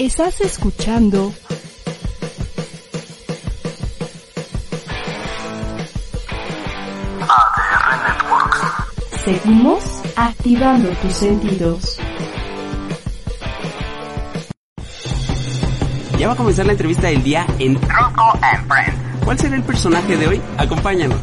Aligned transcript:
Estás 0.00 0.40
escuchando 0.40 1.30
ADR 7.28 8.08
Networks. 8.08 8.60
Seguimos 9.22 9.84
activando 10.16 10.88
tus 11.02 11.12
sentidos. 11.12 11.98
Ya 16.18 16.28
va 16.28 16.32
a 16.32 16.36
comenzar 16.36 16.64
la 16.64 16.72
entrevista 16.72 17.08
del 17.08 17.22
día 17.22 17.46
en 17.58 17.74
Rocco 17.74 18.38
and 18.40 18.68
Friends. 18.68 19.22
¿Cuál 19.22 19.38
será 19.38 19.56
el 19.56 19.62
personaje 19.62 20.16
de 20.16 20.26
hoy? 20.28 20.40
Acompáñanos. 20.56 21.20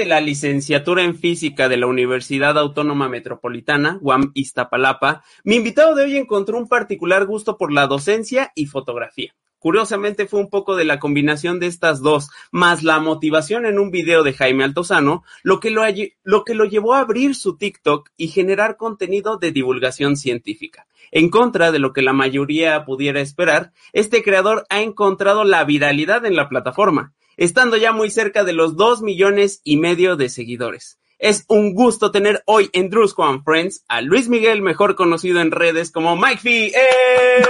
De 0.00 0.06
la 0.06 0.22
licenciatura 0.22 1.02
en 1.02 1.14
física 1.14 1.68
de 1.68 1.76
la 1.76 1.86
Universidad 1.86 2.56
Autónoma 2.56 3.10
Metropolitana, 3.10 3.98
UAM 4.00 4.30
Iztapalapa, 4.32 5.22
mi 5.44 5.56
invitado 5.56 5.94
de 5.94 6.04
hoy 6.04 6.16
encontró 6.16 6.56
un 6.56 6.68
particular 6.68 7.26
gusto 7.26 7.58
por 7.58 7.70
la 7.70 7.86
docencia 7.86 8.50
y 8.54 8.64
fotografía. 8.64 9.34
Curiosamente 9.58 10.26
fue 10.26 10.40
un 10.40 10.48
poco 10.48 10.74
de 10.74 10.86
la 10.86 10.98
combinación 10.98 11.60
de 11.60 11.66
estas 11.66 12.00
dos, 12.00 12.30
más 12.50 12.82
la 12.82 12.98
motivación 12.98 13.66
en 13.66 13.78
un 13.78 13.90
video 13.90 14.22
de 14.22 14.32
Jaime 14.32 14.64
Altozano, 14.64 15.22
lo 15.42 15.60
que 15.60 15.70
lo, 15.70 15.82
lo 16.22 16.44
que 16.44 16.54
lo 16.54 16.64
llevó 16.64 16.94
a 16.94 17.00
abrir 17.00 17.34
su 17.34 17.58
TikTok 17.58 18.08
y 18.16 18.28
generar 18.28 18.78
contenido 18.78 19.36
de 19.36 19.52
divulgación 19.52 20.16
científica. 20.16 20.86
En 21.10 21.28
contra 21.28 21.72
de 21.72 21.78
lo 21.78 21.92
que 21.92 22.00
la 22.00 22.14
mayoría 22.14 22.86
pudiera 22.86 23.20
esperar, 23.20 23.72
este 23.92 24.22
creador 24.22 24.64
ha 24.70 24.80
encontrado 24.80 25.44
la 25.44 25.62
viralidad 25.64 26.24
en 26.24 26.36
la 26.36 26.48
plataforma, 26.48 27.12
estando 27.40 27.78
ya 27.78 27.92
muy 27.92 28.10
cerca 28.10 28.44
de 28.44 28.52
los 28.52 28.76
dos 28.76 29.00
millones 29.00 29.62
y 29.64 29.78
medio 29.78 30.16
de 30.16 30.28
seguidores. 30.28 30.98
Es 31.18 31.46
un 31.48 31.74
gusto 31.74 32.10
tener 32.10 32.42
hoy 32.44 32.68
en 32.74 32.90
Drusco 32.90 33.24
and 33.24 33.42
Friends 33.44 33.82
a 33.88 34.02
Luis 34.02 34.28
Miguel, 34.28 34.60
mejor 34.60 34.94
conocido 34.94 35.40
en 35.40 35.50
redes 35.50 35.90
como 35.90 36.16
Mike 36.16 36.36
Fee. 36.36 36.66
¡Eh! 36.66 37.44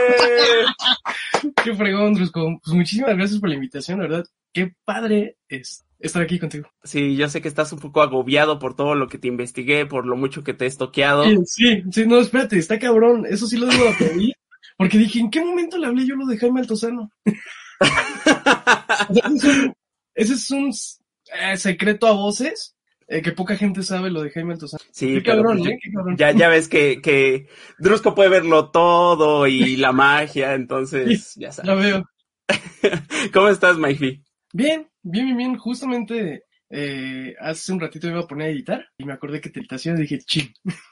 Qué 1.64 1.74
fregón, 1.74 2.14
Drusco. 2.14 2.60
Pues 2.62 2.76
muchísimas 2.76 3.16
gracias 3.16 3.41
por 3.41 3.48
la 3.48 3.56
invitación, 3.56 3.98
¿verdad? 3.98 4.24
Qué 4.52 4.72
padre 4.84 5.38
es 5.48 5.84
estar 5.98 6.22
aquí 6.22 6.38
contigo. 6.38 6.70
Sí, 6.84 7.16
yo 7.16 7.28
sé 7.28 7.42
que 7.42 7.48
estás 7.48 7.72
un 7.72 7.80
poco 7.80 8.00
agobiado 8.00 8.60
por 8.60 8.77
todo 8.77 8.94
lo 8.94 9.08
que 9.08 9.19
te 9.19 9.27
investigué, 9.27 9.86
por 9.86 10.06
lo 10.06 10.16
mucho 10.16 10.44
que 10.44 10.54
te 10.54 10.66
he 10.66 10.69
estoqueado. 10.69 11.25
Sí, 11.47 11.82
sí, 11.91 12.06
no, 12.06 12.20
espérate, 12.20 12.58
está 12.58 12.78
cabrón. 12.78 13.27
Eso 13.28 13.48
sí 13.48 13.56
lo 13.56 13.66
debo 13.66 13.88
aprender. 13.88 14.34
Porque 14.77 14.98
dije, 14.98 15.19
¿en 15.19 15.30
qué 15.30 15.44
momento 15.44 15.78
le 15.78 15.88
hablé 15.88 16.06
yo 16.06 16.14
lo 16.14 16.27
de 16.27 16.38
Jaime 16.38 16.60
Altozano? 16.60 17.10
ese 20.20 20.34
es 20.34 20.50
un, 20.50 20.68
eh, 20.68 21.56
secreto 21.56 22.06
a 22.06 22.12
voces 22.12 22.76
eh, 23.08 23.22
que 23.22 23.32
poca 23.32 23.56
gente 23.56 23.82
sabe 23.82 24.10
lo 24.10 24.22
de 24.22 24.30
Jaime 24.30 24.52
Altozano. 24.52 24.84
Sí, 24.92 25.14
Qué 25.14 25.22
cabrón, 25.22 25.58
pues, 25.58 25.70
¿eh? 25.70 25.78
Qué 25.82 25.90
cabrón. 25.90 26.16
Ya, 26.16 26.32
ya 26.32 26.48
ves 26.48 26.68
que, 26.68 27.00
que 27.00 27.48
Drusco 27.78 28.14
puede 28.14 28.28
verlo 28.28 28.70
todo 28.70 29.46
y 29.46 29.76
la 29.76 29.92
magia, 29.92 30.54
entonces 30.54 31.34
ya 31.36 31.50
sabes. 31.52 31.68
La 31.68 31.74
veo. 31.74 32.10
¿Cómo 33.32 33.48
estás, 33.48 33.78
Mikey? 33.78 34.22
Bien, 34.52 34.88
bien, 35.02 35.24
bien, 35.24 35.36
bien. 35.36 35.56
Justamente 35.56 36.44
eh, 36.68 37.34
hace 37.41 37.72
un 37.72 37.80
ratito 37.80 38.06
me 38.06 38.12
iba 38.12 38.22
a 38.22 38.28
poner 38.28 38.48
a 38.48 38.50
editar 38.50 38.86
y 38.98 39.04
me 39.06 39.14
acordé 39.14 39.41
que 39.41 39.48
te 39.48 39.60
y 39.60 39.91
dije, 39.94 40.18
ching. 40.18 40.52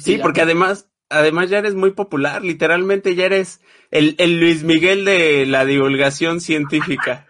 Sí, 0.00 0.18
porque 0.22 0.40
además, 0.40 0.88
además 1.10 1.50
ya 1.50 1.58
eres 1.58 1.74
muy 1.74 1.90
popular, 1.90 2.42
literalmente 2.42 3.14
ya 3.14 3.26
eres 3.26 3.60
el, 3.90 4.14
el 4.18 4.38
Luis 4.38 4.62
Miguel 4.62 5.04
de 5.04 5.44
la 5.44 5.64
divulgación 5.64 6.40
científica. 6.40 7.26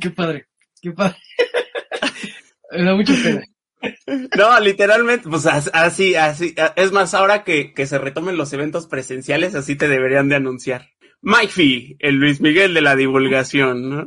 qué 0.00 0.10
padre, 0.10 0.46
qué 0.82 0.92
padre. 0.92 1.16
Me 2.72 2.84
da 2.84 2.94
mucha 2.94 3.14
pena. 3.14 3.42
No, 4.36 4.60
literalmente, 4.60 5.28
pues 5.28 5.46
así, 5.46 6.14
así. 6.14 6.54
Es 6.76 6.92
más, 6.92 7.14
ahora 7.14 7.44
que, 7.44 7.74
que 7.74 7.86
se 7.86 7.98
retomen 7.98 8.36
los 8.36 8.52
eventos 8.52 8.86
presenciales, 8.86 9.54
así 9.54 9.76
te 9.76 9.88
deberían 9.88 10.28
de 10.28 10.36
anunciar. 10.36 10.90
Mike 11.20 11.48
Fee, 11.48 11.96
el 12.00 12.16
Luis 12.16 12.40
Miguel 12.40 12.74
de 12.74 12.80
la 12.80 12.96
divulgación, 12.96 13.90
¿no? 13.90 14.04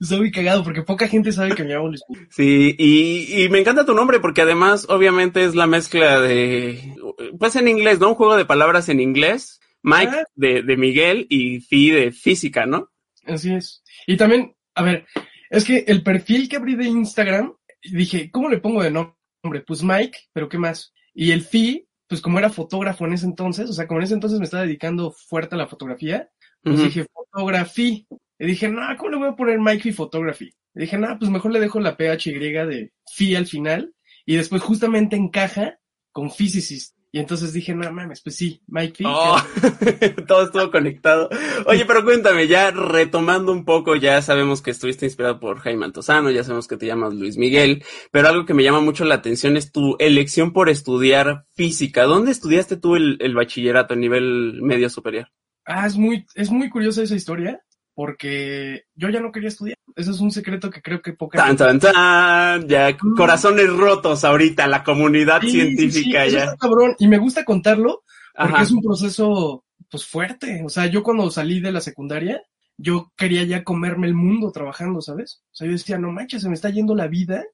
Estoy 0.00 0.18
muy 0.18 0.30
cagado 0.30 0.64
porque 0.64 0.82
poca 0.82 1.08
gente 1.08 1.32
sabe 1.32 1.54
que 1.54 1.64
me 1.64 1.70
llamo 1.74 1.88
Luis 1.88 2.02
Miguel. 2.08 2.28
Sí, 2.30 2.74
y, 2.78 3.44
y 3.44 3.48
me 3.48 3.58
encanta 3.58 3.84
tu 3.84 3.94
nombre 3.94 4.20
porque 4.20 4.42
además, 4.42 4.86
obviamente, 4.88 5.44
es 5.44 5.54
la 5.54 5.66
mezcla 5.66 6.20
de, 6.20 6.94
pues 7.38 7.56
en 7.56 7.68
inglés, 7.68 8.00
¿no? 8.00 8.08
Un 8.08 8.14
juego 8.14 8.36
de 8.36 8.44
palabras 8.44 8.88
en 8.88 9.00
inglés. 9.00 9.60
Mike 9.82 10.12
ah. 10.12 10.24
de, 10.34 10.62
de 10.62 10.76
Miguel 10.76 11.26
y 11.28 11.60
Fee 11.60 11.90
de 11.90 12.12
física, 12.12 12.66
¿no? 12.66 12.90
Así 13.24 13.54
es. 13.54 13.82
Y 14.06 14.16
también, 14.16 14.54
a 14.74 14.82
ver, 14.82 15.06
es 15.50 15.64
que 15.64 15.84
el 15.86 16.02
perfil 16.02 16.48
que 16.48 16.56
abrí 16.56 16.74
de 16.74 16.86
Instagram, 16.86 17.54
dije, 17.82 18.30
¿cómo 18.30 18.48
le 18.48 18.58
pongo 18.58 18.82
de 18.82 18.90
nombre? 18.90 19.60
Pues 19.66 19.82
Mike, 19.82 20.18
pero 20.32 20.48
¿qué 20.48 20.58
más? 20.58 20.92
Y 21.14 21.30
el 21.30 21.42
Fi, 21.42 21.86
pues 22.08 22.20
como 22.20 22.38
era 22.38 22.50
fotógrafo 22.50 23.06
en 23.06 23.12
ese 23.12 23.26
entonces, 23.26 23.70
o 23.70 23.72
sea, 23.72 23.86
como 23.86 24.00
en 24.00 24.04
ese 24.04 24.14
entonces 24.14 24.38
me 24.38 24.44
estaba 24.44 24.64
dedicando 24.64 25.12
fuerte 25.12 25.54
a 25.54 25.58
la 25.58 25.66
fotografía, 25.66 26.28
pues 26.62 26.82
dije, 26.82 27.06
fotografía. 27.12 28.04
Y 28.38 28.46
dije, 28.46 28.68
no, 28.68 28.82
¿cómo 28.98 29.10
le 29.10 29.16
voy 29.18 29.28
a 29.28 29.36
poner 29.36 29.60
Mike 29.60 29.82
Fi 29.82 29.92
Photography? 29.92 30.52
Y 30.74 30.80
dije, 30.80 30.98
no, 30.98 31.18
pues 31.18 31.30
mejor 31.30 31.52
le 31.52 31.60
dejo 31.60 31.80
la 31.80 31.96
PHY 31.96 32.38
de 32.38 32.92
Fi 33.14 33.34
al 33.34 33.46
final. 33.46 33.94
Y 34.26 34.36
después 34.36 34.62
justamente 34.62 35.16
encaja 35.16 35.78
con 36.10 36.30
Physicist. 36.30 36.95
Y 37.12 37.18
entonces 37.18 37.52
dije, 37.52 37.74
no 37.74 37.90
mames, 37.90 38.20
pues 38.20 38.36
sí, 38.36 38.60
Mike 38.66 39.04
oh, 39.06 39.38
todo 40.26 40.44
estuvo 40.44 40.70
conectado. 40.70 41.30
Oye, 41.64 41.84
pero 41.86 42.04
cuéntame, 42.04 42.46
ya 42.46 42.70
retomando 42.70 43.52
un 43.52 43.64
poco, 43.64 43.96
ya 43.96 44.20
sabemos 44.20 44.60
que 44.60 44.72
estuviste 44.72 45.06
inspirado 45.06 45.40
por 45.40 45.60
Jaime 45.60 45.86
Antozano, 45.86 46.30
ya 46.30 46.44
sabemos 46.44 46.68
que 46.68 46.76
te 46.76 46.86
llamas 46.86 47.14
Luis 47.14 47.38
Miguel, 47.38 47.84
pero 48.10 48.28
algo 48.28 48.44
que 48.44 48.54
me 48.54 48.64
llama 48.64 48.80
mucho 48.80 49.04
la 49.04 49.14
atención 49.14 49.56
es 49.56 49.72
tu 49.72 49.96
elección 49.98 50.52
por 50.52 50.68
estudiar 50.68 51.46
física. 51.54 52.04
¿Dónde 52.04 52.32
estudiaste 52.32 52.76
tú 52.76 52.96
el, 52.96 53.16
el 53.20 53.34
bachillerato 53.34 53.94
a 53.94 53.96
nivel 53.96 54.60
medio 54.62 54.90
superior? 54.90 55.28
Ah, 55.64 55.86
es 55.86 55.96
muy, 55.96 56.26
es 56.34 56.50
muy 56.50 56.68
curiosa 56.68 57.02
esa 57.02 57.16
historia 57.16 57.62
porque 57.96 58.84
yo 58.94 59.08
ya 59.08 59.20
no 59.20 59.32
quería 59.32 59.48
estudiar. 59.48 59.78
Eso 59.96 60.10
es 60.10 60.20
un 60.20 60.30
secreto 60.30 60.68
que 60.68 60.82
creo 60.82 61.00
que 61.00 61.14
poca 61.14 61.38
tan, 61.38 61.56
tan, 61.56 61.80
tan. 61.80 62.68
Ya, 62.68 62.94
corazones 63.16 63.72
rotos 63.72 64.22
ahorita, 64.22 64.66
la 64.66 64.84
comunidad 64.84 65.40
científica 65.40 66.26
ya. 66.26 66.54
cabrón. 66.56 66.94
Y 66.98 67.08
me 67.08 67.16
gusta 67.16 67.42
contarlo 67.46 68.04
porque 68.36 68.62
es 68.62 68.70
un 68.70 68.82
proceso, 68.82 69.64
pues, 69.90 70.04
fuerte. 70.04 70.62
O 70.62 70.68
sea, 70.68 70.84
yo 70.86 71.02
cuando 71.02 71.30
salí 71.30 71.58
de 71.60 71.72
la 71.72 71.80
secundaria, 71.80 72.42
yo 72.76 73.12
quería 73.16 73.44
ya 73.44 73.64
comerme 73.64 74.06
el 74.08 74.14
mundo 74.14 74.52
trabajando, 74.52 75.00
¿sabes? 75.00 75.42
O 75.52 75.54
sea, 75.54 75.66
yo 75.66 75.72
decía, 75.72 75.96
no 75.96 76.12
manches, 76.12 76.42
se 76.42 76.50
me 76.50 76.54
está 76.54 76.68
yendo 76.68 76.94
la 76.94 77.06
vida. 77.06 77.46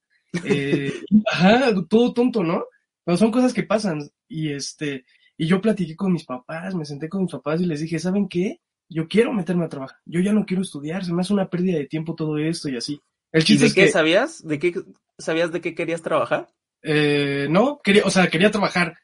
Eh, 0.42 0.92
ajá, 1.30 1.72
todo 1.88 2.12
tonto, 2.12 2.42
¿no? 2.42 2.64
Pero 3.04 3.16
son 3.16 3.30
cosas 3.30 3.53
que 3.53 3.62
pasan. 3.62 4.10
Y 4.28 4.50
este, 4.50 5.04
y 5.36 5.47
yo 5.47 5.60
platiqué 5.60 5.94
con 5.94 6.12
mis 6.12 6.24
papás, 6.24 6.74
me 6.74 6.84
senté 6.84 7.09
con 7.09 7.22
mis 7.22 7.30
papás 7.30 7.60
y 7.60 7.66
les 7.66 7.80
dije, 7.80 8.00
¿saben 8.00 8.28
qué? 8.28 8.60
Yo 8.92 9.08
quiero 9.08 9.32
meterme 9.32 9.64
a 9.64 9.69
trabajar, 9.69 9.98
yo 10.04 10.20
ya 10.20 10.32
no 10.32 10.44
quiero 10.44 10.62
estudiar, 10.62 11.04
se 11.04 11.12
me 11.12 11.22
hace 11.22 11.32
una 11.32 11.48
pérdida 11.48 11.78
de 11.78 11.86
tiempo 11.86 12.14
todo 12.14 12.38
esto 12.38 12.69
y 12.69 12.76
así. 12.76 13.00
El 13.32 13.44
chiste 13.44 13.66
¿Y 13.66 13.69
de 13.69 13.75
qué 13.75 13.88
sabías? 13.88 14.47
¿De 14.47 14.58
qué 14.58 14.75
sabías 15.19 15.53
de 15.53 15.60
qué 15.60 15.75
querías 15.75 16.03
trabajar? 16.03 16.48
Eh, 16.82 17.47
no, 17.48 17.80
quería, 17.82 18.04
o 18.04 18.10
sea, 18.10 18.28
quería 18.28 18.50
trabajar 18.50 18.98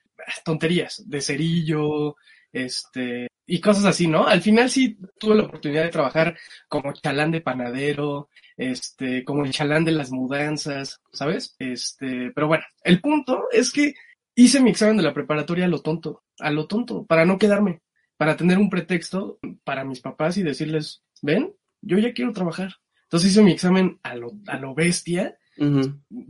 tonterías, 0.45 1.03
de 1.07 1.21
cerillo, 1.21 2.17
este, 2.53 3.29
y 3.47 3.61
cosas 3.61 3.85
así, 3.87 4.07
¿no? 4.07 4.27
Al 4.27 4.43
final 4.43 4.69
sí 4.69 4.99
tuve 5.19 5.37
la 5.37 5.45
oportunidad 5.45 5.85
de 5.85 5.91
trabajar 5.91 6.37
como 6.69 6.93
chalán 6.93 7.31
de 7.31 7.41
panadero, 7.41 8.29
este, 8.57 9.25
como 9.25 9.45
el 9.45 9.53
chalán 9.53 9.85
de 9.85 9.93
las 9.93 10.11
mudanzas, 10.11 11.01
¿sabes? 11.13 11.55
Este, 11.59 12.31
pero 12.35 12.49
bueno, 12.49 12.65
el 12.83 13.01
punto 13.01 13.45
es 13.53 13.73
que 13.73 13.95
hice 14.35 14.61
mi 14.61 14.71
examen 14.71 14.97
de 14.97 15.03
la 15.03 15.15
preparatoria 15.15 15.65
a 15.65 15.69
lo 15.69 15.81
tonto, 15.81 16.23
a 16.39 16.51
lo 16.51 16.67
tonto, 16.67 17.07
para 17.07 17.25
no 17.25 17.39
quedarme 17.39 17.81
para 18.19 18.37
tener 18.37 18.59
un 18.59 18.69
pretexto 18.69 19.39
para 19.65 19.85
mis 19.85 20.01
papás 20.01 20.37
y 20.37 20.43
decirles, 20.43 21.03
ven, 21.23 21.55
yo 21.81 21.99
ya 21.99 22.13
quiero 22.13 22.33
trabajar. 22.33 22.75
Entonces 23.05 23.31
hice 23.31 23.43
mi 23.43 23.53
examen 23.53 23.99
a 24.03 24.15
lo, 24.15 24.33
a 24.49 24.59
lo 24.59 24.75
bestia, 24.75 25.39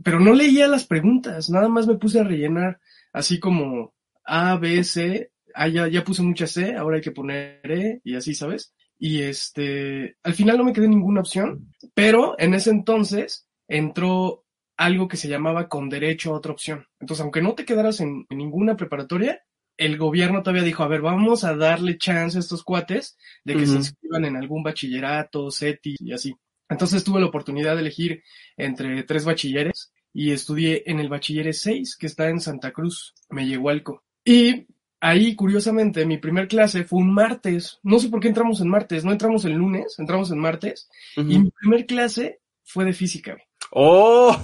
pero 0.03 0.19
no 0.19 0.33
leía 0.33 0.67
las 0.67 0.87
preguntas, 0.87 1.49
nada 1.49 1.67
más 1.67 1.85
me 1.85 1.97
puse 1.97 2.19
a 2.19 2.23
rellenar 2.23 2.79
así 3.13 3.39
como 3.39 3.93
A, 4.23 4.55
B, 4.57 4.83
C, 4.83 5.31
ah, 5.53 5.67
ya, 5.67 5.87
ya 5.87 6.03
puse 6.03 6.23
mucha 6.23 6.47
C, 6.47 6.75
ahora 6.75 6.95
hay 6.95 7.01
que 7.01 7.11
poner 7.11 7.59
E 7.63 8.01
y 8.03 8.15
así, 8.15 8.33
¿sabes? 8.33 8.73
Y 8.97 9.21
este, 9.21 10.17
al 10.23 10.33
final 10.33 10.57
no 10.57 10.63
me 10.63 10.73
quedé 10.73 10.87
ninguna 10.87 11.21
opción, 11.21 11.71
pero 11.93 12.35
en 12.39 12.53
ese 12.53 12.71
entonces 12.71 13.47
entró 13.67 14.45
algo 14.77 15.07
que 15.07 15.17
se 15.17 15.27
llamaba 15.27 15.67
con 15.67 15.89
derecho 15.89 16.33
a 16.33 16.37
otra 16.37 16.53
opción. 16.53 16.85
Entonces, 16.99 17.21
aunque 17.21 17.41
no 17.41 17.53
te 17.53 17.65
quedaras 17.65 17.99
en 17.99 18.25
ninguna 18.29 18.77
preparatoria, 18.77 19.41
el 19.79 19.97
gobierno 19.97 20.43
todavía 20.43 20.63
dijo, 20.63 20.83
a 20.83 20.89
ver, 20.89 21.01
vamos 21.01 21.45
a 21.45 21.55
darle 21.55 21.97
chance 21.97 22.37
a 22.37 22.41
estos 22.41 22.63
cuates 22.63 23.17
de 23.45 23.55
que 23.55 23.65
se 23.65 23.77
inscriban 23.77 24.25
en 24.25 24.35
algún 24.35 24.61
bachillerato, 24.61 25.49
SETI 25.49 25.95
y 25.99 26.11
así. 26.11 26.35
Entonces 26.67 27.03
tuve 27.05 27.21
la 27.21 27.27
oportunidad 27.27 27.75
de 27.75 27.81
elegir 27.81 28.21
entre 28.57 29.03
tres 29.03 29.23
bachilleres 29.23 29.93
y 30.13 30.31
estudié 30.31 30.83
en 30.85 30.99
el 30.99 31.07
bachiller 31.07 31.53
6 31.53 31.95
que 31.95 32.07
está 32.07 32.27
en 32.27 32.41
Santa 32.41 32.71
Cruz, 32.71 33.15
me 33.29 33.47
llegó 33.47 33.69
alco. 33.69 34.03
Y 34.25 34.67
ahí, 34.99 35.33
curiosamente, 35.35 36.05
mi 36.05 36.17
primer 36.17 36.49
clase 36.49 36.83
fue 36.83 36.99
un 36.99 37.13
martes. 37.13 37.79
No 37.81 37.99
sé 37.99 38.09
por 38.09 38.19
qué 38.19 38.27
entramos 38.27 38.59
en 38.59 38.67
martes, 38.67 39.05
no 39.05 39.13
entramos 39.13 39.45
el 39.45 39.53
lunes, 39.53 39.97
entramos 39.97 40.29
en 40.29 40.39
martes. 40.39 40.89
Y 41.15 41.39
mi 41.39 41.51
primer 41.51 41.85
clase 41.85 42.41
fue 42.65 42.83
de 42.83 42.91
física. 42.91 43.37
¡Oh! 43.71 44.35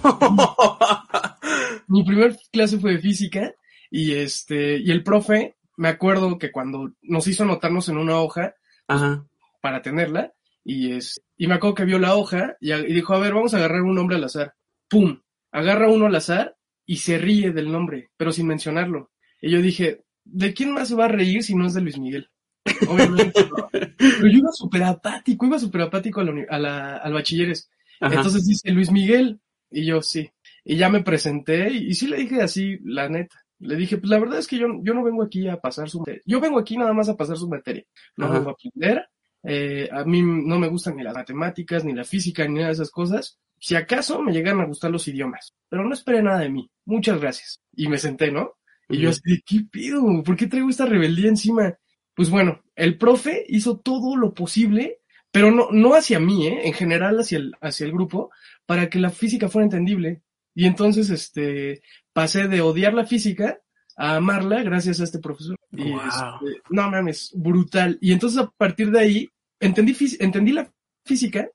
mi 1.90 2.06
primer 2.06 2.38
clase 2.54 2.80
fue 2.80 2.94
de 2.94 3.00
física 3.00 3.54
y 3.98 4.14
este, 4.14 4.78
y 4.78 4.92
el 4.92 5.04
profe, 5.04 5.56
me 5.78 5.88
acuerdo 5.88 6.38
que 6.38 6.52
cuando 6.52 6.92
nos 7.02 7.28
hizo 7.28 7.44
anotarnos 7.44 7.88
en 7.90 7.98
una 7.98 8.20
hoja 8.20 8.56
Ajá. 8.88 9.26
para 9.62 9.82
tenerla, 9.82 10.34
y 10.64 10.92
es, 10.94 11.22
y 11.38 11.48
me 11.48 11.54
acuerdo 11.56 11.76
que 11.76 11.86
vio 11.86 12.00
la 12.00 12.16
hoja 12.16 12.56
y, 12.60 12.74
y 12.74 12.94
dijo, 12.94 13.14
a 13.14 13.20
ver, 13.20 13.34
vamos 13.34 13.54
a 13.54 13.58
agarrar 13.58 13.82
un 13.84 13.96
nombre 13.96 14.16
al 14.18 14.24
azar. 14.24 14.54
¡Pum! 14.90 15.22
Agarra 15.52 15.90
uno 15.90 16.08
al 16.08 16.16
azar 16.16 16.56
y 16.86 16.98
se 16.98 17.18
ríe 17.18 17.52
del 17.52 17.72
nombre, 17.72 18.10
pero 18.18 18.32
sin 18.32 18.48
mencionarlo. 18.48 19.12
Y 19.42 19.52
yo 19.52 19.62
dije, 19.62 20.04
¿de 20.24 20.54
quién 20.54 20.72
más 20.74 20.88
se 20.90 20.96
va 20.96 21.06
a 21.06 21.10
reír 21.10 21.44
si 21.44 21.56
no 21.56 21.66
es 21.68 21.74
de 21.76 21.82
Luis 21.82 21.98
Miguel? 21.98 22.30
Obviamente, 22.90 23.46
¿no? 23.48 23.70
Pero 23.72 24.28
yo 24.28 24.38
iba 24.40 24.52
súper 24.52 24.84
apático, 24.84 25.46
iba 25.46 25.60
súper 25.60 25.82
apático 25.82 26.20
a 26.20 26.24
la, 26.24 26.32
uni- 26.32 26.46
a 26.50 26.58
la- 26.60 26.98
al 26.98 27.14
bachilleres. 27.14 27.70
Ajá. 28.02 28.16
Entonces 28.16 28.46
dice 28.46 28.72
Luis 28.72 28.92
Miguel, 28.92 29.40
y 29.72 29.86
yo 29.86 30.02
sí. 30.02 30.30
Y 30.64 30.78
ya 30.78 30.90
me 30.90 31.04
presenté, 31.04 31.70
y, 31.72 31.90
y 31.90 31.94
sí 31.94 32.08
le 32.08 32.18
dije 32.18 32.42
así, 32.42 32.80
la 32.84 33.08
neta. 33.08 33.45
Le 33.60 33.76
dije, 33.76 33.98
pues 33.98 34.10
la 34.10 34.20
verdad 34.20 34.40
es 34.40 34.48
que 34.48 34.58
yo, 34.58 34.68
yo 34.82 34.94
no 34.94 35.04
vengo 35.04 35.24
aquí 35.24 35.48
a 35.48 35.58
pasar 35.60 35.90
su 35.90 36.00
materia. 36.00 36.22
Yo 36.26 36.40
vengo 36.40 36.60
aquí 36.60 36.78
nada 36.78 36.94
más 36.94 37.10
a 37.10 37.16
pasar 37.16 37.38
su 37.38 37.48
materia. 37.48 37.84
No 38.18 38.26
Ajá. 38.26 38.36
vengo 38.36 38.50
a 38.50 38.54
aprender. 38.54 39.08
Eh, 39.44 39.88
a 39.92 40.04
mí 40.04 40.22
no 40.22 40.60
me 40.60 40.68
gustan 40.68 40.96
ni 40.96 41.04
las 41.04 41.14
matemáticas, 41.14 41.86
ni 41.86 41.94
la 41.94 42.04
física, 42.04 42.48
ni 42.48 42.56
nada 42.56 42.68
de 42.68 42.74
esas 42.74 42.92
cosas. 42.92 43.40
Si 43.60 43.76
acaso 43.76 44.22
me 44.22 44.34
llegan 44.34 44.60
a 44.60 44.66
gustar 44.66 44.92
los 44.92 45.08
idiomas. 45.08 45.54
Pero 45.70 45.84
no 45.86 45.94
esperé 45.94 46.22
nada 46.22 46.40
de 46.40 46.50
mí. 46.50 46.70
Muchas 46.86 47.20
gracias. 47.20 47.62
Y 47.74 47.88
me 47.88 47.98
senté, 47.98 48.32
¿no? 48.32 48.56
Y 48.90 49.00
yo 49.00 49.10
así, 49.10 49.42
¿qué 49.46 49.62
pido? 49.72 50.02
¿Por 50.24 50.36
qué 50.36 50.48
traigo 50.48 50.70
esta 50.70 50.86
rebeldía 50.86 51.30
encima? 51.30 51.76
Pues 52.14 52.30
bueno, 52.30 52.62
el 52.76 52.98
profe 52.98 53.46
hizo 53.48 53.80
todo 53.80 54.16
lo 54.16 54.34
posible, 54.34 55.00
pero 55.32 55.52
no, 55.52 55.70
no 55.72 55.96
hacia 55.96 56.20
mí, 56.20 56.48
¿eh? 56.48 56.68
en 56.68 56.74
general 56.74 57.20
hacia 57.20 57.40
el, 57.40 57.54
hacia 57.62 57.86
el 57.86 57.92
grupo, 57.92 58.32
para 58.66 58.90
que 58.90 59.00
la 59.00 59.10
física 59.10 59.50
fuera 59.50 59.66
entendible. 59.66 60.22
Y 60.54 60.66
entonces, 60.66 61.10
este, 61.10 61.82
pasé 62.16 62.48
de 62.48 62.62
odiar 62.62 62.94
la 62.94 63.06
física 63.06 63.60
a 63.98 64.16
amarla 64.16 64.64
gracias 64.64 65.02
a 65.02 65.04
este 65.04 65.20
profesor. 65.20 65.58
Y, 65.74 65.92
Wow. 65.92 66.00
este, 66.08 66.62
no 66.70 66.90
mames, 66.90 67.32
brutal. 67.36 67.98
Y 68.00 68.14
entonces 68.14 68.40
a 68.40 68.50
partir 68.50 68.90
de 68.90 69.00
ahí, 69.00 69.30
entendí, 69.60 69.94
entendí 70.22 70.54
la 70.54 70.72
física 71.04 71.50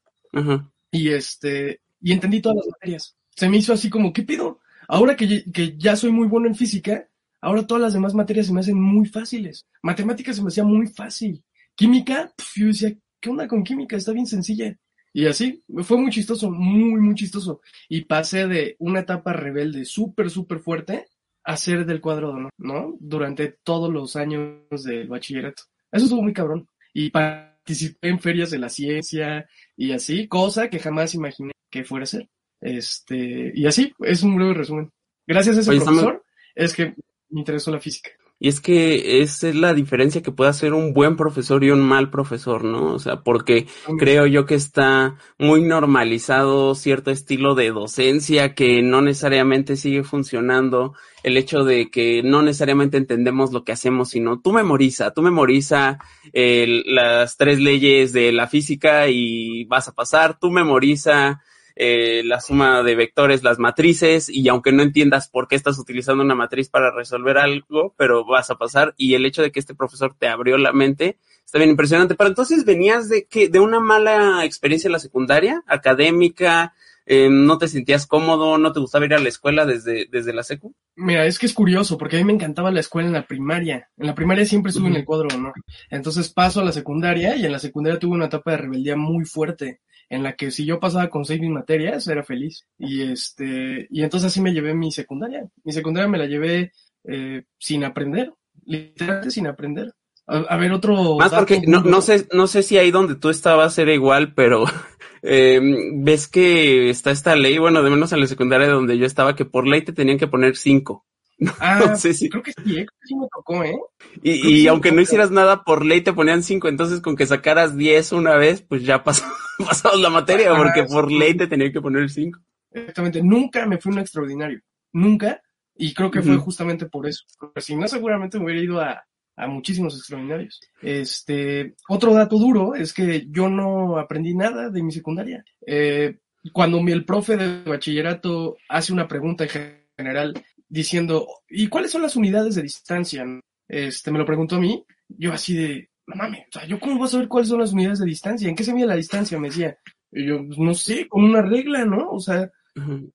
y 0.91 1.09
este, 1.09 1.81
y 2.03 2.13
entendí 2.13 2.41
todas 2.43 2.57
las 2.59 2.67
materias. 2.69 3.17
Se 3.35 3.49
me 3.49 3.57
hizo 3.57 3.73
así 3.73 3.89
como, 3.89 4.13
¿qué 4.13 4.23
pido? 4.23 4.61
Ahora 4.87 5.17
que, 5.17 5.27
ya- 5.27 5.53
que 5.53 5.77
ya 5.79 5.97
soy 5.97 6.13
muy 6.13 6.29
bueno 6.29 6.47
en 6.47 6.55
física, 6.55 7.09
ahora 7.41 7.67
todas 7.67 7.83
las 7.83 7.95
demás 7.95 8.13
materias 8.15 8.47
se 8.47 8.53
me 8.53 8.61
hacen 8.61 8.79
muy 8.79 9.07
fáciles. 9.09 9.67
Matemáticas 9.83 10.37
se 10.37 10.43
me 10.43 10.49
hacía 10.49 10.65
muy 10.65 10.89
fácil. 10.89 11.43
Química, 11.75 12.31
pf, 12.37 12.61
yo 12.61 12.67
decía, 12.67 12.95
¿qué 13.19 13.31
onda 13.31 13.49
con 13.49 13.65
química? 13.65 13.97
Está 13.97 14.13
bien 14.13 14.27
sencilla. 14.27 14.77
Y 15.13 15.27
así, 15.27 15.65
fue 15.83 15.99
muy 15.99 16.11
chistoso, 16.11 16.51
muy, 16.51 17.01
muy 17.01 17.15
chistoso. 17.15 17.61
Y 17.89 18.05
pasé 18.05 18.47
de 18.47 18.77
una 18.79 19.01
etapa 19.01 19.33
rebelde 19.33 19.85
súper, 19.85 20.31
súper 20.31 20.61
fuerte 20.61 21.09
a 21.45 21.57
ser 21.57 21.85
del 21.85 22.01
cuadro 22.01 22.29
de 22.29 22.35
honor, 22.35 22.53
¿no? 22.59 22.97
Durante 23.01 23.49
todos 23.65 23.91
los 23.93 24.15
años 24.17 24.85
del 24.85 25.09
bachillerato. 25.09 25.65
Eso 25.91 26.05
estuvo 26.05 26.23
muy 26.23 26.33
cabrón. 26.33 26.69
Y 26.93 27.11
participé 27.11 28.09
en 28.09 28.21
ferias 28.21 28.51
de 28.51 28.59
la 28.59 28.69
ciencia 28.69 29.49
y 29.77 29.93
así, 29.93 30.29
cosa 30.29 30.69
que 30.69 30.79
jamás 30.79 31.15
imaginé 31.15 31.53
que 31.71 31.85
fuera 31.85 32.05
a 32.05 32.07
ser. 32.07 32.29
Este, 32.61 33.53
y 33.55 33.67
así, 33.67 33.93
es 34.01 34.23
un 34.23 34.37
breve 34.37 34.55
resumen. 34.55 34.91
Gracias 35.27 35.57
a 35.57 35.61
ese 35.61 35.71
Oye, 35.71 35.81
profesor, 35.81 36.25
es 36.55 36.75
que 36.75 36.95
me 37.31 37.41
interesó 37.41 37.71
la 37.71 37.81
física. 37.81 38.11
Y 38.43 38.49
es 38.49 38.63
que 38.63 39.21
esa 39.21 39.51
es 39.51 39.55
la 39.55 39.75
diferencia 39.75 40.23
que 40.23 40.33
puede 40.33 40.49
hacer 40.49 40.73
un 40.73 40.95
buen 40.95 41.15
profesor 41.15 41.63
y 41.63 41.71
un 41.71 41.83
mal 41.83 42.09
profesor, 42.09 42.65
¿no? 42.65 42.95
O 42.95 42.99
sea, 42.99 43.21
porque 43.21 43.67
creo 43.99 44.25
yo 44.25 44.47
que 44.47 44.55
está 44.55 45.17
muy 45.39 45.61
normalizado 45.61 46.75
cierto 46.75 47.11
estilo 47.11 47.55
de 47.55 47.71
docencia 47.71 48.55
que 48.55 48.83
no 48.83 49.03
necesariamente 49.03 49.77
sigue 49.77 50.05
funcionando. 50.05 50.95
El 51.23 51.37
hecho 51.37 51.65
de 51.65 51.91
que 51.91 52.23
no 52.23 52.41
necesariamente 52.41 52.97
entendemos 52.97 53.53
lo 53.53 53.63
que 53.63 53.73
hacemos, 53.73 54.09
sino 54.09 54.41
tú 54.41 54.53
memoriza, 54.53 55.13
tú 55.13 55.21
memoriza 55.21 55.99
eh, 56.33 56.83
las 56.87 57.37
tres 57.37 57.61
leyes 57.61 58.15
de 58.15 58.33
la 58.33 58.49
física 58.49 59.09
y 59.09 59.65
vas 59.67 59.89
a 59.89 59.93
pasar, 59.93 60.39
tú 60.39 60.51
memoriza 60.51 61.43
eh, 61.77 62.23
la 62.25 62.41
suma 62.41 62.83
de 62.83 62.95
vectores, 62.95 63.43
las 63.43 63.59
matrices, 63.59 64.29
y 64.29 64.49
aunque 64.49 64.73
no 64.73 64.83
entiendas 64.83 65.29
por 65.29 65.49
qué 65.49 65.57
estás 65.57 65.79
utilizando 65.79 66.23
una 66.23 66.35
matriz 66.35 66.69
para 66.69 66.91
resolver 66.91 67.39
algo, 67.39 67.95
pero 67.97 68.25
vas 68.25 68.51
a 68.51 68.57
pasar, 68.57 68.95
y 68.97 69.15
el 69.15 69.27
hecho 69.27 69.43
de 69.43 69.53
que 69.53 69.61
este 69.61 69.75
profesor 69.75 70.15
te 70.19 70.29
abrió 70.29 70.59
la 70.59 70.73
mente, 70.73 71.19
está 71.45 71.59
bien 71.59 71.71
impresionante. 71.71 72.15
Pero 72.15 72.29
entonces 72.29 72.65
venías 72.65 73.09
de 73.09 73.25
que, 73.25 73.49
de 73.49 73.59
una 73.59 73.81
mala 73.81 74.45
experiencia 74.45 74.89
en 74.89 74.93
la 74.93 74.99
secundaria, 74.99 75.63
académica, 75.67 76.75
eh, 77.13 77.29
no 77.29 77.59
te 77.59 77.67
sentías 77.67 78.07
cómodo, 78.07 78.57
no 78.57 78.73
te 78.73 78.79
gustaba 78.79 79.05
ir 79.05 79.15
a 79.15 79.19
la 79.19 79.29
escuela 79.29 79.67
desde, 79.67 80.07
desde 80.13 80.33
la 80.33 80.45
secu. 80.45 80.77
Mira, 80.95 81.27
es 81.27 81.41
que 81.41 81.47
es 81.47 81.55
curioso, 81.55 81.99
porque 81.99 82.15
a 82.15 82.21
mí 82.21 82.25
me 82.25 82.33
encantaba 82.33 82.71
la 82.71 82.79
escuela 82.79 83.09
en 83.09 83.15
la 83.15 83.27
primaria. 83.27 83.91
En 83.97 84.07
la 84.07 84.15
primaria 84.15 84.47
siempre 84.47 84.71
estuve 84.71 84.91
en 84.91 84.95
el 84.95 85.05
cuadro 85.05 85.27
de 85.27 85.35
honor. 85.35 85.55
Entonces 85.91 86.33
paso 86.33 86.61
a 86.61 86.65
la 86.65 86.71
secundaria 86.71 87.35
y 87.35 87.45
en 87.45 87.51
la 87.51 87.59
secundaria 87.59 87.99
tuve 87.99 88.15
una 88.15 88.27
etapa 88.27 88.53
de 88.53 88.59
rebeldía 88.59 88.95
muy 88.95 89.25
fuerte, 89.25 89.81
en 90.09 90.23
la 90.23 90.37
que 90.37 90.53
si 90.53 90.65
yo 90.65 90.79
pasaba 90.79 91.11
con 91.11 91.25
seis 91.25 91.41
mis 91.41 91.51
materias, 91.51 92.07
era 92.07 92.23
feliz. 92.23 92.69
Y 92.79 93.03
este, 93.03 93.89
y 93.91 94.05
entonces 94.05 94.29
así 94.29 94.41
me 94.41 94.53
llevé 94.53 94.73
mi 94.75 94.93
secundaria. 94.93 95.49
Mi 95.65 95.73
secundaria 95.73 96.09
me 96.09 96.19
la 96.19 96.27
llevé 96.27 96.71
eh, 97.03 97.43
sin 97.59 97.83
aprender, 97.83 98.33
literalmente 98.65 99.33
sin 99.33 99.49
aprender. 99.49 99.93
A, 100.31 100.55
a 100.55 100.57
ver, 100.57 100.73
otro. 100.73 101.17
Más 101.19 101.31
dato 101.33 101.45
porque 101.47 101.63
no, 101.67 101.83
no 101.83 102.01
sé, 102.03 102.29
no 102.33 102.47
sé 102.47 102.63
si 102.63 102.79
ahí 102.79 102.91
donde 102.91 103.17
tú 103.17 103.31
estabas 103.31 103.77
era 103.79 103.93
igual, 103.93 104.33
pero 104.35 104.65
eh, 105.23 105.61
ves 105.95 106.29
que 106.29 106.89
está 106.89 107.11
esta 107.11 107.35
ley, 107.37 107.59
bueno, 107.59 107.83
de 107.83 107.91
menos 107.91 108.13
en 108.13 108.21
la 108.21 108.27
secundaria 108.27 108.69
donde 108.69 108.97
yo 108.97 109.07
estaba, 109.07 109.35
que 109.35 109.45
por 109.45 109.67
ley 109.67 109.83
te 109.83 109.93
tenían 109.93 110.19
que 110.19 110.29
poner 110.29 110.57
cinco. 110.57 111.05
Ah, 111.59 111.81
no 111.81 111.97
sé 111.97 112.15
si- 112.15 112.29
creo 112.29 112.43
que 112.43 112.53
sí, 112.53 112.79
eh, 112.79 112.87
creo 112.87 112.99
que 113.01 113.07
sí 113.07 113.15
me 113.17 113.27
tocó, 113.35 113.65
¿eh? 113.65 113.79
Y, 114.23 114.33
sí, 114.61 114.69
aunque 114.69 114.93
no 114.93 115.01
hicieras 115.01 115.31
nada 115.31 115.65
por 115.65 115.85
ley 115.85 116.01
te 116.03 116.13
ponían 116.13 116.43
cinco, 116.43 116.69
entonces 116.69 117.01
con 117.01 117.17
que 117.17 117.27
sacaras 117.27 117.77
diez 117.77 118.13
una 118.13 118.37
vez, 118.37 118.63
pues 118.63 118.83
ya 118.85 119.03
pasó, 119.03 119.25
pasabas 119.59 119.99
la 120.01 120.11
materia, 120.11 120.53
Ajá, 120.53 120.59
porque 120.63 120.85
por 120.85 121.11
ley 121.11 121.35
te 121.35 121.47
tenían 121.47 121.73
que 121.73 121.81
poner 121.81 122.09
cinco. 122.11 122.41
Exactamente, 122.73 123.23
nunca 123.23 123.67
me 123.67 123.79
fui 123.79 123.93
un 123.93 123.99
extraordinario, 123.99 124.61
nunca, 124.93 125.43
y 125.75 125.93
creo 125.95 126.11
que 126.11 126.23
fue 126.23 126.37
justamente 126.37 126.87
por 126.87 127.07
eso, 127.07 127.25
porque 127.39 127.61
si 127.61 127.75
no 127.75 127.89
seguramente 127.89 128.39
me 128.39 128.45
hubiera 128.45 128.61
ido 128.61 128.81
a, 128.81 129.03
a 129.43 129.47
muchísimos 129.49 129.97
extraordinarios. 129.97 130.61
Este, 130.83 131.75
otro 131.89 132.15
dato 132.15 132.39
duro 132.39 132.75
es 132.75 132.93
que 132.93 133.27
yo 133.31 133.49
no 133.49 133.99
aprendí 133.99 134.35
nada 134.35 134.71
de 134.71 134.83
mi 134.83 134.93
secundaria. 134.93 135.45
Eh, 135.67 136.19
cuando 136.53 136.83
mi, 136.83 136.93
el 136.93 137.05
profe 137.05 137.37
de 137.37 137.63
bachillerato 137.69 138.57
hace 138.69 138.93
una 138.93 139.09
pregunta 139.09 139.45
en 139.45 139.51
general 139.97 140.35
diciendo, 140.69 141.27
¿y 141.49 141.69
cuáles 141.69 141.91
son 141.91 142.03
las 142.03 142.17
unidades 142.17 142.55
de 142.55 142.63
distancia? 142.63 143.25
Este, 143.69 144.11
me 144.11 144.19
lo 144.19 144.27
preguntó 144.27 144.57
a 144.57 144.61
mí, 144.61 144.85
yo 145.09 145.33
así 145.33 145.55
de, 145.55 145.91
no 146.07 146.17
mames, 146.17 146.47
o 146.55 146.59
sea, 146.59 146.67
¿yo 146.67 146.79
cómo 146.81 146.97
voy 146.97 147.07
a 147.07 147.11
saber 147.11 147.29
cuáles 147.29 147.49
son 147.49 147.61
las 147.61 147.73
unidades 147.73 147.99
de 148.01 148.07
distancia? 148.07 148.49
¿En 148.49 148.57
qué 148.57 148.65
se 148.65 148.75
mide 148.75 148.87
la 148.87 148.97
distancia? 148.97 149.39
Me 149.39 149.49
decía. 149.49 149.77
Y 150.13 150.27
yo, 150.27 150.41
no 150.59 150.75
sé, 150.75 151.07
con 151.09 151.25
una 151.25 151.41
regla, 151.43 151.85
¿no? 151.85 152.11
O 152.11 152.21
sea. 152.21 152.51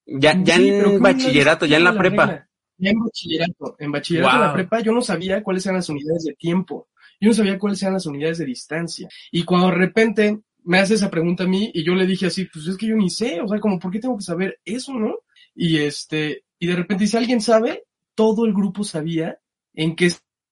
Ya, 0.05 0.37
ya 0.43 0.55
Sí, 0.57 0.69
en 0.69 0.83
¿cómo 0.83 0.99
bachillerato, 0.99 1.65
ya 1.65 1.77
en 1.77 1.83
la 1.83 1.91
la 1.91 1.99
prepa. 1.99 2.25
regla? 2.25 2.49
En 2.79 2.99
bachillerato. 2.99 3.75
En 3.79 3.91
bachillerato, 3.91 4.35
en 4.35 4.41
la 4.41 4.47
Wow. 4.47 4.55
prepa, 4.55 4.79
yo 4.81 4.91
no 4.91 5.01
sabía 5.01 5.41
cuáles 5.43 5.65
eran 5.65 5.77
las 5.77 5.89
unidades 5.89 6.23
de 6.23 6.33
tiempo. 6.33 6.87
Yo 7.21 7.29
no 7.29 7.33
sabía 7.33 7.57
cuáles 7.57 7.81
eran 7.81 7.93
las 7.93 8.05
unidades 8.05 8.37
de 8.39 8.45
distancia. 8.45 9.07
Y 9.31 9.43
cuando 9.43 9.67
de 9.67 9.75
repente 9.75 10.39
me 10.63 10.79
hace 10.79 10.95
esa 10.95 11.09
pregunta 11.09 11.43
a 11.43 11.47
mí 11.47 11.71
y 11.73 11.83
yo 11.83 11.95
le 11.95 12.05
dije 12.05 12.25
así, 12.25 12.45
pues 12.45 12.67
es 12.67 12.75
que 12.77 12.87
yo 12.87 12.95
ni 12.95 13.09
sé, 13.09 13.39
o 13.39 13.47
sea, 13.47 13.59
como, 13.59 13.79
¿por 13.79 13.91
qué 13.91 13.99
tengo 13.99 14.17
que 14.17 14.23
saber 14.23 14.59
eso, 14.65 14.93
no? 14.93 15.19
Y 15.53 15.77
este, 15.77 16.43
y 16.59 16.67
de 16.67 16.75
repente 16.75 17.07
si 17.07 17.15
alguien 17.15 17.39
sabe, 17.39 17.83
todo 18.15 18.45
el 18.45 18.53
grupo 18.53 18.83
sabía 18.83 19.39
en 19.73 19.95
qué 19.95 20.09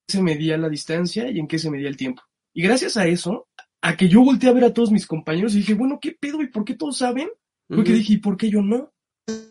se 0.08 0.22
medía 0.22 0.58
la 0.58 0.70
distancia 0.70 1.30
y 1.30 1.40
en 1.40 1.48
qué 1.48 1.58
se 1.60 1.70
medía 1.72 1.90
el 1.90 1.98
tiempo. 1.98 2.22
Y 2.54 2.62
gracias 2.62 2.96
a 2.96 3.08
eso, 3.08 3.48
a 3.82 3.98
que 3.98 4.08
yo 4.08 4.22
volteé 4.22 4.50
a 4.50 4.54
ver 4.54 4.64
a 4.66 4.74
todos 4.74 4.92
mis 4.92 5.08
compañeros 5.08 5.56
y 5.56 5.58
dije, 5.58 5.74
bueno, 5.74 6.00
¿qué 6.02 6.16
pedo? 6.18 6.42
¿Y 6.42 6.48
por 6.48 6.64
qué 6.64 6.76
todos 6.76 6.98
saben? 7.00 7.30
Porque 7.68 7.92
Ujú. 7.92 8.00
dije, 8.00 8.14
¿y 8.14 8.18
por 8.18 8.38
qué 8.38 8.50
yo 8.50 8.62
no? 8.62 8.93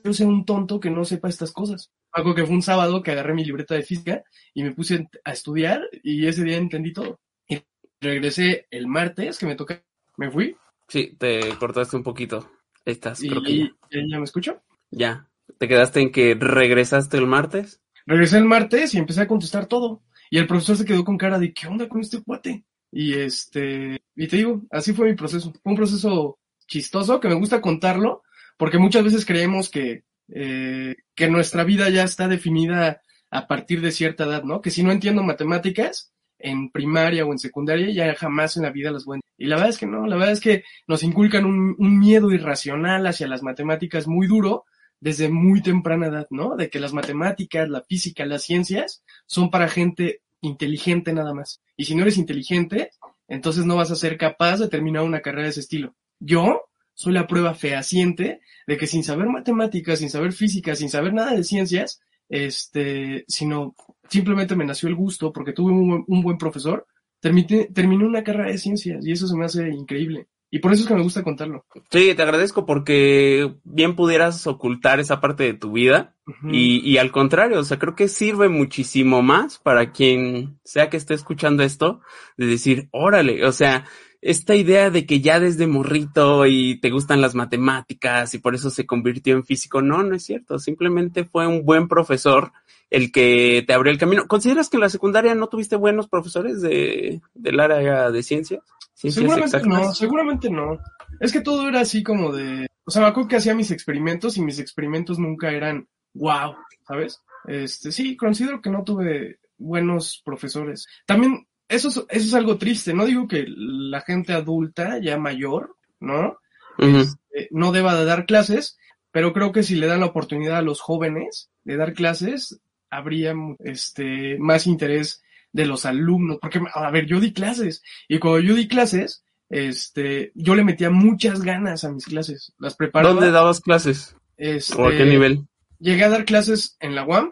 Yo 0.05 0.13
sea 0.13 0.27
un 0.27 0.45
tonto 0.45 0.81
que 0.81 0.91
no 0.91 1.05
sepa 1.05 1.29
estas 1.29 1.53
cosas. 1.53 1.91
Algo 2.13 2.35
que 2.35 2.45
fue 2.45 2.55
un 2.55 2.63
sábado 2.63 3.03
que 3.03 3.13
agarré 3.13 3.35
mi 3.35 3.45
libreta 3.45 3.75
de 3.75 3.83
física 3.83 4.25
y 4.53 4.63
me 4.63 4.73
puse 4.73 5.09
a 5.25 5.33
estudiar 5.33 5.83
y 6.03 6.27
ese 6.27 6.45
día 6.45 6.57
entendí 6.57 6.93
todo. 6.93 7.21
Y 7.49 7.63
regresé 8.01 8.67
el 8.71 8.87
martes 8.87 9.39
que 9.39 9.47
me 9.47 9.57
toca, 9.57 9.83
me 10.17 10.31
fui 10.31 10.57
Sí, 10.89 11.17
te 11.19 11.57
cortaste 11.59 11.97
un 11.97 12.03
poquito. 12.03 12.51
Estás, 12.85 13.23
y, 13.23 13.29
creo 13.29 13.43
que 13.43 13.59
ya. 13.59 13.71
ya 13.91 14.19
me 14.19 14.25
escucho. 14.25 14.61
Ya. 14.91 15.27
¿Te 15.57 15.67
quedaste 15.67 16.01
en 16.01 16.13
que 16.13 16.35
regresaste 16.35 17.17
el 17.17 17.27
martes? 17.27 17.81
Regresé 18.05 18.39
el 18.39 18.45
martes 18.45 18.95
y 18.95 18.99
empecé 18.99 19.23
a 19.23 19.29
contestar 19.29 19.67
todo. 19.67 20.03
Y 20.31 20.39
el 20.39 20.47
profesor 20.47 20.77
se 20.77 20.85
quedó 20.85 21.05
con 21.05 21.17
cara 21.17 21.39
de, 21.39 21.55
¿qué 21.55 21.67
onda 21.67 21.89
con 21.89 22.01
este 22.01 22.23
cuate? 22.23 22.65
Y 22.91 23.15
este, 23.15 24.03
y 24.15 24.27
te 24.27 24.37
digo, 24.37 24.63
así 24.71 24.93
fue 24.93 25.09
mi 25.09 25.15
proceso. 25.15 25.53
Fue 25.63 25.73
un 25.73 25.77
proceso 25.77 26.39
chistoso 26.67 27.21
que 27.21 27.29
me 27.29 27.35
gusta 27.35 27.61
contarlo, 27.61 28.23
porque 28.63 28.79
muchas 28.79 29.03
veces 29.03 29.27
creemos 29.27 29.69
que, 29.69 30.05
eh, 30.29 30.95
que 31.17 31.29
nuestra 31.29 31.65
vida 31.65 31.89
ya 31.89 32.05
está 32.05 32.29
definida 32.29 33.03
a 33.29 33.49
partir 33.49 33.81
de 33.81 33.91
cierta 33.91 34.23
edad, 34.23 34.45
¿no? 34.45 34.61
Que 34.61 34.71
si 34.71 34.85
no 34.85 34.93
entiendo 34.93 35.25
matemáticas 35.25 36.13
en 36.39 36.71
primaria 36.71 37.27
o 37.27 37.33
en 37.33 37.41
secundaria, 37.41 37.91
ya 37.91 38.15
jamás 38.15 38.57
en 38.57 38.63
la 38.63 38.71
vida 38.71 38.93
las 38.93 39.05
voy 39.05 39.15
a 39.15 39.17
entender. 39.17 39.35
Y 39.37 39.47
la 39.47 39.57
verdad 39.57 39.71
es 39.71 39.79
que 39.79 39.87
no, 39.87 40.07
la 40.07 40.15
verdad 40.15 40.35
es 40.35 40.39
que 40.39 40.63
nos 40.87 41.03
inculcan 41.03 41.45
un, 41.45 41.75
un 41.77 41.99
miedo 41.99 42.31
irracional 42.31 43.05
hacia 43.09 43.27
las 43.27 43.43
matemáticas 43.43 44.07
muy 44.07 44.29
duro 44.29 44.65
desde 45.01 45.29
muy 45.29 45.61
temprana 45.61 46.07
edad, 46.07 46.29
¿no? 46.31 46.55
De 46.55 46.71
que 46.71 46.79
las 46.79 46.93
matemáticas, 46.93 47.69
la 47.69 47.83
física, 47.83 48.25
las 48.27 48.45
ciencias 48.45 49.03
son 49.27 49.51
para 49.51 49.67
gente 49.67 50.21
inteligente 50.41 51.13
nada 51.13 51.35
más. 51.35 51.61
Y 51.77 51.87
si 51.87 51.97
no 51.97 52.03
eres 52.03 52.17
inteligente, 52.17 52.93
entonces 53.27 53.67
no 53.67 53.75
vas 53.75 53.91
a 53.91 53.97
ser 53.97 54.17
capaz 54.17 54.59
de 54.59 54.69
terminar 54.69 55.03
una 55.03 55.21
carrera 55.21 55.47
de 55.47 55.51
ese 55.51 55.61
estilo. 55.63 55.97
Yo 56.21 56.63
soy 56.95 57.13
la 57.13 57.27
prueba 57.27 57.55
fehaciente 57.55 58.41
de 58.67 58.77
que 58.77 58.87
sin 58.87 59.03
saber 59.05 59.27
matemáticas, 59.29 59.99
sin 59.99 60.11
saber 60.11 60.33
física, 60.33 60.75
sin 60.77 60.89
saber 60.89 61.13
nada 61.15 61.35
de 61.35 61.45
ciencias, 61.45 62.01
este, 62.29 63.25
sino 63.29 63.75
simplemente 64.09 64.57
me 64.57 64.65
nació 64.65 64.89
el 64.89 64.95
gusto 64.95 65.33
porque 65.33 65.53
tuve 65.53 65.73
un, 65.73 65.89
buen- 65.89 66.05
un 66.07 66.23
buen 66.23 66.39
profesor, 66.39 66.87
terminé, 67.21 67.69
terminé 67.73 68.05
una 68.05 68.25
carrera 68.25 68.51
de 68.51 68.59
ciencias 68.59 69.07
y 69.07 69.13
eso 69.13 69.27
se 69.27 69.37
me 69.37 69.45
hace 69.45 69.69
increíble. 69.71 70.29
Y 70.55 70.59
por 70.59 70.71
eso 70.71 70.83
es 70.83 70.89
que 70.89 70.95
me 70.95 71.03
gusta 71.03 71.23
contarlo. 71.23 71.65
Sí, 71.91 72.15
te 72.15 72.23
agradezco 72.23 72.67
porque 72.67 73.55
bien 73.65 73.97
pudieras 73.97 74.47
ocultar 74.47 75.01
esa 75.01 75.19
parte 75.19 75.45
de 75.45 75.55
tu 75.55 75.73
vida 75.73 76.15
y, 76.51 76.79
y 76.87 76.99
al 76.99 77.11
contrario, 77.11 77.59
o 77.59 77.65
sea, 77.65 77.79
creo 77.79 77.95
que 77.97 78.07
sirve 78.07 78.51
muchísimo 78.51 79.23
más 79.23 79.59
para 79.59 79.93
quien 79.93 80.59
sea 80.63 80.91
que 80.91 80.99
esté 80.99 81.15
escuchando 81.15 81.63
esto, 81.63 82.03
de 82.37 82.45
decir, 82.47 82.89
órale, 82.93 83.47
o 83.47 83.53
sea, 83.53 83.87
esta 84.23 84.55
idea 84.55 84.91
de 84.91 85.05
que 85.05 85.21
ya 85.21 85.41
desde 85.41 85.67
morrito 85.67 86.47
y 86.47 86.79
te 86.81 86.91
gustan 86.91 87.21
las 87.21 87.35
matemáticas 87.35 88.33
y 88.35 88.39
por 88.39 88.55
eso 88.55 88.71
se 88.71 88.87
convirtió 88.87 89.35
en 89.35 89.45
físico, 89.45 89.83
no, 89.83 90.05
no 90.05 90.15
es 90.15 90.23
cierto, 90.23 90.61
simplemente 90.61 91.25
fue 91.25 91.47
un 91.49 91.65
buen 91.65 91.89
profesor 91.89 92.53
el 92.89 93.11
que 93.11 93.65
te 93.67 93.73
abrió 93.73 93.93
el 93.93 93.99
camino. 93.99 94.29
¿Consideras 94.29 94.69
que 94.69 94.77
en 94.77 94.83
la 94.83 94.91
secundaria 94.91 95.35
no 95.35 95.49
tuviste 95.49 95.75
buenos 95.75 96.09
profesores 96.09 96.63
de, 96.63 97.21
del 97.35 97.59
área 97.59 98.11
de 98.13 98.23
ciencias? 98.23 98.63
Ciencias 98.95 99.23
Seguramente 99.23 99.57
exactas. 99.57 99.87
no, 99.87 99.95
seguramente 99.95 100.51
no. 100.51 100.79
Es 101.19 101.33
que 101.33 101.41
todo 101.41 101.69
era 101.69 101.81
así 101.81 102.05
como 102.05 102.33
de, 102.33 102.69
o 102.85 102.91
sea, 102.91 103.03
me 103.03 103.09
acuerdo 103.09 103.29
que 103.29 103.37
hacía 103.37 103.55
mis 103.57 103.73
experimentos 103.73 104.37
y 104.37 104.43
mis 104.43 104.61
experimentos 104.61 105.19
nunca 105.19 105.51
eran 105.51 105.89
wow, 106.15 106.55
¿sabes? 106.87 107.23
Este, 107.47 107.91
sí, 107.91 108.17
considero 108.17 108.61
que 108.61 108.71
no 108.71 108.85
tuve 108.85 109.41
buenos 109.59 110.23
profesores. 110.25 110.87
También, 111.07 111.47
eso 111.73 111.89
es, 111.89 111.97
eso 111.97 112.27
es 112.27 112.35
algo 112.35 112.59
triste. 112.59 112.95
No 112.95 113.07
digo 113.07 113.27
que 113.27 113.45
la 113.47 114.01
gente 114.03 114.33
adulta, 114.33 114.99
ya 114.99 115.19
mayor, 115.19 115.77
¿no? 116.01 116.39
Eh, 116.79 117.49
no 117.51 117.73
deba 117.73 117.95
de 117.97 118.05
dar 118.05 118.27
clases, 118.27 118.79
pero 119.11 119.33
creo 119.33 119.53
que 119.53 119.63
si 119.63 119.75
le 119.77 119.87
dan 119.87 120.01
la 120.01 120.07
oportunidad 120.07 120.59
a 120.59 120.63
los 120.63 120.81
jóvenes 120.81 121.51
de 121.65 121.77
dar 121.77 121.95
clases, 121.95 122.61
habría 122.91 123.35
este, 123.61 124.39
más 124.39 124.67
interés 124.67 125.23
de 125.53 125.67
los 125.67 125.85
alumnos, 125.85 126.39
porque, 126.41 126.61
a 126.75 126.91
ver, 126.91 127.07
yo 127.07 127.21
di 127.21 127.33
clases, 127.33 127.83
y 128.09 128.19
cuando 128.19 128.41
yo 128.41 128.55
di 128.55 128.69
clases, 128.69 129.25
este, 129.51 130.33
yo 130.35 130.55
le 130.55 130.65
metía 130.65 130.91
muchas 130.91 131.43
ganas 131.43 131.85
a 131.85 131.93
mis 131.93 132.07
clases, 132.07 132.55
las 132.59 132.75
preparaba. 132.75 133.15
¿Dónde 133.15 133.31
dabas 133.31 133.61
clases? 133.61 134.17
este, 134.37 134.81
¿O 134.81 134.87
a 134.87 134.91
qué 134.91 135.05
nivel? 135.05 135.47
Llegué 135.79 136.05
a 136.05 136.09
dar 136.09 136.25
clases 136.25 136.77
en 136.81 136.95
la 136.95 137.05
UAM, 137.05 137.31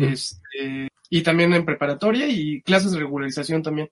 este, 0.00 0.88
y 1.10 1.22
también 1.22 1.52
en 1.54 1.64
preparatoria, 1.64 2.28
y 2.28 2.62
clases 2.62 2.92
de 2.92 2.98
regularización 2.98 3.62
también 3.62 3.90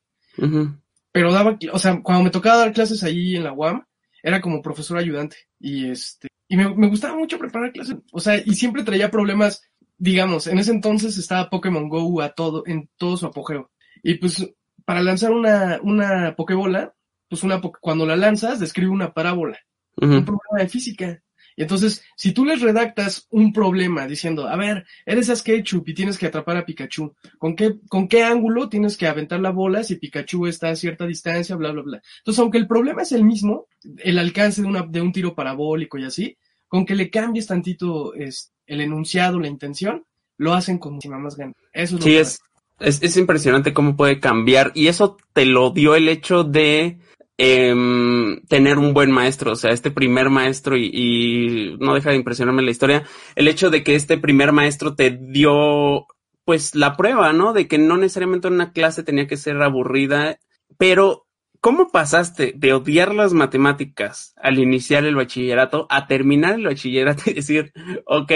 pero 1.17 1.33
daba, 1.33 1.59
o 1.73 1.79
sea, 1.79 2.03
cuando 2.03 2.25
me 2.25 2.31
tocaba 2.31 2.59
dar 2.59 2.75
clases 2.75 3.03
ahí 3.03 3.37
en 3.37 3.45
la 3.45 3.55
UAM, 3.55 3.83
era 4.23 4.43
como 4.43 4.61
profesor 4.61 4.99
ayudante. 4.99 5.39
Y 5.59 5.89
este, 5.89 6.29
y 6.47 6.59
me, 6.59 6.75
me 6.75 6.89
gustaba 6.89 7.17
mucho 7.17 7.39
preparar 7.39 7.73
clases. 7.73 7.97
O 8.13 8.21
sea, 8.21 8.37
y 8.37 8.55
siempre 8.55 8.85
traía 8.85 9.11
problemas, 9.11 9.63
digamos, 9.97 10.47
en 10.47 10.59
ese 10.59 10.73
entonces 10.73 11.17
estaba 11.17 11.49
Pokémon 11.49 11.89
Go 11.89 12.21
a 12.21 12.35
todo, 12.35 12.65
en 12.67 12.91
todo 12.99 13.17
su 13.17 13.25
apogeo. 13.25 13.71
Y 14.03 14.17
pues, 14.17 14.47
para 14.85 15.01
lanzar 15.03 15.33
una, 15.33 15.81
una 15.83 16.37
Pokébola, 16.37 16.93
pues 17.31 17.43
una, 17.43 17.63
cuando 17.63 18.05
la 18.05 18.17
lanzas, 18.17 18.61
describe 18.61 18.91
una 18.91 19.15
parábola 19.15 19.59
un 19.97 20.23
problema 20.23 20.59
de 20.59 20.69
física. 20.69 21.23
Y 21.57 21.63
entonces, 21.63 22.05
si 22.17 22.33
tú 22.33 22.45
les 22.45 22.61
redactas 22.61 23.27
un 23.31 23.53
problema 23.53 24.07
diciendo, 24.07 24.47
a 24.47 24.57
ver, 24.57 24.87
eres 25.07 25.31
Ash 25.31 25.43
Ketchum 25.43 25.83
y 25.87 25.95
tienes 25.95 26.19
que 26.19 26.27
atrapar 26.27 26.59
a 26.59 26.67
Pikachu, 26.67 27.15
¿con 27.39 27.57
qué, 27.57 27.77
¿con 27.89 28.09
qué 28.09 28.23
ángulo 28.23 28.69
tienes 28.69 28.97
que 28.99 29.07
aventar 29.07 29.41
la 29.41 29.51
bola 29.51 29.83
si 29.83 29.97
Pikachu 29.97 30.47
está 30.47 30.69
a 30.69 30.77
cierta 30.77 31.07
distancia, 31.07 31.57
bla, 31.57 31.73
bla, 31.73 31.83
bla? 31.83 32.03
Entonces, 32.19 32.41
aunque 32.41 32.59
el 32.59 32.67
problema 32.67 33.03
es 33.03 33.13
el 33.13 33.25
mismo, 33.25 33.69
el 33.99 34.19
alcance 34.19 34.61
de, 34.61 34.69
una, 34.69 34.83
de 34.83 35.01
un 35.01 35.13
tiro 35.13 35.35
parabólico 35.35 35.97
y 35.97 36.05
así, 36.05 36.37
con 36.69 36.85
que 36.85 36.95
le 36.95 37.09
cambies 37.09 37.47
tantito 37.47 38.13
es, 38.15 38.53
el 38.67 38.83
enunciado, 38.83 39.41
la 39.41 39.49
intención, 39.49 40.05
lo 40.37 40.53
hacen 40.53 40.79
con 40.79 40.95
muchísima 40.95 41.19
más 41.19 41.37
ganas. 41.37 41.57
Eso 41.73 41.97
es 41.97 42.01
lo 42.01 42.03
Sí, 42.03 42.11
que 42.11 42.21
es, 42.21 42.41
es, 42.81 43.03
es 43.03 43.17
impresionante 43.17 43.73
cómo 43.73 43.97
puede 43.97 44.21
cambiar 44.21 44.73
y 44.75 44.89
eso 44.89 45.17
te 45.33 45.47
lo 45.47 45.71
dio 45.71 45.95
el 45.95 46.09
hecho 46.09 46.45
de 46.45 46.99
em, 47.39 48.41
tener 48.49 48.79
un 48.79 48.95
buen 48.95 49.11
maestro, 49.11 49.53
o 49.53 49.57
sea, 49.57 49.71
este 49.71 49.91
primer 49.91 50.31
maestro 50.31 50.77
y, 50.77 50.91
y 50.93 51.77
no 51.79 51.95
deja 51.95 52.11
de 52.11 52.17
impresionarme 52.17 52.63
la 52.63 52.71
historia, 52.71 53.05
el 53.35 53.49
hecho 53.49 53.71
de 53.71 53.83
que 53.83 53.95
este 53.95 54.19
primer 54.19 54.53
maestro 54.53 54.95
te 54.95 55.11
dio 55.11 56.07
pues 56.47 56.77
la 56.77 56.97
prueba, 56.97 57.33
¿no? 57.33 57.53
De 57.53 57.67
que 57.67 57.77
no 57.77 57.97
necesariamente 57.97 58.49
una 58.49 58.73
clase 58.73 59.03
tenía 59.03 59.27
que 59.27 59.37
ser 59.37 59.61
aburrida, 59.61 60.39
pero 60.79 61.27
¿cómo 61.61 61.91
pasaste 61.91 62.53
de 62.57 62.73
odiar 62.73 63.13
las 63.13 63.33
matemáticas 63.33 64.33
al 64.37 64.61
iniciar 64.61 65.05
el 65.05 65.17
bachillerato 65.17 65.89
a 65.91 66.07
terminar 66.07 66.55
el 66.55 66.67
bachillerato 66.67 67.25
y 67.31 67.35
decir, 67.35 67.73
ok, 68.07 68.33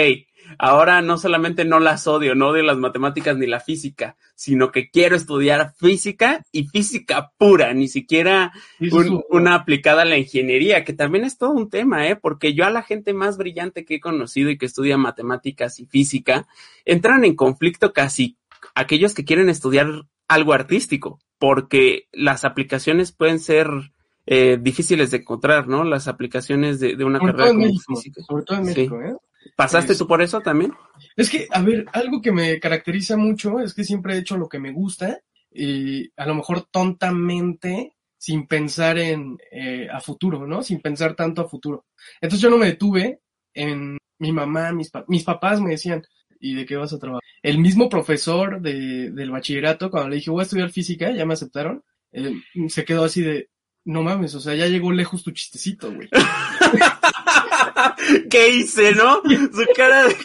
ahora 0.59 1.01
no 1.01 1.17
solamente 1.17 1.65
no 1.65 1.79
las 1.79 2.07
odio, 2.07 2.35
no 2.35 2.47
odio 2.49 2.63
las 2.63 2.77
matemáticas 2.77 3.37
ni 3.37 3.47
la 3.47 3.59
física, 3.59 4.15
sino 4.35 4.71
que 4.71 4.89
quiero 4.89 5.15
estudiar 5.15 5.73
física 5.77 6.43
y 6.51 6.65
física 6.65 7.31
pura, 7.37 7.73
ni 7.73 7.87
siquiera 7.87 8.51
un- 8.79 9.23
una 9.29 9.55
aplicada 9.55 10.01
a 10.01 10.05
la 10.05 10.17
ingeniería, 10.17 10.83
que 10.83 10.93
también 10.93 11.25
es 11.25 11.37
todo 11.37 11.51
un 11.51 11.69
tema, 11.69 12.07
¿eh? 12.07 12.15
Porque 12.15 12.53
yo 12.53 12.65
a 12.65 12.69
la 12.71 12.83
gente 12.83 13.13
más 13.13 13.37
brillante 13.37 13.85
que 13.85 13.95
he 13.95 13.99
conocido 13.99 14.49
y 14.49 14.57
que 14.57 14.65
estudia 14.65 14.97
matemáticas 14.97 15.79
y 15.79 15.85
física, 15.85 16.47
entran 16.85 17.23
en 17.25 17.35
conflicto 17.35 17.93
casi 17.93 18.37
aquellos 18.75 19.13
que 19.13 19.25
quieren 19.25 19.49
estudiar 19.49 19.87
algo 20.27 20.53
artístico, 20.53 21.19
porque 21.39 22.07
las 22.11 22.45
aplicaciones 22.45 23.11
pueden 23.11 23.39
ser 23.39 23.67
eh, 24.27 24.59
difíciles 24.61 25.09
de 25.09 25.17
encontrar, 25.17 25.67
¿no? 25.67 25.83
Las 25.83 26.07
aplicaciones 26.07 26.79
de, 26.79 26.95
de 26.95 27.03
una 27.03 27.17
sobre 27.17 27.33
todo 27.33 27.41
carrera 27.41 27.51
en 27.51 27.55
como 27.57 27.65
México, 27.73 27.95
física. 27.95 28.21
sobre 28.23 28.43
todo 28.45 28.57
en 28.59 28.65
Sí. 28.65 28.69
México, 28.69 29.01
¿eh? 29.01 29.15
¿Pasaste 29.55 29.93
Es- 29.93 29.97
tú 29.99 30.07
por 30.07 30.21
eso 30.21 30.41
también? 30.41 30.73
Es 31.15 31.29
que, 31.29 31.47
a 31.51 31.61
ver, 31.61 31.85
algo 31.93 32.21
que 32.21 32.31
me 32.31 32.59
caracteriza 32.59 33.17
mucho 33.17 33.59
es 33.59 33.73
que 33.73 33.83
siempre 33.83 34.15
he 34.15 34.19
hecho 34.19 34.37
lo 34.37 34.47
que 34.49 34.59
me 34.59 34.71
gusta 34.71 35.19
y 35.51 36.11
a 36.15 36.25
lo 36.25 36.35
mejor 36.35 36.67
tontamente 36.71 37.95
sin 38.17 38.45
pensar 38.47 38.97
en 38.99 39.37
eh, 39.51 39.87
a 39.91 39.99
futuro, 39.99 40.45
¿no? 40.45 40.61
Sin 40.63 40.79
pensar 40.81 41.15
tanto 41.15 41.41
a 41.41 41.49
futuro. 41.49 41.85
Entonces 42.21 42.41
yo 42.41 42.49
no 42.49 42.57
me 42.57 42.67
detuve 42.67 43.19
en 43.53 43.97
mi 44.19 44.31
mamá, 44.31 44.71
mis, 44.71 44.91
pa- 44.91 45.05
mis 45.07 45.23
papás 45.23 45.59
me 45.59 45.71
decían, 45.71 46.03
¿y 46.39 46.53
de 46.53 46.65
qué 46.65 46.75
vas 46.75 46.93
a 46.93 46.99
trabajar? 46.99 47.23
El 47.41 47.57
mismo 47.57 47.89
profesor 47.89 48.61
de, 48.61 49.09
del 49.11 49.31
bachillerato, 49.31 49.89
cuando 49.89 50.09
le 50.09 50.17
dije 50.17 50.29
voy 50.29 50.41
a 50.41 50.43
estudiar 50.43 50.69
física, 50.69 51.09
ya 51.11 51.25
me 51.25 51.33
aceptaron, 51.33 51.83
eh, 52.11 52.35
se 52.67 52.85
quedó 52.85 53.03
así 53.05 53.21
de, 53.23 53.49
no 53.85 54.03
mames, 54.03 54.35
o 54.35 54.39
sea, 54.39 54.53
ya 54.53 54.67
llegó 54.67 54.91
lejos 54.91 55.23
tu 55.23 55.31
chistecito, 55.31 55.91
güey. 55.91 56.07
¿Qué 58.29 58.49
hice, 58.49 58.93
no? 58.93 59.21
Su 59.23 59.65
cara 59.75 60.05
de. 60.07 60.15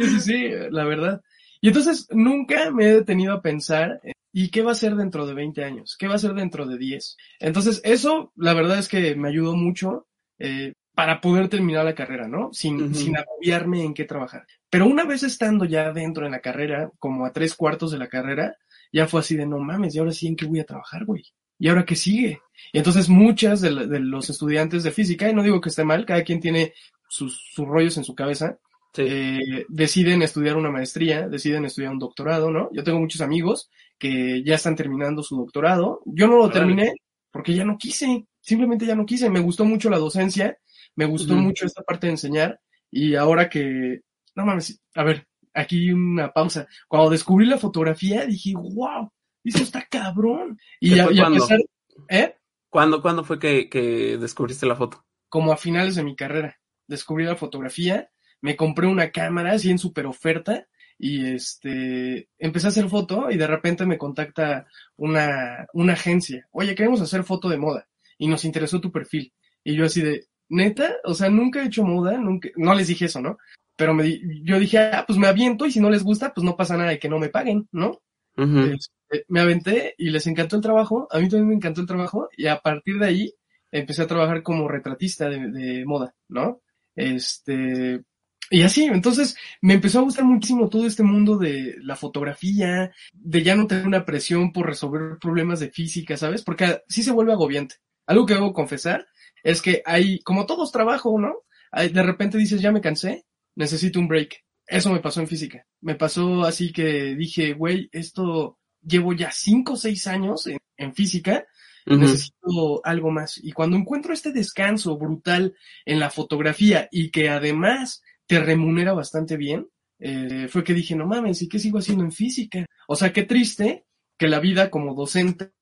Sí, 0.00 0.20
sí, 0.20 0.50
la 0.70 0.84
verdad. 0.84 1.20
Y 1.60 1.68
entonces 1.68 2.08
nunca 2.10 2.70
me 2.70 2.86
he 2.88 2.94
detenido 2.94 3.34
a 3.34 3.42
pensar, 3.42 4.00
¿y 4.32 4.50
qué 4.50 4.62
va 4.62 4.72
a 4.72 4.76
ser 4.76 4.96
dentro 4.96 5.26
de 5.26 5.34
20 5.34 5.64
años? 5.64 5.96
¿Qué 5.98 6.08
va 6.08 6.16
a 6.16 6.18
ser 6.18 6.34
dentro 6.34 6.66
de 6.66 6.76
10? 6.76 7.16
Entonces 7.38 7.80
eso, 7.84 8.32
la 8.36 8.54
verdad 8.54 8.78
es 8.78 8.88
que 8.88 9.14
me 9.14 9.28
ayudó 9.28 9.54
mucho 9.54 10.08
eh, 10.38 10.72
para 10.94 11.20
poder 11.20 11.48
terminar 11.48 11.84
la 11.84 11.94
carrera, 11.94 12.26
¿no? 12.28 12.52
Sin, 12.52 12.82
Ujú. 12.82 12.94
sin 12.94 13.16
agobiarme 13.16 13.84
en 13.84 13.94
qué 13.94 14.04
trabajar. 14.04 14.44
Pero 14.68 14.86
una 14.86 15.04
vez 15.04 15.22
estando 15.22 15.64
ya 15.64 15.92
dentro 15.92 16.26
en 16.26 16.32
la 16.32 16.40
carrera, 16.40 16.90
como 16.98 17.24
a 17.24 17.32
tres 17.32 17.54
cuartos 17.54 17.92
de 17.92 17.98
la 17.98 18.08
carrera, 18.08 18.56
ya 18.92 19.06
fue 19.06 19.20
así 19.20 19.36
de, 19.36 19.46
no 19.46 19.58
mames, 19.58 19.94
¿y 19.94 19.98
ahora 19.98 20.12
sí 20.12 20.26
en 20.26 20.36
qué 20.36 20.46
voy 20.46 20.60
a 20.60 20.66
trabajar, 20.66 21.04
güey? 21.04 21.22
¿Y 21.62 21.68
ahora 21.68 21.84
qué 21.84 21.94
sigue? 21.94 22.40
Y 22.72 22.78
entonces 22.78 23.08
muchas 23.08 23.60
de, 23.60 23.70
la- 23.70 23.86
de 23.86 24.00
los 24.00 24.28
estudiantes 24.30 24.82
de 24.82 24.90
física, 24.90 25.28
y 25.28 25.34
no 25.34 25.42
digo 25.44 25.60
que 25.60 25.68
esté 25.68 25.84
mal, 25.84 26.04
cada 26.04 26.24
quien 26.24 26.40
tiene 26.40 26.72
sus, 27.08 27.40
sus 27.54 27.66
rollos 27.68 27.96
en 27.98 28.04
su 28.04 28.14
cabeza, 28.14 28.58
Sí. 28.94 29.02
eh, 29.06 29.64
deciden 29.68 30.20
estudiar 30.22 30.56
una 30.56 30.70
maestría, 30.70 31.28
deciden 31.28 31.64
estudiar 31.64 31.92
un 31.92 31.98
doctorado, 32.00 32.50
¿no? 32.50 32.68
Yo 32.72 32.82
tengo 32.84 32.98
muchos 33.00 33.20
amigos 33.22 33.70
que 33.98 34.42
ya 34.44 34.56
están 34.56 34.74
terminando 34.76 35.22
su 35.22 35.36
doctorado. 35.36 36.00
Yo 36.04 36.26
no 36.26 36.36
lo 36.36 36.50
terminé 36.50 36.92
porque 37.30 37.54
ya 37.54 37.64
no 37.64 37.78
quise, 37.78 38.26
simplemente 38.40 38.84
ya 38.84 38.94
no 38.96 39.06
quise. 39.06 39.30
Me 39.30 39.40
gustó 39.40 39.64
mucho 39.64 39.88
la 39.88 39.98
docencia, 39.98 40.58
me 40.96 41.06
gustó 41.06 41.34
mucho 41.36 41.64
esta 41.64 41.82
parte 41.82 42.06
de 42.08 42.14
enseñar 42.14 42.60
y 42.90 43.14
ahora 43.14 43.48
que, 43.48 44.00
no 44.34 44.44
mames, 44.44 44.78
a 44.94 45.04
ver, 45.04 45.26
aquí 45.54 45.90
una 45.92 46.30
pausa. 46.32 46.66
Cuando 46.88 47.08
descubrí 47.10 47.46
la 47.46 47.56
fotografía 47.58 48.26
dije, 48.26 48.52
wow, 48.54 49.10
eso 49.50 49.62
está 49.62 49.86
cabrón. 49.90 50.58
Y, 50.80 50.94
¿Qué 50.94 51.00
a, 51.00 51.10
y 51.12 51.20
a 51.20 51.28
pesar, 51.30 51.60
¿eh? 52.08 52.36
¿Cuándo, 52.68 53.02
¿Cuándo 53.02 53.24
fue 53.24 53.38
que, 53.38 53.68
que 53.68 54.16
descubriste 54.18 54.66
la 54.66 54.76
foto? 54.76 55.04
como 55.28 55.50
a 55.50 55.56
finales 55.56 55.94
de 55.94 56.04
mi 56.04 56.14
carrera. 56.14 56.60
Descubrí 56.86 57.24
la 57.24 57.36
fotografía, 57.36 58.10
me 58.42 58.54
compré 58.54 58.86
una 58.86 59.10
cámara 59.12 59.52
así 59.52 59.70
en 59.70 59.78
super 59.78 60.04
oferta 60.04 60.66
y 60.98 61.24
este 61.32 62.28
empecé 62.38 62.66
a 62.66 62.68
hacer 62.70 62.88
foto 62.90 63.30
y 63.30 63.38
de 63.38 63.46
repente 63.46 63.86
me 63.86 63.96
contacta 63.96 64.66
una, 64.96 65.66
una 65.72 65.94
agencia. 65.94 66.46
Oye, 66.50 66.74
queremos 66.74 67.00
hacer 67.00 67.24
foto 67.24 67.48
de 67.48 67.56
moda 67.56 67.88
y 68.18 68.28
nos 68.28 68.44
interesó 68.44 68.78
tu 68.80 68.92
perfil. 68.92 69.32
Y 69.64 69.74
yo 69.74 69.86
así 69.86 70.02
de, 70.02 70.26
neta, 70.50 70.96
o 71.04 71.14
sea, 71.14 71.30
nunca 71.30 71.62
he 71.62 71.66
hecho 71.66 71.82
moda, 71.82 72.18
nunca, 72.18 72.50
no 72.56 72.74
les 72.74 72.88
dije 72.88 73.06
eso, 73.06 73.22
¿no? 73.22 73.38
Pero 73.74 73.94
me, 73.94 74.02
di- 74.02 74.42
yo 74.44 74.58
dije, 74.58 74.78
ah, 74.78 75.04
pues 75.06 75.18
me 75.18 75.28
aviento 75.28 75.64
y 75.64 75.70
si 75.72 75.80
no 75.80 75.88
les 75.88 76.02
gusta, 76.04 76.34
pues 76.34 76.44
no 76.44 76.56
pasa 76.56 76.76
nada 76.76 76.90
de 76.90 76.98
que 76.98 77.08
no 77.08 77.18
me 77.18 77.30
paguen, 77.30 77.68
¿no? 77.72 78.02
Este, 78.36 79.24
me 79.28 79.40
aventé 79.40 79.94
y 79.98 80.10
les 80.10 80.26
encantó 80.26 80.56
el 80.56 80.62
trabajo, 80.62 81.06
a 81.10 81.18
mí 81.18 81.28
también 81.28 81.48
me 81.48 81.54
encantó 81.54 81.80
el 81.82 81.86
trabajo 81.86 82.28
y 82.36 82.46
a 82.46 82.60
partir 82.60 82.98
de 82.98 83.06
ahí 83.06 83.34
empecé 83.70 84.02
a 84.02 84.06
trabajar 84.06 84.42
como 84.42 84.68
retratista 84.68 85.28
de, 85.28 85.84
moda, 85.84 86.14
¿no? 86.28 86.60
Este, 86.94 88.02
y 88.50 88.62
así, 88.62 88.84
entonces 88.84 89.36
me 89.62 89.74
empezó 89.74 89.98
a 89.98 90.02
gustar 90.02 90.24
muchísimo 90.24 90.68
todo 90.68 90.86
este 90.86 91.02
mundo 91.02 91.38
de 91.38 91.76
la 91.80 91.96
fotografía, 91.96 92.92
de 93.12 93.42
ya 93.42 93.56
no 93.56 93.66
tener 93.66 93.86
una 93.86 94.04
presión 94.04 94.52
por 94.52 94.66
resolver 94.66 95.18
problemas 95.18 95.60
de 95.60 95.70
física, 95.70 96.16
¿sabes? 96.16 96.42
Porque 96.42 96.82
sí 96.88 97.02
se 97.02 97.12
vuelve 97.12 97.32
agobiante. 97.32 97.76
Algo 98.06 98.26
que 98.26 98.34
debo 98.34 98.52
confesar 98.52 99.06
es 99.42 99.62
que 99.62 99.82
hay, 99.86 100.20
como 100.20 100.46
todos 100.46 100.72
trabajo, 100.72 101.18
¿no? 101.18 101.34
De 101.72 102.02
repente 102.02 102.36
dices, 102.36 102.60
ya 102.60 102.72
me 102.72 102.82
cansé, 102.82 103.24
necesito 103.54 103.98
un 103.98 104.08
break. 104.08 104.44
Eso 104.72 104.90
me 104.90 105.00
pasó 105.00 105.20
en 105.20 105.28
física. 105.28 105.66
Me 105.82 105.96
pasó 105.96 106.44
así 106.44 106.72
que 106.72 107.14
dije, 107.14 107.52
güey, 107.52 107.90
esto 107.92 108.58
llevo 108.80 109.12
ya 109.12 109.30
cinco 109.30 109.74
o 109.74 109.76
seis 109.76 110.06
años 110.06 110.46
en, 110.46 110.58
en 110.78 110.94
física, 110.94 111.46
necesito 111.84 112.80
algo 112.82 113.10
más. 113.10 113.38
Y 113.42 113.52
cuando 113.52 113.76
encuentro 113.76 114.14
este 114.14 114.32
descanso 114.32 114.96
brutal 114.96 115.54
en 115.84 116.00
la 116.00 116.08
fotografía 116.08 116.88
y 116.90 117.10
que 117.10 117.28
además 117.28 118.02
te 118.26 118.40
remunera 118.40 118.94
bastante 118.94 119.36
bien, 119.36 119.68
eh, 119.98 120.48
fue 120.48 120.64
que 120.64 120.72
dije, 120.72 120.96
no 120.96 121.06
mames, 121.06 121.42
¿y 121.42 121.48
qué 121.50 121.58
sigo 121.58 121.78
haciendo 121.78 122.04
en 122.04 122.12
física? 122.12 122.64
O 122.88 122.96
sea, 122.96 123.12
qué 123.12 123.24
triste 123.24 123.84
que 124.16 124.26
la 124.26 124.40
vida 124.40 124.70
como 124.70 124.94
docente 124.94 125.52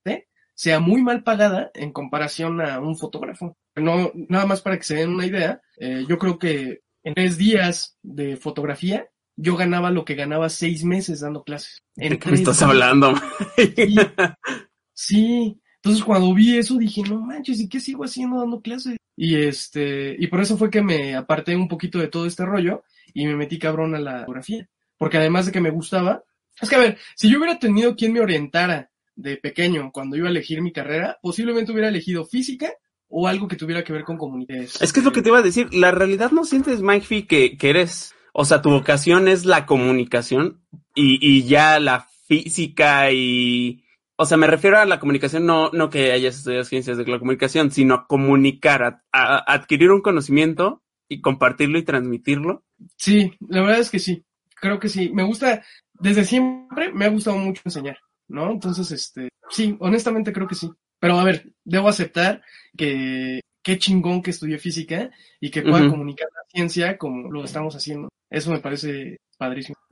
sea 0.55 0.79
muy 0.79 1.03
mal 1.03 1.25
pagada 1.25 1.73
en 1.75 1.93
comparación 1.93 2.61
a 2.61 2.79
un 2.79 2.97
fotógrafo. 2.97 3.57
No, 3.75 4.13
nada 4.15 4.47
más 4.47 4.63
para 4.63 4.77
que 4.77 4.85
se 4.85 4.95
den 4.95 5.11
una 5.11 5.27
idea, 5.27 5.61
eh, 5.79 6.05
yo 6.09 6.17
creo 6.17 6.39
que 6.39 6.83
en 7.03 7.15
tres 7.15 7.39
días 7.39 7.97
de 8.03 8.37
fotografía 8.37 9.09
yo 9.37 9.57
ganaba 9.57 9.91
lo 9.91 10.05
que 10.05 10.15
ganaba 10.15 10.49
seis 10.49 10.85
meses 10.85 11.21
dando 11.21 11.43
clases. 11.43 11.83
¿De 11.97 12.19
qué 12.19 12.31
me 12.31 12.37
estás 12.37 12.63
hablando? 12.63 13.15
Sí, 13.57 13.97
sí. 14.93 15.61
Entonces 15.77 16.05
cuando 16.05 16.35
vi 16.35 16.59
eso 16.59 16.77
dije, 16.77 17.03
no 17.03 17.21
manches, 17.21 17.59
¿y 17.61 17.69
qué 17.69 17.81
sigo 17.81 18.05
haciendo 18.05 18.39
dando 18.39 18.61
clases? 18.61 18.99
Y 19.17 19.37
este, 19.37 20.15
y 20.19 20.27
por 20.27 20.41
eso 20.41 20.59
fue 20.59 20.71
que 20.71 20.83
me 20.83 21.17
aparté 21.17 21.57
un 21.57 21.69
poquito 21.69 21.99
de 21.99 22.09
todo 22.09 22.27
este 22.27 22.45
rollo 22.45 22.83
y 23.15 23.27
me 23.27 23.35
metí 23.35 23.59
cabrón 23.59 23.95
a 23.95 23.99
la 23.99 24.21
fotografía. 24.21 24.69
Porque 24.99 25.17
además 25.17 25.47
de 25.47 25.53
que 25.53 25.61
me 25.61 25.71
gustaba, 25.71 26.23
es 26.61 26.69
que 26.69 26.77
a 26.77 26.81
ver, 26.81 26.99
si 27.17 27.31
yo 27.31 27.39
hubiera 27.39 27.59
tenido 27.59 27.97
quien 27.97 28.13
me 28.13 28.21
orientara 28.21 28.91
de 29.17 29.39
pequeño 29.39 29.91
cuando 29.93 30.17
iba 30.17 30.29
a 30.29 30.31
elegir 30.31 30.61
mi 30.61 30.73
carrera, 30.73 31.19
posiblemente 31.23 31.73
hubiera 31.73 31.89
elegido 31.89 32.27
física 32.27 32.73
o 33.11 33.29
algo 33.29 33.49
que 33.49 33.57
tuviera 33.57 33.85
que 33.85 33.93
ver 33.93 34.05
con 34.05 34.17
comunidades. 34.17 34.81
Es 34.81 34.93
que 34.93 35.01
es 35.01 35.05
lo 35.05 35.13
que 35.13 35.21
te 35.21 35.29
iba 35.29 35.39
a 35.39 35.43
decir. 35.43 35.75
La 35.75 35.91
realidad 35.91 36.31
no 36.31 36.45
sientes, 36.45 36.81
Mike, 36.81 37.27
que, 37.27 37.59
que 37.59 37.71
eres, 37.71 38.15
o 38.33 38.45
sea, 38.45 38.63
tu 38.63 38.71
vocación 38.71 39.29
es 39.29 39.45
la 39.45 39.67
comunicación 39.67 40.63
y, 40.95 41.19
y 41.21 41.45
ya 41.45 41.81
la 41.81 42.07
física 42.27 43.11
y, 43.11 43.85
o 44.17 44.25
sea, 44.25 44.37
me 44.37 44.47
refiero 44.47 44.79
a 44.79 44.85
la 44.85 45.01
comunicación, 45.01 45.45
no, 45.45 45.71
no 45.73 45.91
que 45.91 46.13
hayas 46.13 46.37
estudiado 46.37 46.65
ciencias 46.65 46.97
de 46.97 47.05
la 47.05 47.19
comunicación, 47.19 47.71
sino 47.71 47.95
a 47.95 48.07
comunicar, 48.07 48.83
a, 48.83 49.03
a 49.13 49.53
adquirir 49.53 49.91
un 49.91 50.03
conocimiento 50.03 50.83
y 51.09 51.21
compartirlo 51.21 51.79
y 51.79 51.85
transmitirlo. 51.85 52.65
Sí, 52.97 53.33
la 53.49 53.63
verdad 53.63 53.81
es 53.81 53.91
que 53.91 53.99
sí. 53.99 54.25
Creo 54.55 54.79
que 54.79 54.89
sí. 54.89 55.11
Me 55.11 55.25
gusta, 55.25 55.65
desde 55.95 56.25
siempre 56.25 56.93
me 56.93 57.07
ha 57.07 57.09
gustado 57.09 57.37
mucho 57.39 57.63
enseñar, 57.65 57.99
¿no? 58.29 58.53
Entonces, 58.53 58.91
este, 58.93 59.31
sí, 59.49 59.77
honestamente 59.81 60.33
creo 60.33 60.47
que 60.47 60.55
sí. 60.55 60.71
Pero 61.01 61.19
a 61.19 61.25
ver, 61.25 61.53
debo 61.65 61.89
aceptar 61.89 62.43
que 62.77 63.41
qué 63.63 63.79
chingón 63.79 64.23
que 64.23 64.31
estudié 64.31 64.59
física 64.59 65.11
y 65.41 65.51
que 65.51 65.63
pueda 65.63 65.89
comunicar 65.89 66.29
la 66.35 66.43
ciencia 66.49 66.99
como 66.99 67.31
lo 67.31 67.45
estamos 67.45 67.75
haciendo. 67.75 68.09
Eso 68.31 68.51
me 68.53 68.61
parece 68.61 69.19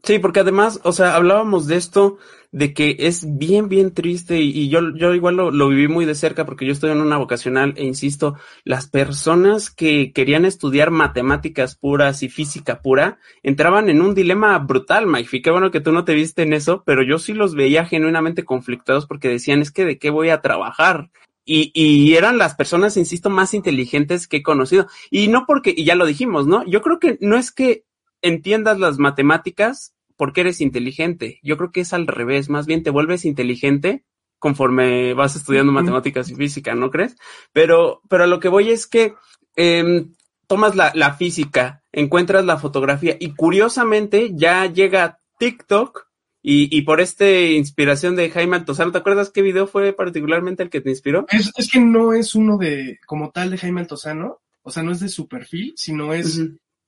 Sí, 0.02 0.18
porque 0.18 0.40
además, 0.40 0.80
o 0.84 0.92
sea, 0.92 1.16
hablábamos 1.16 1.66
de 1.66 1.76
esto, 1.76 2.18
de 2.52 2.72
que 2.72 2.96
es 3.00 3.38
bien, 3.38 3.68
bien 3.68 3.92
triste 3.92 4.40
y, 4.40 4.50
y 4.50 4.68
yo, 4.68 4.94
yo 4.94 5.14
igual 5.14 5.36
lo, 5.36 5.50
lo 5.50 5.68
viví 5.68 5.88
muy 5.88 6.04
de 6.04 6.14
cerca 6.14 6.46
porque 6.46 6.66
yo 6.66 6.72
estoy 6.72 6.90
en 6.90 7.00
una 7.00 7.16
vocacional 7.16 7.74
e 7.76 7.84
insisto, 7.84 8.36
las 8.64 8.88
personas 8.88 9.70
que 9.70 10.12
querían 10.12 10.44
estudiar 10.44 10.90
matemáticas 10.90 11.76
puras 11.76 12.22
y 12.22 12.28
física 12.28 12.80
pura 12.80 13.18
entraban 13.42 13.88
en 13.90 14.00
un 14.00 14.14
dilema 14.14 14.58
brutal, 14.58 15.06
Mike. 15.06 15.38
Y 15.38 15.42
qué 15.42 15.50
bueno 15.50 15.70
que 15.70 15.80
tú 15.80 15.92
no 15.92 16.04
te 16.04 16.14
viste 16.14 16.42
en 16.42 16.52
eso, 16.52 16.82
pero 16.86 17.02
yo 17.02 17.18
sí 17.18 17.34
los 17.34 17.54
veía 17.54 17.84
genuinamente 17.84 18.44
conflictados 18.44 19.06
porque 19.06 19.28
decían, 19.28 19.60
es 19.62 19.70
que 19.70 19.84
de 19.84 19.98
qué 19.98 20.10
voy 20.10 20.30
a 20.30 20.40
trabajar. 20.40 21.10
Y, 21.44 21.72
y 21.72 22.14
eran 22.14 22.36
las 22.36 22.54
personas, 22.54 22.98
insisto, 22.98 23.30
más 23.30 23.54
inteligentes 23.54 24.28
que 24.28 24.38
he 24.38 24.42
conocido. 24.42 24.86
Y 25.10 25.28
no 25.28 25.44
porque, 25.46 25.72
y 25.74 25.84
ya 25.84 25.94
lo 25.94 26.04
dijimos, 26.04 26.46
¿no? 26.46 26.62
Yo 26.66 26.82
creo 26.82 26.98
que 26.98 27.16
no 27.22 27.38
es 27.38 27.50
que 27.50 27.84
entiendas 28.22 28.78
las 28.78 28.98
matemáticas 28.98 29.94
porque 30.16 30.40
eres 30.40 30.60
inteligente. 30.60 31.38
Yo 31.42 31.56
creo 31.56 31.70
que 31.70 31.80
es 31.80 31.92
al 31.92 32.06
revés, 32.06 32.48
más 32.50 32.66
bien 32.66 32.82
te 32.82 32.90
vuelves 32.90 33.24
inteligente 33.24 34.04
conforme 34.38 35.14
vas 35.14 35.36
estudiando 35.36 35.72
matemáticas 35.72 36.30
y 36.30 36.34
física, 36.34 36.74
¿no 36.74 36.90
crees? 36.90 37.16
Pero, 37.52 38.02
pero 38.08 38.24
a 38.24 38.26
lo 38.28 38.38
que 38.38 38.48
voy 38.48 38.70
es 38.70 38.86
que 38.86 39.14
em, 39.56 40.12
tomas 40.46 40.76
la, 40.76 40.92
la 40.94 41.14
física, 41.14 41.82
encuentras 41.92 42.44
la 42.44 42.58
fotografía 42.58 43.16
y 43.18 43.34
curiosamente 43.34 44.30
ya 44.34 44.66
llega 44.66 45.20
TikTok 45.38 46.08
y, 46.42 46.76
y 46.76 46.82
por 46.82 47.00
esta 47.00 47.28
inspiración 47.28 48.16
de 48.16 48.30
Jaime 48.30 48.56
Altozano, 48.56 48.92
¿te 48.92 48.98
acuerdas 48.98 49.30
qué 49.30 49.42
video 49.42 49.66
fue 49.66 49.92
particularmente 49.92 50.62
el 50.62 50.70
que 50.70 50.80
te 50.80 50.90
inspiró? 50.90 51.26
Es, 51.30 51.52
es 51.56 51.68
que 51.68 51.80
no 51.80 52.12
es 52.12 52.34
uno 52.34 52.58
de, 52.58 52.98
como 53.06 53.30
tal, 53.30 53.50
de 53.50 53.58
Jaime 53.58 53.80
Altozano. 53.80 54.40
O 54.62 54.70
sea, 54.70 54.82
no 54.82 54.92
es 54.92 55.00
de 55.00 55.08
su 55.08 55.28
perfil, 55.28 55.72
sino 55.76 56.12
es. 56.12 56.40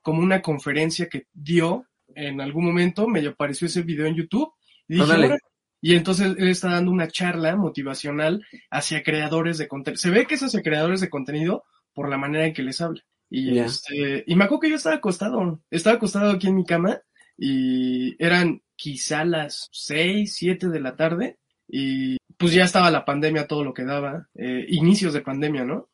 Como 0.03 0.23
una 0.23 0.43
conferencia 0.43 1.09
que 1.09 1.27
dio 1.33 1.87
en 2.15 2.41
algún 2.41 2.65
momento, 2.65 3.07
me 3.07 3.25
apareció 3.27 3.67
ese 3.67 3.83
video 3.83 4.07
en 4.07 4.17
YouTube 4.17 4.53
y 4.89 4.95
dije, 4.97 5.39
y 5.83 5.95
entonces 5.95 6.35
él 6.37 6.49
está 6.49 6.71
dando 6.71 6.91
una 6.91 7.09
charla 7.09 7.57
motivacional 7.57 8.45
hacia 8.71 9.03
creadores 9.03 9.59
de 9.59 9.69
contenido. 9.69 9.99
Se 9.99 10.11
ve 10.11 10.27
que 10.27 10.35
es 10.35 10.43
hacia 10.43 10.63
creadores 10.63 11.01
de 11.01 11.09
contenido 11.09 11.65
por 11.95 12.09
la 12.09 12.19
manera 12.19 12.47
en 12.47 12.53
que 12.53 12.63
les 12.63 12.81
habla. 12.81 13.03
Y, 13.31 13.59
este, 13.59 14.25
y 14.27 14.35
me 14.35 14.45
acuerdo 14.45 14.61
que 14.61 14.71
yo 14.71 14.77
estaba 14.77 14.97
acostado, 14.97 15.63
estaba 15.71 15.97
acostado 15.97 16.33
aquí 16.33 16.49
en 16.49 16.57
mi 16.57 16.65
cama 16.65 17.01
y 17.39 18.17
eran 18.23 18.63
quizá 18.75 19.25
las 19.25 19.69
seis, 19.73 20.35
siete 20.35 20.69
de 20.69 20.81
la 20.81 20.97
tarde 20.97 21.39
y 21.69 22.17
pues 22.37 22.53
ya 22.53 22.65
estaba 22.65 22.91
la 22.91 23.05
pandemia, 23.05 23.47
todo 23.47 23.63
lo 23.63 23.73
que 23.73 23.85
daba, 23.85 24.29
eh, 24.35 24.67
inicios 24.69 25.13
de 25.13 25.21
pandemia, 25.21 25.65
¿no? 25.65 25.89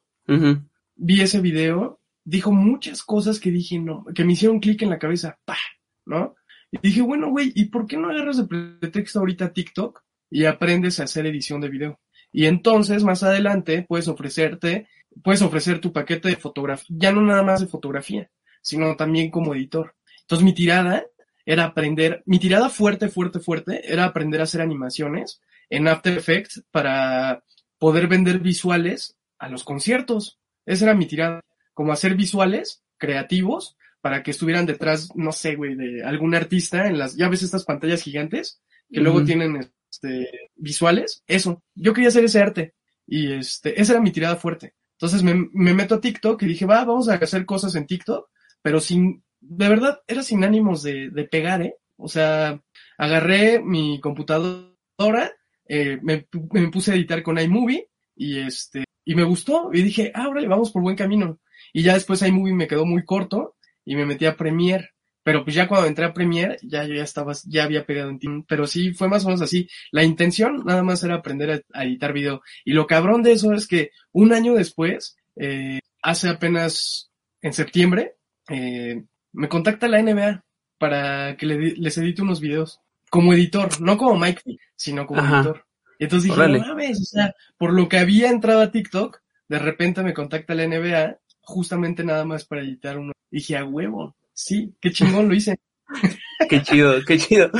Vi 0.97 1.21
ese 1.21 1.41
video, 1.41 2.01
dijo 2.27 2.53
muchas 2.53 3.03
cosas 3.03 3.39
que 3.39 3.51
dije, 3.51 3.79
no, 3.79 4.05
que 4.15 4.25
me 4.25 4.33
hicieron 4.33 4.61
clic 4.61 4.83
en 4.83 4.91
la 4.91 4.99
cabeza, 4.99 5.39
pa, 5.45 5.57
¿no? 6.05 6.35
Y 6.73 6.79
dije, 6.83 7.01
bueno, 7.01 7.31
güey, 7.31 7.53
¿y 7.55 7.67
por 7.67 7.87
qué 7.87 7.97
no 7.97 8.11
agarras 8.11 8.37
de 8.37 8.47
pretexto 8.81 9.21
ahorita 9.21 9.53
TikTok 9.53 10.03
y 10.29 10.45
aprendes 10.45 10.99
a 10.99 11.05
hacer 11.05 11.25
edición 11.27 11.61
de 11.61 11.69
video? 11.69 12.01
Y 12.33 12.47
entonces, 12.47 13.05
más 13.05 13.23
adelante, 13.23 13.87
puedes 13.89 14.09
ofrecerte, 14.09 14.89
puedes 15.23 15.41
ofrecer 15.41 15.81
tu 15.81 15.93
paquete 15.93 16.29
de 16.29 16.37
fotografía, 16.37 16.87
ya 16.91 17.13
no 17.13 17.23
nada 17.23 17.45
más 17.45 17.61
de 17.61 17.69
fotografía, 17.69 18.29
sino 18.61 18.97
también 18.97 19.31
como 19.31 19.55
editor. 19.55 19.95
Entonces, 20.23 20.45
mi 20.45 20.53
tirada 20.53 21.07
era 21.47 21.65
aprender, 21.65 22.25
mi 22.27 22.41
tirada 22.41 22.69
fuerte, 22.69 23.09
fuerte, 23.09 23.39
fuerte, 23.39 23.81
era 23.91 24.05
aprender 24.05 24.41
a 24.41 24.45
hacer 24.45 24.61
animaciones 24.61 25.41
en 25.71 25.87
After 25.87 26.19
Effects 26.19 26.65
para 26.73 27.45
poder 27.79 28.09
vender 28.09 28.41
visuales 28.41 29.17
a 29.39 29.49
los 29.49 29.63
conciertos. 29.63 30.41
Esa 30.67 30.87
era 30.87 30.95
mi 30.95 31.07
tirada, 31.07 31.41
como 31.77 31.93
hacer 31.93 32.15
visuales 32.15 32.83
creativos 32.97 33.77
para 34.01 34.23
que 34.23 34.31
estuvieran 34.31 34.65
detrás, 34.65 35.11
no 35.15 35.31
sé, 35.31 35.57
güey, 35.57 35.75
de 35.75 36.03
algún 36.03 36.35
artista 36.35 36.87
en 36.87 36.99
las, 36.99 37.17
ya 37.17 37.29
ves 37.29 37.43
estas 37.43 37.67
pantallas 37.67 38.03
gigantes 38.03 38.63
que 38.91 39.01
luego 39.01 39.23
tienen 39.25 39.71
este, 39.91 40.31
visuales, 40.55 41.23
eso. 41.27 41.63
Yo 41.75 41.93
quería 41.93 42.09
hacer 42.09 42.25
ese 42.25 42.41
arte 42.41 42.75
y 43.07 43.33
este, 43.33 43.79
esa 43.79 43.93
era 43.93 44.01
mi 44.01 44.11
tirada 44.11 44.37
fuerte. 44.37 44.75
Entonces 44.93 45.23
me, 45.23 45.51
me 45.53 45.75
meto 45.75 45.97
a 45.97 46.01
TikTok 46.01 46.43
y 46.43 46.47
dije, 46.47 46.65
va, 46.65 46.83
vamos 46.87 47.11
a 47.11 47.17
hacer 47.17 47.45
cosas 47.45 47.75
en 47.75 47.87
TikTok, 47.87 48.31
pero 48.63 48.81
sin, 48.81 49.23
de 49.41 49.69
verdad, 49.69 50.01
era 50.07 50.23
sin 50.23 50.45
ánimos 50.45 50.83
de, 50.83 51.11
de 51.11 51.25
pegar, 51.25 51.61
¿eh? 51.61 51.75
O 51.99 52.09
sea, 52.09 52.59
agarré 52.97 53.61
mi 53.61 54.01
computadora, 54.01 55.35
eh, 55.69 55.99
me, 56.03 56.27
me 56.53 56.69
puse 56.71 56.93
a 56.93 56.95
editar 56.95 57.23
con 57.23 57.39
iMovie 57.39 57.91
y 58.15 58.39
este, 58.39 58.85
y 59.05 59.15
me 59.15 59.25
gustó 59.25 59.71
y 59.75 59.83
dije, 59.83 60.11
ah, 60.15 60.29
órale, 60.29 60.49
vamos 60.49 60.71
por 60.73 60.81
buen 60.81 60.97
camino. 60.97 61.39
Y 61.77 61.83
ya 61.83 61.93
después 61.93 62.23
iMovie 62.23 62.55
me 62.55 62.67
quedó 62.67 62.87
muy 62.87 63.05
corto 63.05 63.57
y 63.85 63.97
me 63.97 64.07
metí 64.07 64.25
a 64.25 64.35
Premiere. 64.37 64.91
Pero 65.23 65.45
pues 65.45 65.55
ya 65.55 65.69
cuando 65.69 65.89
entré 65.89 66.07
a 66.07 66.15
Premiere, 66.15 66.57
ya 66.63 66.85
yo 66.85 66.95
ya 66.95 67.03
estaba, 67.03 67.33
ya 67.47 67.65
había 67.65 67.85
pegado 67.85 68.09
en 68.09 68.19
Team. 68.19 68.45
Pero 68.49 68.67
sí, 68.67 68.95
fue 68.95 69.09
más 69.09 69.25
o 69.25 69.29
menos 69.29 69.43
así. 69.43 69.69
La 69.91 70.03
intención 70.05 70.63
nada 70.65 70.83
más 70.83 71.03
era 71.05 71.17
aprender 71.17 71.51
a, 71.51 71.61
a 71.79 71.85
editar 71.85 72.13
video. 72.15 72.41
Y 72.65 72.73
lo 72.73 72.87
cabrón 72.87 73.23
de 73.23 73.33
eso 73.33 73.53
es 73.53 73.67
que 73.67 73.91
un 74.13 74.33
año 74.33 74.55
después, 74.55 75.17
eh, 75.37 75.81
hace 76.01 76.29
apenas 76.31 77.11
en 77.43 77.53
septiembre, 77.53 78.15
eh, 78.49 79.05
me 79.33 79.49
contacta 79.51 79.87
la 79.89 79.99
NBA 79.99 80.45
para 80.79 81.37
que 81.37 81.45
le- 81.45 81.75
les 81.77 81.99
edite 81.99 82.23
unos 82.23 82.41
videos. 82.41 82.81
Como 83.11 83.35
editor, 83.35 83.81
no 83.83 83.99
como 83.99 84.19
Mike, 84.19 84.41
sino 84.77 85.07
como 85.07 85.21
Ajá. 85.21 85.37
editor. 85.41 85.65
Y 85.99 86.05
entonces 86.05 86.25
dije, 86.31 86.39
Órale. 86.41 86.61
no 86.61 86.69
mames, 86.69 87.01
o 87.03 87.05
sea, 87.05 87.35
por 87.59 87.73
lo 87.75 87.89
que 87.89 87.99
había 87.99 88.31
entrado 88.31 88.61
a 88.63 88.71
TikTok, 88.71 89.19
de 89.49 89.59
repente 89.59 90.03
me 90.03 90.15
contacta 90.15 90.55
la 90.55 90.65
NBA, 90.65 91.19
justamente 91.47 92.05
nada 92.05 92.25
más 92.27 92.45
para 92.45 92.63
editar 92.63 92.99
uno. 92.99 93.13
Dije, 93.31 93.57
a 93.57 93.65
huevo, 93.65 94.15
sí, 94.35 94.75
qué 94.81 94.91
chingón 94.91 95.29
lo 95.29 95.35
hice. 95.35 95.57
Qué 96.51 96.63
chido, 96.63 96.97
qué 97.07 97.17
chido. 97.19 97.51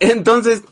Entonces, 0.00 0.62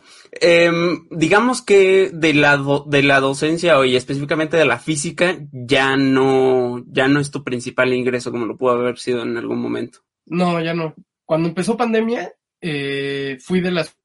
Em, 0.40 1.08
digamos 1.10 1.60
que 1.60 2.10
de 2.14 2.32
la, 2.34 2.56
do- 2.56 2.84
de 2.88 3.02
la 3.02 3.18
docencia 3.18 3.84
y 3.84 3.96
específicamente 3.96 4.56
de 4.56 4.64
la 4.64 4.78
física 4.78 5.36
ya 5.50 5.96
no, 5.96 6.84
ya 6.86 7.08
no 7.08 7.18
es 7.18 7.32
tu 7.32 7.42
principal 7.42 7.92
ingreso 7.92 8.30
como 8.30 8.46
lo 8.46 8.56
pudo 8.56 8.70
haber 8.74 8.96
sido 8.96 9.22
en 9.22 9.36
algún 9.36 9.58
momento. 9.60 9.98
No, 10.26 10.62
ya 10.62 10.72
no. 10.72 10.94
Cuando 11.24 11.48
empezó 11.48 11.76
pandemia, 11.76 12.32
eh, 12.60 13.38
fui 13.40 13.60
de 13.60 13.72
las 13.72 13.96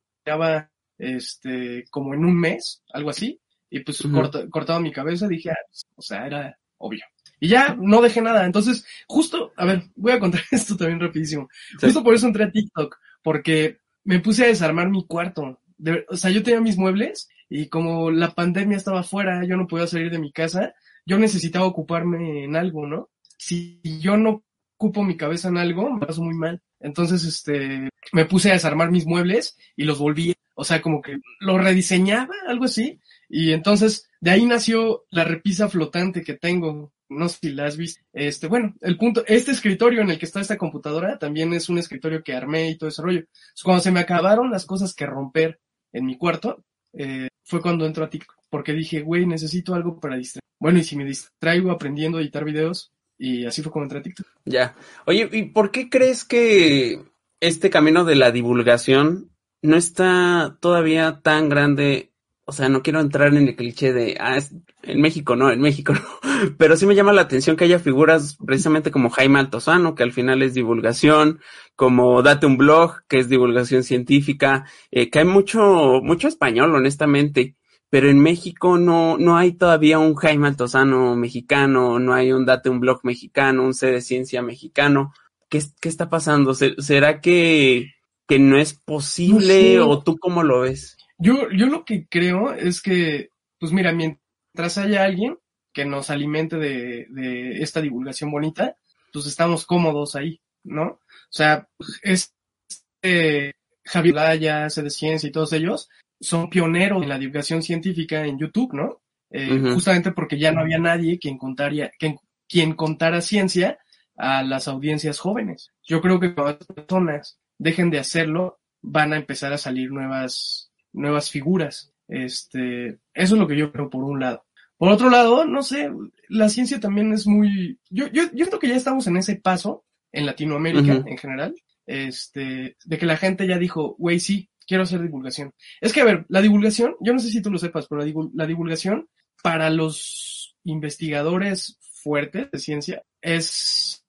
este, 0.98 1.86
como 1.92 2.16
en 2.16 2.26
un 2.26 2.36
mes, 2.40 2.84
algo 2.92 3.12
así, 3.12 3.40
y 3.70 3.82
pues 3.82 4.02
corta- 4.02 4.50
cortaba 4.50 4.80
mi 4.80 4.92
cabeza, 4.92 5.28
dije, 5.28 5.52
ah, 5.52 5.58
pues, 5.70 5.86
o 5.96 6.02
sea, 6.02 6.26
era 6.26 6.58
obvio. 6.78 7.04
Y 7.40 7.50
ya 7.50 7.76
no 7.80 8.02
dejé 8.02 8.22
nada. 8.22 8.46
Entonces, 8.46 8.86
justo, 9.08 9.52
a 9.58 9.66
ver, 9.66 9.84
voy 9.96 10.14
a 10.14 10.20
contar 10.20 10.42
esto 10.52 10.76
también 10.78 11.00
rapidísimo. 11.00 11.48
Sí. 11.80 11.88
Justo 11.88 12.04
por 12.04 12.14
eso 12.16 12.28
entré 12.28 12.46
a 12.46 12.52
TikTok, 12.52 12.96
porque 13.24 13.80
me 14.04 14.20
puse 14.20 14.44
a 14.46 14.48
desarmar 14.48 14.90
mi 14.90 15.06
cuarto. 15.06 15.60
De- 15.78 16.06
o 16.10 16.16
sea, 16.18 16.32
yo 16.32 16.44
tenía 16.44 16.62
mis 16.62 16.78
muebles 16.78 17.30
y 17.50 17.68
como 17.70 18.12
la 18.12 18.32
pandemia 18.34 18.78
estaba 18.78 19.02
afuera, 19.02 19.44
yo 19.46 19.58
no 19.58 19.68
podía 19.68 19.88
salir 19.88 20.12
de 20.12 20.20
mi 20.20 20.32
casa, 20.32 20.74
yo 21.06 21.18
necesitaba 21.20 21.66
ocuparme 21.66 22.44
en 22.46 22.56
algo, 22.56 22.88
¿no? 22.88 23.10
Si 23.38 23.82
yo 24.02 24.18
no 24.18 24.44
ocupo 24.78 25.04
mi 25.04 25.18
cabeza 25.18 25.50
en 25.50 25.58
algo, 25.58 25.90
me 25.92 26.06
paso 26.06 26.22
muy 26.24 26.34
mal. 26.36 26.62
Entonces, 26.80 27.24
este, 27.26 27.90
me 28.12 28.26
puse 28.26 28.50
a 28.50 28.54
desarmar 28.54 28.92
mis 28.92 29.06
muebles 29.06 29.58
y 29.76 29.84
los 29.86 30.00
volví, 30.00 30.34
o 30.56 30.64
sea, 30.64 30.82
como 30.82 31.02
que 31.02 31.18
lo 31.40 31.58
rediseñaba, 31.58 32.34
algo 32.48 32.66
así. 32.66 33.00
Y 33.30 33.52
entonces, 33.54 34.10
de 34.22 34.32
ahí 34.32 34.46
nació 34.46 35.04
la 35.10 35.24
repisa 35.24 35.70
flotante 35.70 36.24
que 36.24 36.34
tengo. 36.36 36.94
No 37.10 37.30
si 37.30 37.52
la 37.52 37.66
has 37.66 37.78
visto. 37.78 38.04
Este, 38.14 38.48
bueno, 38.48 38.74
el 38.82 38.98
punto, 38.98 39.24
este 39.28 39.52
escritorio 39.52 40.02
en 40.02 40.10
el 40.10 40.18
que 40.18 40.26
está 40.26 40.42
esta 40.42 40.58
computadora 40.58 41.20
también 41.20 41.54
es 41.54 41.70
un 41.70 41.78
escritorio 41.78 42.24
que 42.24 42.34
armé 42.34 42.70
y 42.70 42.78
todo 42.78 42.90
ese 42.90 43.02
rollo. 43.02 43.26
Cuando 43.64 43.84
se 43.84 43.92
me 43.92 44.00
acabaron 44.00 44.50
las 44.50 44.66
cosas 44.66 44.94
que 44.94 45.06
romper 45.06 45.60
en 45.94 46.06
mi 46.06 46.18
cuarto, 46.18 46.64
eh, 46.94 47.28
fue 47.44 47.62
cuando 47.62 47.86
entro 47.86 48.04
a 48.04 48.10
TikTok. 48.10 48.36
Porque 48.50 48.74
dije, 48.74 49.02
güey, 49.02 49.26
necesito 49.26 49.76
algo 49.76 50.00
para 50.00 50.18
distraer. 50.18 50.42
Bueno, 50.60 50.80
y 50.80 50.84
si 50.84 50.96
me 50.96 51.06
distraigo 51.06 51.72
aprendiendo 51.72 52.18
a 52.18 52.22
editar 52.22 52.44
videos, 52.44 52.92
y 53.18 53.46
así 53.46 53.62
fue 53.62 53.72
como 53.72 53.86
entré 53.86 54.00
a 54.00 54.02
TikTok. 54.02 54.28
Ya. 54.46 54.76
Oye, 55.06 55.30
¿y 55.32 55.44
por 55.44 55.72
qué 55.72 55.90
crees 55.90 56.26
que 56.26 57.04
este 57.40 57.70
camino 57.70 58.04
de 58.06 58.16
la 58.16 58.32
divulgación 58.32 59.32
no 59.62 59.76
está 59.76 60.58
todavía 60.60 61.22
tan 61.22 61.50
grande? 61.50 62.12
O 62.48 62.52
sea, 62.52 62.70
no 62.70 62.84
quiero 62.84 63.00
entrar 63.00 63.34
en 63.34 63.48
el 63.48 63.56
cliché 63.56 63.92
de, 63.92 64.18
ah, 64.20 64.38
es 64.38 64.54
en 64.84 65.02
México 65.02 65.36
no, 65.36 65.50
en 65.52 65.62
México 65.62 65.94
no. 65.94 66.02
Pero 66.58 66.78
sí 66.78 66.86
me 66.86 66.94
llama 66.94 67.12
la 67.14 67.22
atención 67.24 67.56
que 67.56 67.64
haya 67.66 67.80
figuras 67.80 68.38
precisamente 68.46 68.92
como 68.92 69.10
Jaime 69.10 69.40
Altozano, 69.40 69.96
que 69.96 70.04
al 70.04 70.12
final 70.12 70.44
es 70.44 70.54
divulgación, 70.54 71.40
como 71.76 72.22
Date 72.22 72.46
un 72.46 72.58
blog, 72.58 72.98
que 73.08 73.18
es 73.20 73.30
divulgación 73.30 73.84
científica, 73.84 74.66
eh, 74.92 75.10
que 75.10 75.20
hay 75.20 75.26
mucho, 75.26 76.02
mucho 76.04 76.28
español, 76.28 76.76
honestamente. 76.76 77.56
Pero 77.90 78.10
en 78.10 78.20
México 78.20 78.78
no, 78.78 79.18
no 79.18 79.38
hay 79.38 79.54
todavía 79.54 79.98
un 80.00 80.16
Jaime 80.16 80.48
Altozano 80.48 81.16
mexicano, 81.16 81.98
no 82.00 82.14
hay 82.14 82.32
un 82.32 82.46
Date 82.46 82.70
un 82.70 82.80
blog 82.80 83.00
mexicano, 83.04 83.64
un 83.64 83.74
C 83.74 83.88
de 83.92 84.02
ciencia 84.02 84.42
mexicano. 84.44 85.14
¿Qué, 85.50 85.62
qué 85.82 85.90
está 85.90 86.10
pasando? 86.10 86.54
¿Se- 86.54 86.76
¿Será 86.80 87.22
que, 87.22 87.92
que 88.28 88.38
no 88.40 88.58
es 88.58 88.74
posible 88.74 89.76
No 89.76 89.84
sé. 89.86 89.90
o 89.90 90.04
tú 90.04 90.18
cómo 90.20 90.44
lo 90.44 90.62
ves? 90.62 90.98
Yo, 91.18 91.50
yo 91.52 91.68
lo 91.68 91.86
que 91.86 92.08
creo 92.08 92.54
es 92.54 92.82
que, 92.82 93.30
pues 93.60 93.72
mira, 93.72 93.92
mientras 93.94 94.78
haya 94.78 95.04
alguien 95.04 95.38
que 95.74 95.86
nos 95.86 96.10
alimente 96.10 96.58
de, 96.58 97.08
de 97.10 97.62
esta 97.62 97.82
divulgación 97.82 98.32
bonita, 98.32 98.78
pues 99.12 99.26
estamos 99.28 99.66
cómodos 99.66 100.16
ahí, 100.16 100.42
¿no? 100.64 100.86
O 100.86 101.00
sea, 101.30 101.68
este 102.02 103.56
Javier 103.86 104.16
Laya, 104.16 104.70
C 104.70 104.82
de 104.82 104.90
Ciencia 104.90 105.28
y 105.28 105.32
todos 105.32 105.54
ellos 105.54 105.90
son 106.20 106.50
pioneros 106.50 107.04
en 107.04 107.10
la 107.10 107.20
divulgación 107.20 107.62
científica 107.62 108.26
en 108.26 108.40
YouTube, 108.40 108.74
¿no? 108.74 109.02
Eh. 109.30 109.60
Justamente 109.74 110.12
porque 110.12 110.40
ya 110.40 110.52
no 110.52 110.62
había 110.62 110.78
nadie 110.78 111.20
quien 111.20 111.38
contaría, 111.38 111.92
quien, 112.00 112.18
quien 112.48 112.74
contara 112.74 113.22
ciencia 113.22 113.80
a 114.18 114.44
las 114.44 114.68
audiencias 114.68 115.20
jóvenes. 115.20 115.72
Yo 115.84 116.02
creo 116.02 116.20
que 116.20 116.34
cuando 116.34 116.58
las 116.58 116.68
personas 116.68 117.40
dejen 117.58 117.90
de 117.90 118.00
hacerlo, 118.00 118.60
van 118.82 119.14
a 119.14 119.18
empezar 119.18 119.52
a 119.52 119.58
salir 119.58 119.92
nuevas, 119.92 120.65
nuevas 120.96 121.30
figuras. 121.30 121.94
Este, 122.08 122.88
eso 123.14 123.36
es 123.36 123.40
lo 123.40 123.48
que 123.48 123.58
yo 123.58 123.72
creo 123.72 123.90
por 123.90 124.04
un 124.04 124.20
lado. 124.20 124.46
Por 124.78 124.90
otro 124.90 125.10
lado, 125.10 125.46
no 125.46 125.64
sé, 125.64 125.90
la 126.28 126.50
ciencia 126.50 126.80
también 126.80 127.14
es 127.14 127.26
muy, 127.28 127.80
yo, 127.90 128.08
yo, 128.08 128.24
yo 128.34 128.46
creo 128.48 128.60
que 128.60 128.68
ya 128.68 128.76
estamos 128.76 129.08
en 129.08 129.18
ese 129.18 129.38
paso 129.38 129.86
en 130.12 130.26
Latinoamérica 130.26 131.04
en 131.06 131.18
general, 131.18 131.56
este, 131.86 132.76
de 132.84 132.98
que 132.98 133.06
la 133.06 133.16
gente 133.18 133.48
ya 133.48 133.58
dijo, 133.58 133.96
güey, 133.98 134.20
sí, 134.20 134.50
quiero 134.68 134.84
hacer 134.84 135.02
divulgación. 135.02 135.54
Es 135.80 135.94
que, 135.94 136.02
a 136.02 136.06
ver, 136.06 136.26
la 136.30 136.42
divulgación, 136.42 136.96
yo 137.00 137.14
no 137.14 137.20
sé 137.20 137.30
si 137.30 137.42
tú 137.42 137.52
lo 137.52 137.58
sepas, 137.58 137.88
pero 137.88 138.02
la, 138.02 138.08
divul- 138.08 138.32
la 138.34 138.46
divulgación 138.48 139.08
para 139.44 139.70
los 139.70 140.58
investigadores 140.66 141.78
fuertes 142.04 142.50
de 142.52 142.60
ciencia 142.60 143.04
es, 143.22 144.04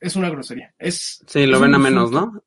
es 0.00 0.16
una 0.16 0.30
grosería. 0.30 0.74
Es, 0.78 1.22
Sí, 1.26 1.46
lo 1.46 1.56
es 1.56 1.62
ven 1.62 1.74
a 1.74 1.78
menos. 1.78 2.10
¿no? 2.10 2.42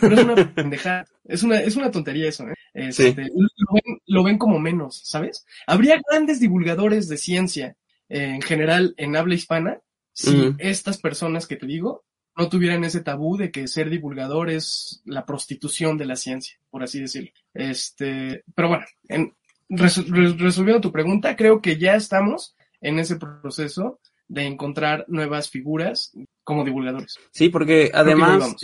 Pero 0.00 0.14
es 0.14 0.24
una 0.24 0.54
pendejada. 0.54 1.04
Es 1.24 1.42
una, 1.42 1.60
es 1.60 1.76
una 1.76 1.90
tontería 1.90 2.28
eso, 2.28 2.48
¿eh? 2.48 2.54
Este, 2.74 3.14
lo, 3.14 3.74
ven, 3.74 4.00
lo 4.06 4.22
ven 4.22 4.38
como 4.38 4.58
menos, 4.58 5.00
¿sabes? 5.04 5.44
Habría 5.66 6.00
grandes 6.08 6.40
divulgadores 6.40 7.08
de 7.08 7.16
ciencia 7.16 7.76
eh, 8.08 8.24
en 8.24 8.42
general 8.42 8.94
en 8.96 9.16
habla 9.16 9.34
hispana 9.34 9.80
si 10.12 10.54
estas 10.58 10.98
personas 10.98 11.46
que 11.46 11.56
te 11.56 11.66
digo 11.66 12.04
no 12.36 12.48
tuvieran 12.48 12.84
ese 12.84 13.00
tabú 13.00 13.36
de 13.36 13.50
que 13.50 13.68
ser 13.68 13.90
divulgador 13.90 14.50
es 14.50 15.02
la 15.04 15.26
prostitución 15.26 15.98
de 15.98 16.06
la 16.06 16.16
ciencia, 16.16 16.58
por 16.70 16.82
así 16.82 17.00
decirlo. 17.00 17.30
Este, 17.54 18.44
pero 18.54 18.68
bueno, 18.68 18.84
en, 19.08 19.34
resolviendo 19.68 20.80
tu 20.80 20.92
pregunta, 20.92 21.36
creo 21.36 21.60
que 21.60 21.78
ya 21.78 21.94
estamos 21.94 22.56
en 22.80 22.98
ese 22.98 23.16
proceso 23.16 24.00
de 24.28 24.44
encontrar 24.44 25.04
nuevas 25.08 25.50
figuras 25.50 26.12
como 26.44 26.64
divulgadores. 26.64 27.18
Sí, 27.32 27.48
porque 27.48 27.90
además. 27.92 28.56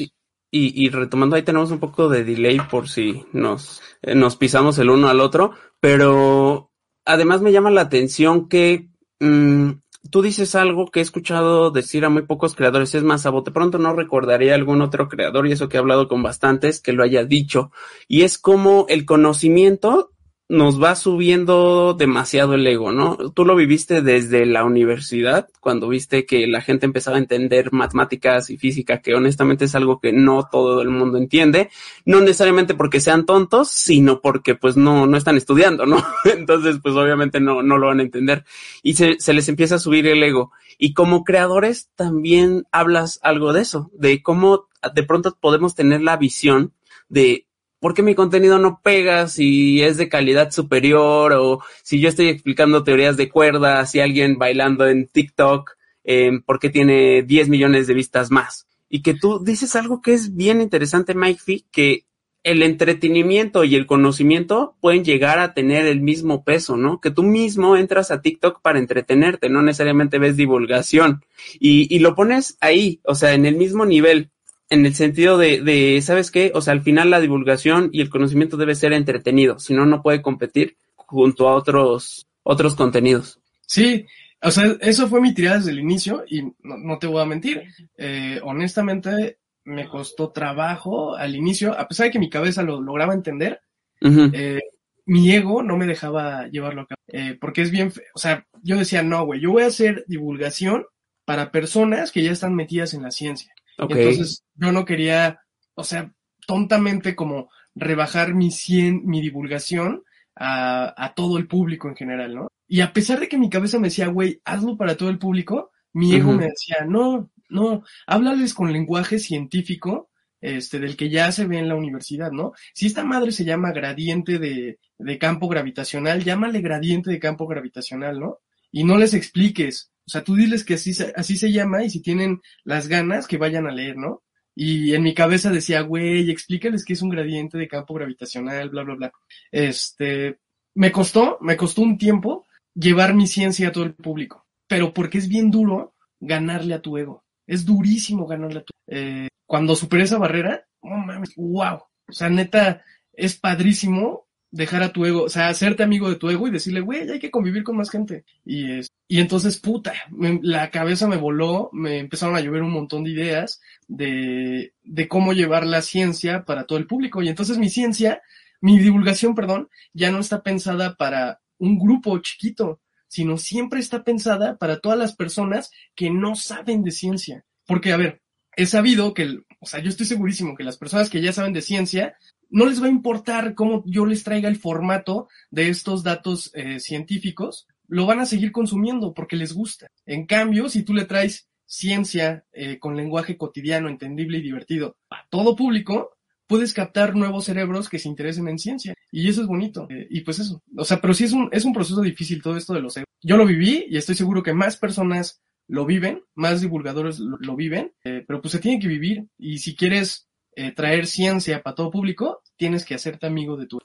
Y, 0.56 0.86
y- 0.86 0.88
retomando 0.90 1.36
ahí 1.36 1.42
tenemos 1.42 1.70
un 1.70 1.78
poco 1.78 2.08
de 2.08 2.24
delay 2.24 2.58
por 2.70 2.88
si 2.88 3.24
nos, 3.32 3.82
eh, 4.02 4.14
nos 4.14 4.36
pisamos 4.36 4.78
el 4.78 4.90
uno 4.90 5.08
al 5.08 5.20
otro, 5.20 5.52
pero 5.80 6.70
además 7.04 7.42
me 7.42 7.52
llama 7.52 7.70
la 7.70 7.82
atención 7.82 8.48
que 8.48 8.88
mm, 9.20 9.70
tú 10.10 10.22
dices 10.22 10.54
algo 10.54 10.90
que 10.90 11.00
he 11.00 11.02
escuchado 11.02 11.70
decir 11.70 12.04
a 12.04 12.08
muy 12.08 12.22
pocos 12.22 12.54
creadores, 12.54 12.94
es 12.94 13.02
más, 13.02 13.26
a 13.26 13.30
bote 13.30 13.50
pronto 13.50 13.78
no 13.78 13.92
recordaría 13.92 14.54
algún 14.54 14.82
otro 14.82 15.08
creador 15.08 15.46
y 15.46 15.52
eso 15.52 15.68
que 15.68 15.76
he 15.76 15.80
hablado 15.80 16.08
con 16.08 16.22
bastantes 16.22 16.80
que 16.80 16.92
lo 16.92 17.02
haya 17.02 17.24
dicho, 17.24 17.70
y 18.08 18.22
es 18.22 18.38
como 18.38 18.86
el 18.88 19.04
conocimiento 19.04 20.12
nos 20.48 20.80
va 20.80 20.94
subiendo 20.94 21.94
demasiado 21.94 22.54
el 22.54 22.66
ego, 22.66 22.92
¿no? 22.92 23.16
Tú 23.32 23.44
lo 23.44 23.56
viviste 23.56 24.00
desde 24.00 24.46
la 24.46 24.64
universidad, 24.64 25.48
cuando 25.60 25.88
viste 25.88 26.24
que 26.24 26.46
la 26.46 26.60
gente 26.60 26.86
empezaba 26.86 27.16
a 27.16 27.20
entender 27.20 27.72
matemáticas 27.72 28.48
y 28.50 28.56
física, 28.56 29.02
que 29.02 29.14
honestamente 29.14 29.64
es 29.64 29.74
algo 29.74 29.98
que 29.98 30.12
no 30.12 30.48
todo 30.50 30.82
el 30.82 30.90
mundo 30.90 31.18
entiende, 31.18 31.70
no 32.04 32.20
necesariamente 32.20 32.74
porque 32.74 33.00
sean 33.00 33.26
tontos, 33.26 33.70
sino 33.70 34.20
porque 34.20 34.54
pues 34.54 34.76
no, 34.76 35.06
no 35.06 35.16
están 35.16 35.36
estudiando, 35.36 35.84
¿no? 35.84 36.04
Entonces, 36.24 36.78
pues 36.80 36.94
obviamente 36.94 37.40
no, 37.40 37.62
no 37.62 37.76
lo 37.76 37.88
van 37.88 37.98
a 37.98 38.04
entender. 38.04 38.44
Y 38.84 38.94
se, 38.94 39.16
se 39.18 39.32
les 39.32 39.48
empieza 39.48 39.76
a 39.76 39.80
subir 39.80 40.06
el 40.06 40.22
ego. 40.22 40.52
Y 40.78 40.94
como 40.94 41.24
creadores 41.24 41.90
también 41.96 42.66
hablas 42.70 43.18
algo 43.22 43.52
de 43.52 43.62
eso, 43.62 43.90
de 43.94 44.22
cómo 44.22 44.68
de 44.94 45.02
pronto 45.02 45.36
podemos 45.40 45.74
tener 45.74 46.02
la 46.02 46.16
visión 46.16 46.72
de 47.08 47.46
¿por 47.80 47.94
qué 47.94 48.02
mi 48.02 48.14
contenido 48.14 48.58
no 48.58 48.80
pega 48.82 49.28
si 49.28 49.82
es 49.82 49.96
de 49.96 50.08
calidad 50.08 50.50
superior 50.50 51.32
o 51.32 51.60
si 51.82 52.00
yo 52.00 52.08
estoy 52.08 52.28
explicando 52.28 52.84
teorías 52.84 53.16
de 53.16 53.28
cuerdas 53.28 53.94
y 53.94 54.00
alguien 54.00 54.38
bailando 54.38 54.86
en 54.86 55.08
TikTok, 55.08 55.72
eh, 56.04 56.30
¿por 56.44 56.58
qué 56.58 56.70
tiene 56.70 57.22
10 57.22 57.48
millones 57.48 57.86
de 57.86 57.94
vistas 57.94 58.30
más? 58.30 58.66
Y 58.88 59.02
que 59.02 59.14
tú 59.14 59.42
dices 59.42 59.76
algo 59.76 60.00
que 60.00 60.14
es 60.14 60.36
bien 60.36 60.60
interesante, 60.60 61.14
Mike 61.14 61.40
Fee, 61.44 61.66
que 61.70 62.06
el 62.44 62.62
entretenimiento 62.62 63.64
y 63.64 63.74
el 63.74 63.86
conocimiento 63.86 64.76
pueden 64.80 65.04
llegar 65.04 65.40
a 65.40 65.52
tener 65.52 65.84
el 65.86 66.00
mismo 66.00 66.44
peso, 66.44 66.76
¿no? 66.76 67.00
Que 67.00 67.10
tú 67.10 67.24
mismo 67.24 67.76
entras 67.76 68.12
a 68.12 68.22
TikTok 68.22 68.62
para 68.62 68.78
entretenerte, 68.78 69.48
no 69.48 69.62
necesariamente 69.62 70.20
ves 70.20 70.36
divulgación 70.36 71.24
y, 71.58 71.92
y 71.92 71.98
lo 71.98 72.14
pones 72.14 72.56
ahí, 72.60 73.00
o 73.02 73.16
sea, 73.16 73.34
en 73.34 73.46
el 73.46 73.56
mismo 73.56 73.84
nivel 73.84 74.30
en 74.70 74.86
el 74.86 74.94
sentido 74.94 75.38
de, 75.38 75.60
de, 75.62 76.00
¿sabes 76.02 76.30
qué? 76.30 76.52
O 76.54 76.60
sea, 76.60 76.72
al 76.72 76.82
final 76.82 77.10
la 77.10 77.20
divulgación 77.20 77.90
y 77.92 78.00
el 78.00 78.10
conocimiento 78.10 78.56
debe 78.56 78.74
ser 78.74 78.92
entretenido, 78.92 79.58
si 79.58 79.74
no, 79.74 79.86
no 79.86 80.02
puede 80.02 80.22
competir 80.22 80.76
junto 80.96 81.48
a 81.48 81.54
otros, 81.54 82.26
otros 82.42 82.74
contenidos. 82.74 83.40
Sí, 83.66 84.06
o 84.42 84.50
sea, 84.50 84.76
eso 84.80 85.08
fue 85.08 85.20
mi 85.20 85.34
tirada 85.34 85.58
desde 85.58 85.70
el 85.72 85.78
inicio 85.80 86.24
y 86.28 86.42
no, 86.42 86.76
no 86.78 86.98
te 86.98 87.06
voy 87.06 87.22
a 87.22 87.26
mentir. 87.26 87.62
Eh, 87.96 88.40
honestamente, 88.42 89.38
me 89.64 89.88
costó 89.88 90.30
trabajo 90.30 91.16
al 91.16 91.34
inicio, 91.34 91.78
a 91.78 91.88
pesar 91.88 92.06
de 92.06 92.12
que 92.12 92.18
mi 92.18 92.30
cabeza 92.30 92.62
lo 92.62 92.80
lograba 92.80 93.14
entender, 93.14 93.60
Uh 94.02 94.08
-huh. 94.08 94.30
eh, 94.34 94.60
mi 95.06 95.30
ego 95.32 95.62
no 95.62 95.76
me 95.76 95.86
dejaba 95.86 96.48
llevarlo 96.48 96.82
a 96.82 96.86
cabo. 96.86 97.00
Eh, 97.08 97.36
porque 97.40 97.62
es 97.62 97.70
bien, 97.70 97.92
o 98.14 98.18
sea, 98.18 98.46
yo 98.62 98.76
decía, 98.78 99.02
no, 99.02 99.24
güey, 99.24 99.40
yo 99.40 99.52
voy 99.52 99.62
a 99.62 99.66
hacer 99.68 100.04
divulgación 100.08 100.84
para 101.24 101.50
personas 101.50 102.12
que 102.12 102.22
ya 102.22 102.32
están 102.32 102.54
metidas 102.54 102.94
en 102.94 103.02
la 103.02 103.10
ciencia. 103.10 103.52
Okay. 103.78 104.02
Entonces, 104.02 104.44
yo 104.54 104.72
no 104.72 104.84
quería, 104.84 105.40
o 105.74 105.84
sea, 105.84 106.12
tontamente 106.46 107.14
como 107.14 107.50
rebajar 107.74 108.34
mi 108.34 108.50
100, 108.50 109.04
mi 109.04 109.20
divulgación 109.20 110.02
a, 110.34 110.94
a 110.96 111.14
todo 111.14 111.38
el 111.38 111.46
público 111.46 111.88
en 111.88 111.96
general, 111.96 112.34
¿no? 112.34 112.48
Y 112.68 112.80
a 112.80 112.92
pesar 112.92 113.20
de 113.20 113.28
que 113.28 113.38
mi 113.38 113.50
cabeza 113.50 113.78
me 113.78 113.88
decía, 113.88 114.08
güey, 114.08 114.40
hazlo 114.44 114.76
para 114.76 114.96
todo 114.96 115.08
el 115.08 115.18
público, 115.18 115.70
mi 115.92 116.14
ego 116.14 116.32
me 116.32 116.46
decía, 116.46 116.84
no, 116.86 117.30
no, 117.48 117.82
háblales 118.06 118.54
con 118.54 118.72
lenguaje 118.72 119.18
científico, 119.18 120.10
este, 120.40 120.78
del 120.78 120.96
que 120.96 121.08
ya 121.08 121.32
se 121.32 121.46
ve 121.46 121.58
en 121.58 121.68
la 121.68 121.74
universidad, 121.74 122.30
¿no? 122.32 122.52
Si 122.74 122.86
esta 122.86 123.04
madre 123.04 123.32
se 123.32 123.44
llama 123.44 123.72
gradiente 123.72 124.38
de, 124.38 124.78
de 124.98 125.18
campo 125.18 125.48
gravitacional, 125.48 126.22
llámale 126.22 126.60
gradiente 126.60 127.10
de 127.10 127.18
campo 127.18 127.46
gravitacional, 127.46 128.20
¿no? 128.20 128.40
Y 128.70 128.84
no 128.84 128.98
les 128.98 129.14
expliques. 129.14 129.90
O 130.06 130.10
sea, 130.10 130.22
tú 130.22 130.36
diles 130.36 130.64
que 130.64 130.74
así, 130.74 130.92
así 131.16 131.36
se 131.36 131.50
llama 131.50 131.84
y 131.84 131.90
si 131.90 132.00
tienen 132.00 132.40
las 132.64 132.88
ganas, 132.88 133.26
que 133.26 133.38
vayan 133.38 133.66
a 133.66 133.72
leer, 133.72 133.96
¿no? 133.96 134.22
Y 134.54 134.94
en 134.94 135.02
mi 135.02 135.14
cabeza 135.14 135.50
decía, 135.50 135.82
güey, 135.82 136.30
explícales 136.30 136.84
que 136.84 136.94
es 136.94 137.02
un 137.02 137.10
gradiente 137.10 137.58
de 137.58 137.68
campo 137.68 137.94
gravitacional, 137.94 138.70
bla, 138.70 138.84
bla, 138.84 138.94
bla. 138.94 139.12
Este, 139.50 140.38
me 140.74 140.92
costó, 140.92 141.38
me 141.40 141.56
costó 141.56 141.82
un 141.82 141.98
tiempo 141.98 142.46
llevar 142.74 143.14
mi 143.14 143.26
ciencia 143.26 143.68
a 143.68 143.72
todo 143.72 143.84
el 143.84 143.94
público, 143.94 144.46
pero 144.66 144.94
porque 144.94 145.18
es 145.18 145.28
bien 145.28 145.50
duro 145.50 145.94
ganarle 146.20 146.74
a 146.74 146.80
tu 146.80 146.96
ego. 146.96 147.24
Es 147.46 147.64
durísimo 147.64 148.26
ganarle 148.26 148.60
a 148.60 148.64
tu 148.64 148.72
eh, 148.88 149.28
Cuando 149.44 149.76
superé 149.76 150.04
esa 150.04 150.18
barrera, 150.18 150.64
no 150.82 150.96
mames, 150.98 151.34
wow. 151.36 151.82
O 152.08 152.12
sea, 152.12 152.28
neta, 152.28 152.84
es 153.12 153.36
padrísimo 153.36 154.25
dejar 154.50 154.82
a 154.82 154.92
tu 154.92 155.04
ego, 155.04 155.24
o 155.24 155.28
sea, 155.28 155.48
hacerte 155.48 155.82
amigo 155.82 156.08
de 156.08 156.16
tu 156.16 156.30
ego 156.30 156.48
y 156.48 156.50
decirle, 156.50 156.80
güey, 156.80 157.10
hay 157.10 157.18
que 157.18 157.30
convivir 157.30 157.62
con 157.64 157.76
más 157.76 157.90
gente. 157.90 158.24
Y, 158.44 158.70
es, 158.72 158.88
y 159.08 159.20
entonces, 159.20 159.58
puta, 159.58 159.92
me- 160.10 160.40
la 160.42 160.70
cabeza 160.70 161.06
me 161.08 161.16
voló, 161.16 161.68
me 161.72 161.98
empezaron 161.98 162.36
a 162.36 162.40
llover 162.40 162.62
un 162.62 162.72
montón 162.72 163.04
de 163.04 163.10
ideas 163.10 163.60
de, 163.88 164.72
de 164.84 165.08
cómo 165.08 165.32
llevar 165.32 165.66
la 165.66 165.82
ciencia 165.82 166.44
para 166.44 166.64
todo 166.64 166.78
el 166.78 166.86
público. 166.86 167.22
Y 167.22 167.28
entonces 167.28 167.58
mi 167.58 167.68
ciencia, 167.68 168.22
mi 168.60 168.78
divulgación, 168.78 169.34
perdón, 169.34 169.68
ya 169.92 170.10
no 170.10 170.20
está 170.20 170.42
pensada 170.42 170.94
para 170.96 171.40
un 171.58 171.78
grupo 171.78 172.18
chiquito, 172.18 172.80
sino 173.08 173.38
siempre 173.38 173.80
está 173.80 174.04
pensada 174.04 174.56
para 174.56 174.80
todas 174.80 174.98
las 174.98 175.14
personas 175.14 175.70
que 175.94 176.10
no 176.10 176.34
saben 176.34 176.82
de 176.82 176.90
ciencia. 176.90 177.44
Porque, 177.66 177.92
a 177.92 177.96
ver, 177.96 178.22
he 178.56 178.66
sabido 178.66 179.14
que, 179.14 179.40
o 179.60 179.66
sea, 179.66 179.80
yo 179.80 179.88
estoy 179.88 180.06
segurísimo 180.06 180.54
que 180.56 180.64
las 180.64 180.76
personas 180.76 181.10
que 181.10 181.20
ya 181.20 181.32
saben 181.32 181.52
de 181.52 181.62
ciencia, 181.62 182.16
no 182.50 182.66
les 182.66 182.82
va 182.82 182.86
a 182.86 182.90
importar 182.90 183.54
cómo 183.54 183.82
yo 183.86 184.06
les 184.06 184.24
traiga 184.24 184.48
el 184.48 184.56
formato 184.56 185.28
de 185.50 185.68
estos 185.68 186.02
datos 186.02 186.50
eh, 186.54 186.80
científicos, 186.80 187.66
lo 187.88 188.06
van 188.06 188.20
a 188.20 188.26
seguir 188.26 188.52
consumiendo 188.52 189.14
porque 189.14 189.36
les 189.36 189.52
gusta. 189.52 189.88
En 190.06 190.26
cambio, 190.26 190.68
si 190.68 190.82
tú 190.82 190.94
le 190.94 191.04
traes 191.04 191.48
ciencia 191.66 192.44
eh, 192.52 192.78
con 192.78 192.96
lenguaje 192.96 193.36
cotidiano, 193.36 193.88
entendible 193.88 194.38
y 194.38 194.42
divertido 194.42 194.96
a 195.10 195.26
todo 195.28 195.56
público, 195.56 196.16
puedes 196.46 196.72
captar 196.72 197.16
nuevos 197.16 197.44
cerebros 197.44 197.88
que 197.88 197.98
se 197.98 198.08
interesen 198.08 198.48
en 198.48 198.58
ciencia. 198.58 198.94
Y 199.10 199.28
eso 199.28 199.42
es 199.42 199.46
bonito. 199.46 199.86
Eh, 199.90 200.06
y 200.10 200.20
pues 200.20 200.38
eso. 200.38 200.62
O 200.76 200.84
sea, 200.84 201.00
pero 201.00 201.14
sí 201.14 201.24
es 201.24 201.32
un, 201.32 201.48
es 201.52 201.64
un 201.64 201.72
proceso 201.72 202.00
difícil 202.00 202.42
todo 202.42 202.56
esto 202.56 202.74
de 202.74 202.80
los 202.80 202.96
egos. 202.96 203.06
Yo 203.22 203.36
lo 203.36 203.46
viví 203.46 203.86
y 203.88 203.96
estoy 203.96 204.14
seguro 204.14 204.42
que 204.42 204.54
más 204.54 204.76
personas 204.76 205.42
lo 205.68 205.84
viven, 205.84 206.22
más 206.34 206.60
divulgadores 206.60 207.18
lo, 207.18 207.38
lo 207.38 207.56
viven, 207.56 207.92
eh, 208.04 208.24
pero 208.26 208.40
pues 208.40 208.52
se 208.52 208.60
tiene 208.60 208.78
que 208.78 208.88
vivir. 208.88 209.26
Y 209.36 209.58
si 209.58 209.74
quieres 209.74 210.25
eh, 210.56 210.72
traer 210.72 211.06
ciencia 211.06 211.62
para 211.62 211.76
todo 211.76 211.90
público, 211.90 212.42
tienes 212.56 212.86
que 212.86 212.94
hacerte 212.94 213.26
amigo 213.26 213.58
de 213.58 213.66
tu... 213.66 213.78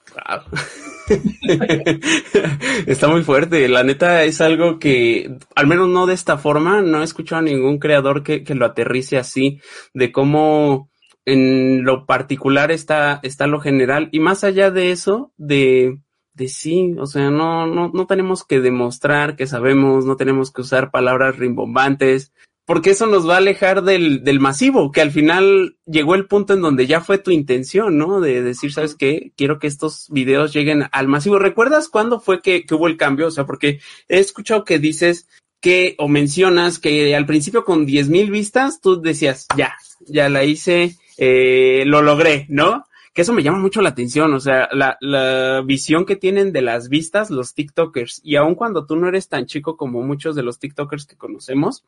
Está 2.87 3.09
muy 3.09 3.23
fuerte. 3.23 3.67
La 3.67 3.83
neta 3.83 4.23
es 4.23 4.39
algo 4.39 4.79
que, 4.79 5.37
al 5.53 5.67
menos 5.67 5.89
no 5.89 6.05
de 6.05 6.13
esta 6.13 6.37
forma, 6.37 6.81
no 6.81 7.01
he 7.01 7.03
escuchado 7.03 7.39
a 7.39 7.43
ningún 7.43 7.77
creador 7.77 8.23
que, 8.23 8.45
que 8.45 8.55
lo 8.55 8.65
aterrice 8.65 9.17
así, 9.17 9.59
de 9.93 10.13
cómo 10.13 10.89
en 11.25 11.83
lo 11.83 12.05
particular 12.05 12.71
está, 12.71 13.19
está 13.21 13.47
lo 13.47 13.59
general. 13.59 14.07
Y 14.13 14.21
más 14.21 14.45
allá 14.45 14.71
de 14.71 14.91
eso, 14.91 15.33
de, 15.35 15.99
de 16.33 16.47
sí, 16.47 16.95
o 16.97 17.05
sea, 17.05 17.29
no, 17.31 17.67
no, 17.67 17.91
no 17.93 18.07
tenemos 18.07 18.45
que 18.45 18.61
demostrar 18.61 19.35
que 19.35 19.45
sabemos, 19.45 20.05
no 20.05 20.15
tenemos 20.15 20.51
que 20.51 20.61
usar 20.61 20.89
palabras 20.89 21.37
rimbombantes, 21.37 22.31
porque 22.71 22.91
eso 22.91 23.05
nos 23.05 23.27
va 23.27 23.33
a 23.33 23.39
alejar 23.39 23.83
del, 23.83 24.23
del 24.23 24.39
masivo, 24.39 24.93
que 24.93 25.01
al 25.01 25.11
final 25.11 25.75
llegó 25.85 26.15
el 26.15 26.25
punto 26.25 26.53
en 26.53 26.61
donde 26.61 26.87
ya 26.87 27.01
fue 27.01 27.17
tu 27.17 27.29
intención, 27.29 27.97
¿no? 27.97 28.21
De 28.21 28.41
decir, 28.41 28.71
¿sabes 28.71 28.95
qué? 28.95 29.33
Quiero 29.35 29.59
que 29.59 29.67
estos 29.67 30.07
videos 30.09 30.53
lleguen 30.53 30.85
al 30.93 31.09
masivo. 31.09 31.37
¿Recuerdas 31.37 31.89
cuándo 31.89 32.21
fue 32.21 32.41
que, 32.41 32.65
que 32.65 32.73
hubo 32.73 32.87
el 32.87 32.95
cambio? 32.95 33.27
O 33.27 33.31
sea, 33.31 33.45
porque 33.45 33.81
he 34.07 34.19
escuchado 34.19 34.63
que 34.63 34.79
dices 34.79 35.27
que, 35.59 35.95
o 35.97 36.07
mencionas 36.07 36.79
que 36.79 37.13
al 37.13 37.25
principio 37.25 37.65
con 37.65 37.85
10 37.85 38.07
mil 38.07 38.31
vistas, 38.31 38.79
tú 38.79 39.01
decías, 39.01 39.47
ya, 39.57 39.75
ya 40.07 40.29
la 40.29 40.45
hice, 40.45 40.95
eh, 41.17 41.83
lo 41.85 42.01
logré, 42.01 42.45
¿no? 42.47 42.85
Que 43.13 43.23
eso 43.23 43.33
me 43.33 43.43
llama 43.43 43.59
mucho 43.59 43.81
la 43.81 43.89
atención, 43.89 44.33
o 44.33 44.39
sea, 44.39 44.69
la, 44.71 44.95
la 45.01 45.61
visión 45.65 46.05
que 46.05 46.15
tienen 46.15 46.53
de 46.53 46.61
las 46.61 46.87
vistas 46.87 47.31
los 47.31 47.53
TikTokers, 47.53 48.21
y 48.23 48.37
aun 48.37 48.55
cuando 48.55 48.85
tú 48.85 48.95
no 48.95 49.09
eres 49.09 49.27
tan 49.27 49.45
chico 49.45 49.75
como 49.75 50.01
muchos 50.03 50.37
de 50.37 50.43
los 50.43 50.57
TikTokers 50.57 51.05
que 51.05 51.17
conocemos, 51.17 51.83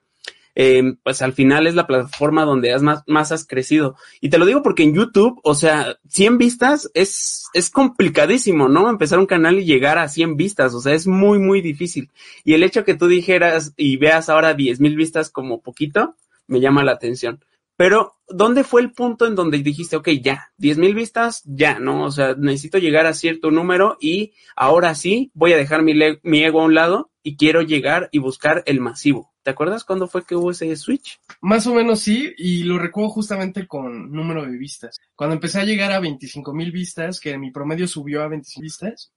eh, 0.55 0.95
pues 1.03 1.21
al 1.21 1.33
final 1.33 1.67
es 1.67 1.75
la 1.75 1.87
plataforma 1.87 2.45
donde 2.45 2.73
has 2.73 2.81
más, 2.81 3.03
más 3.07 3.31
has 3.31 3.45
crecido. 3.45 3.95
Y 4.21 4.29
te 4.29 4.37
lo 4.37 4.45
digo 4.45 4.61
porque 4.61 4.83
en 4.83 4.93
YouTube, 4.93 5.39
o 5.43 5.55
sea, 5.55 5.97
100 6.09 6.37
vistas 6.37 6.91
es, 6.93 7.47
es 7.53 7.69
complicadísimo, 7.69 8.69
¿no? 8.69 8.89
Empezar 8.89 9.19
un 9.19 9.25
canal 9.25 9.59
y 9.59 9.65
llegar 9.65 9.97
a 9.97 10.09
100 10.09 10.37
vistas, 10.37 10.73
o 10.73 10.81
sea, 10.81 10.93
es 10.93 11.07
muy, 11.07 11.39
muy 11.39 11.61
difícil. 11.61 12.11
Y 12.43 12.53
el 12.53 12.63
hecho 12.63 12.85
que 12.85 12.95
tú 12.95 13.07
dijeras 13.07 13.73
y 13.77 13.97
veas 13.97 14.29
ahora 14.29 14.53
10 14.53 14.79
mil 14.79 14.95
vistas 14.95 15.29
como 15.29 15.61
poquito, 15.61 16.15
me 16.47 16.59
llama 16.59 16.83
la 16.83 16.91
atención. 16.91 17.43
Pero, 17.75 18.13
¿dónde 18.27 18.63
fue 18.63 18.81
el 18.81 18.91
punto 18.91 19.25
en 19.25 19.33
donde 19.33 19.57
dijiste, 19.57 19.95
ok, 19.95 20.09
ya, 20.21 20.51
10 20.57 20.77
mil 20.77 20.93
vistas, 20.93 21.41
ya, 21.45 21.79
¿no? 21.79 22.03
O 22.03 22.11
sea, 22.11 22.35
necesito 22.35 22.77
llegar 22.77 23.07
a 23.07 23.13
cierto 23.13 23.49
número 23.49 23.97
y 23.99 24.33
ahora 24.55 24.93
sí 24.93 25.31
voy 25.33 25.53
a 25.53 25.57
dejar 25.57 25.81
mi, 25.81 25.93
mi 26.21 26.43
ego 26.43 26.61
a 26.61 26.65
un 26.65 26.75
lado 26.75 27.09
y 27.23 27.35
quiero 27.35 27.63
llegar 27.63 28.09
y 28.11 28.19
buscar 28.19 28.61
el 28.67 28.79
masivo. 28.79 29.32
¿Te 29.43 29.51
acuerdas 29.51 29.83
cuándo 29.83 30.07
fue 30.07 30.25
que 30.25 30.35
hubo 30.35 30.51
ese 30.51 30.73
switch? 30.77 31.19
Más 31.41 31.67
o 31.67 31.75
menos 31.75 31.99
sí, 31.99 32.33
y 32.37 32.63
lo 32.63 32.79
recuerdo 32.79 33.09
justamente 33.09 33.67
con 33.67 34.11
número 34.11 34.45
de 34.45 34.57
vistas. 34.57 35.01
Cuando 35.15 35.35
empecé 35.35 35.59
a 35.59 35.65
llegar 35.65 35.91
a 35.91 35.99
25 35.99 36.53
mil 36.53 36.71
vistas, 36.71 37.19
que 37.19 37.37
mi 37.37 37.51
promedio 37.51 37.85
subió 37.87 38.23
a 38.23 38.29
25 38.29 38.61
vistas, 38.61 39.11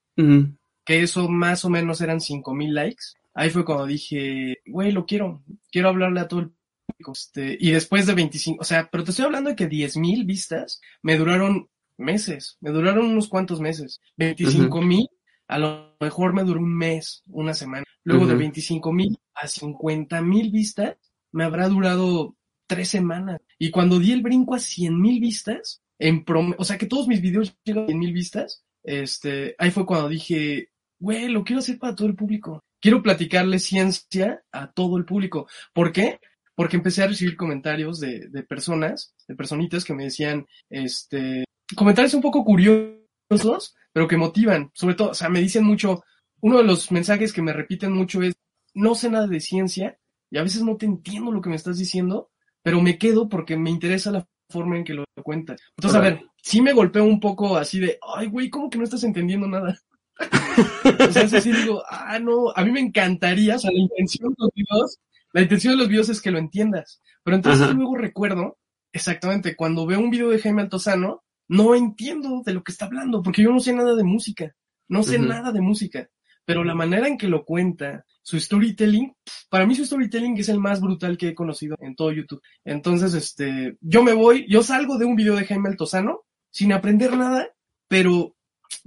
que 0.84 1.02
eso 1.02 1.28
más 1.28 1.64
o 1.64 1.70
menos 1.70 2.00
eran 2.00 2.20
5 2.20 2.54
mil 2.54 2.74
likes, 2.74 3.04
ahí 3.34 3.50
fue 3.50 3.64
cuando 3.64 3.86
dije, 3.86 4.58
güey, 4.66 4.90
lo 4.90 5.06
quiero, 5.06 5.42
quiero 5.70 5.90
hablarle 5.90 6.20
a 6.20 6.28
todo 6.28 6.40
el 6.40 6.50
público. 6.86 7.12
Este, 7.12 7.56
y 7.60 7.70
después 7.70 8.06
de 8.06 8.14
25, 8.14 8.60
o 8.60 8.64
sea, 8.64 8.88
pero 8.90 9.04
te 9.04 9.10
estoy 9.10 9.26
hablando 9.26 9.50
de 9.50 9.56
que 9.56 9.68
10 9.68 9.96
mil 9.98 10.24
vistas 10.24 10.80
me 11.02 11.16
duraron 11.16 11.68
meses, 11.98 12.56
me 12.60 12.70
duraron 12.70 13.06
unos 13.06 13.28
cuantos 13.28 13.60
meses. 13.60 14.00
25 14.16 14.82
mil, 14.82 15.08
a 15.46 15.58
lo 15.58 15.96
mejor 16.00 16.32
me 16.32 16.42
duró 16.42 16.58
un 16.58 16.76
mes, 16.76 17.22
una 17.28 17.54
semana. 17.54 17.84
Luego 18.06 18.26
de 18.26 18.34
Ujú. 18.34 18.40
25 18.40 18.92
mil 18.92 19.18
a 19.34 19.48
50 19.48 20.22
mil 20.22 20.52
vistas, 20.52 20.96
me 21.32 21.42
habrá 21.42 21.68
durado 21.68 22.36
tres 22.68 22.88
semanas. 22.88 23.40
Y 23.58 23.70
cuando 23.70 23.98
di 23.98 24.12
el 24.12 24.22
brinco 24.22 24.54
a 24.54 24.60
100 24.60 25.00
mil 25.00 25.20
vistas, 25.20 25.82
en 25.98 26.24
prom 26.24 26.54
o 26.56 26.64
sea 26.64 26.78
que 26.78 26.86
todos 26.86 27.08
mis 27.08 27.20
videos 27.20 27.56
llegan 27.64 27.84
a 27.84 27.86
100 27.88 27.98
mil 27.98 28.12
vistas, 28.12 28.64
este, 28.84 29.56
ahí 29.58 29.72
fue 29.72 29.84
cuando 29.84 30.08
dije, 30.08 30.70
güey, 31.00 31.28
lo 31.28 31.42
quiero 31.42 31.58
hacer 31.58 31.78
para 31.78 31.96
todo 31.96 32.06
el 32.06 32.14
público. 32.14 32.62
Quiero 32.80 33.02
platicarle 33.02 33.58
ciencia 33.58 34.44
a 34.52 34.70
todo 34.70 34.96
el 34.98 35.04
público. 35.04 35.48
¿Por 35.72 35.90
qué? 35.90 36.20
Porque 36.54 36.76
empecé 36.76 37.02
a 37.02 37.08
recibir 37.08 37.36
comentarios 37.36 37.98
de, 37.98 38.28
de 38.28 38.42
personas, 38.44 39.14
de 39.26 39.34
personitas 39.34 39.84
que 39.84 39.94
me 39.94 40.04
decían, 40.04 40.46
este, 40.70 41.44
comentarios 41.74 42.14
un 42.14 42.22
poco 42.22 42.44
curiosos, 42.44 43.74
pero 43.92 44.06
que 44.06 44.16
motivan. 44.16 44.70
Sobre 44.74 44.94
todo, 44.94 45.10
o 45.10 45.14
sea, 45.14 45.28
me 45.28 45.40
dicen 45.40 45.64
mucho, 45.64 46.04
uno 46.40 46.58
de 46.58 46.64
los 46.64 46.90
mensajes 46.92 47.32
que 47.32 47.42
me 47.42 47.52
repiten 47.52 47.92
mucho 47.92 48.22
es, 48.22 48.34
no 48.74 48.94
sé 48.94 49.10
nada 49.10 49.26
de 49.26 49.40
ciencia 49.40 49.98
y 50.30 50.38
a 50.38 50.42
veces 50.42 50.62
no 50.62 50.76
te 50.76 50.86
entiendo 50.86 51.32
lo 51.32 51.40
que 51.40 51.48
me 51.48 51.56
estás 51.56 51.78
diciendo, 51.78 52.30
pero 52.62 52.80
me 52.80 52.98
quedo 52.98 53.28
porque 53.28 53.56
me 53.56 53.70
interesa 53.70 54.10
la 54.10 54.26
forma 54.50 54.76
en 54.76 54.84
que 54.84 54.94
lo 54.94 55.04
cuentas. 55.22 55.60
Entonces, 55.76 55.98
a 55.98 56.02
ver, 56.02 56.24
sí 56.42 56.60
me 56.60 56.72
golpeo 56.72 57.04
un 57.04 57.20
poco 57.20 57.56
así 57.56 57.80
de, 57.80 57.98
ay, 58.16 58.28
güey, 58.28 58.50
¿cómo 58.50 58.70
que 58.70 58.78
no 58.78 58.84
estás 58.84 59.04
entendiendo 59.04 59.46
nada? 59.46 59.78
o 61.08 61.12
sea, 61.12 61.22
eso 61.22 61.40
sí 61.40 61.52
digo, 61.52 61.82
ah, 61.88 62.18
no, 62.18 62.50
a 62.54 62.64
mí 62.64 62.72
me 62.72 62.80
encantaría, 62.80 63.56
o 63.56 63.58
sea, 63.58 63.70
la 63.70 63.80
intención 63.80 64.30
de 64.30 64.36
los 64.38 64.50
videos, 64.54 64.98
la 65.32 65.42
intención 65.42 65.74
de 65.74 65.78
los 65.78 65.88
videos 65.88 66.08
es 66.08 66.20
que 66.20 66.30
lo 66.30 66.38
entiendas. 66.38 67.02
Pero 67.22 67.36
entonces 67.36 67.62
Ajá. 67.62 67.72
luego 67.72 67.96
recuerdo, 67.96 68.58
exactamente, 68.92 69.56
cuando 69.56 69.86
veo 69.86 70.00
un 70.00 70.10
video 70.10 70.30
de 70.30 70.38
Jaime 70.38 70.62
Altozano, 70.62 71.24
no 71.48 71.74
entiendo 71.74 72.42
de 72.44 72.54
lo 72.54 72.62
que 72.62 72.72
está 72.72 72.86
hablando, 72.86 73.22
porque 73.22 73.42
yo 73.42 73.52
no 73.52 73.60
sé 73.60 73.72
nada 73.72 73.94
de 73.94 74.04
música, 74.04 74.54
no 74.88 75.02
sé 75.02 75.18
nada 75.18 75.52
de 75.52 75.60
música, 75.60 76.08
pero 76.46 76.64
la 76.64 76.74
manera 76.74 77.08
en 77.08 77.18
que 77.18 77.28
lo 77.28 77.44
cuenta, 77.44 78.06
su 78.22 78.40
storytelling, 78.40 79.14
para 79.50 79.66
mí 79.66 79.74
su 79.74 79.84
storytelling 79.84 80.38
es 80.38 80.48
el 80.48 80.58
más 80.58 80.80
brutal 80.80 81.18
que 81.18 81.28
he 81.28 81.34
conocido 81.34 81.76
en 81.80 81.94
todo 81.94 82.12
YouTube. 82.12 82.40
Entonces, 82.64 83.12
este, 83.12 83.76
yo 83.80 84.02
me 84.02 84.14
voy, 84.14 84.46
yo 84.48 84.62
salgo 84.62 84.96
de 84.96 85.04
un 85.04 85.16
video 85.16 85.36
de 85.36 85.44
Jaime 85.44 85.68
Altozano 85.68 86.24
sin 86.50 86.72
aprender 86.72 87.16
nada, 87.16 87.50
pero 87.88 88.34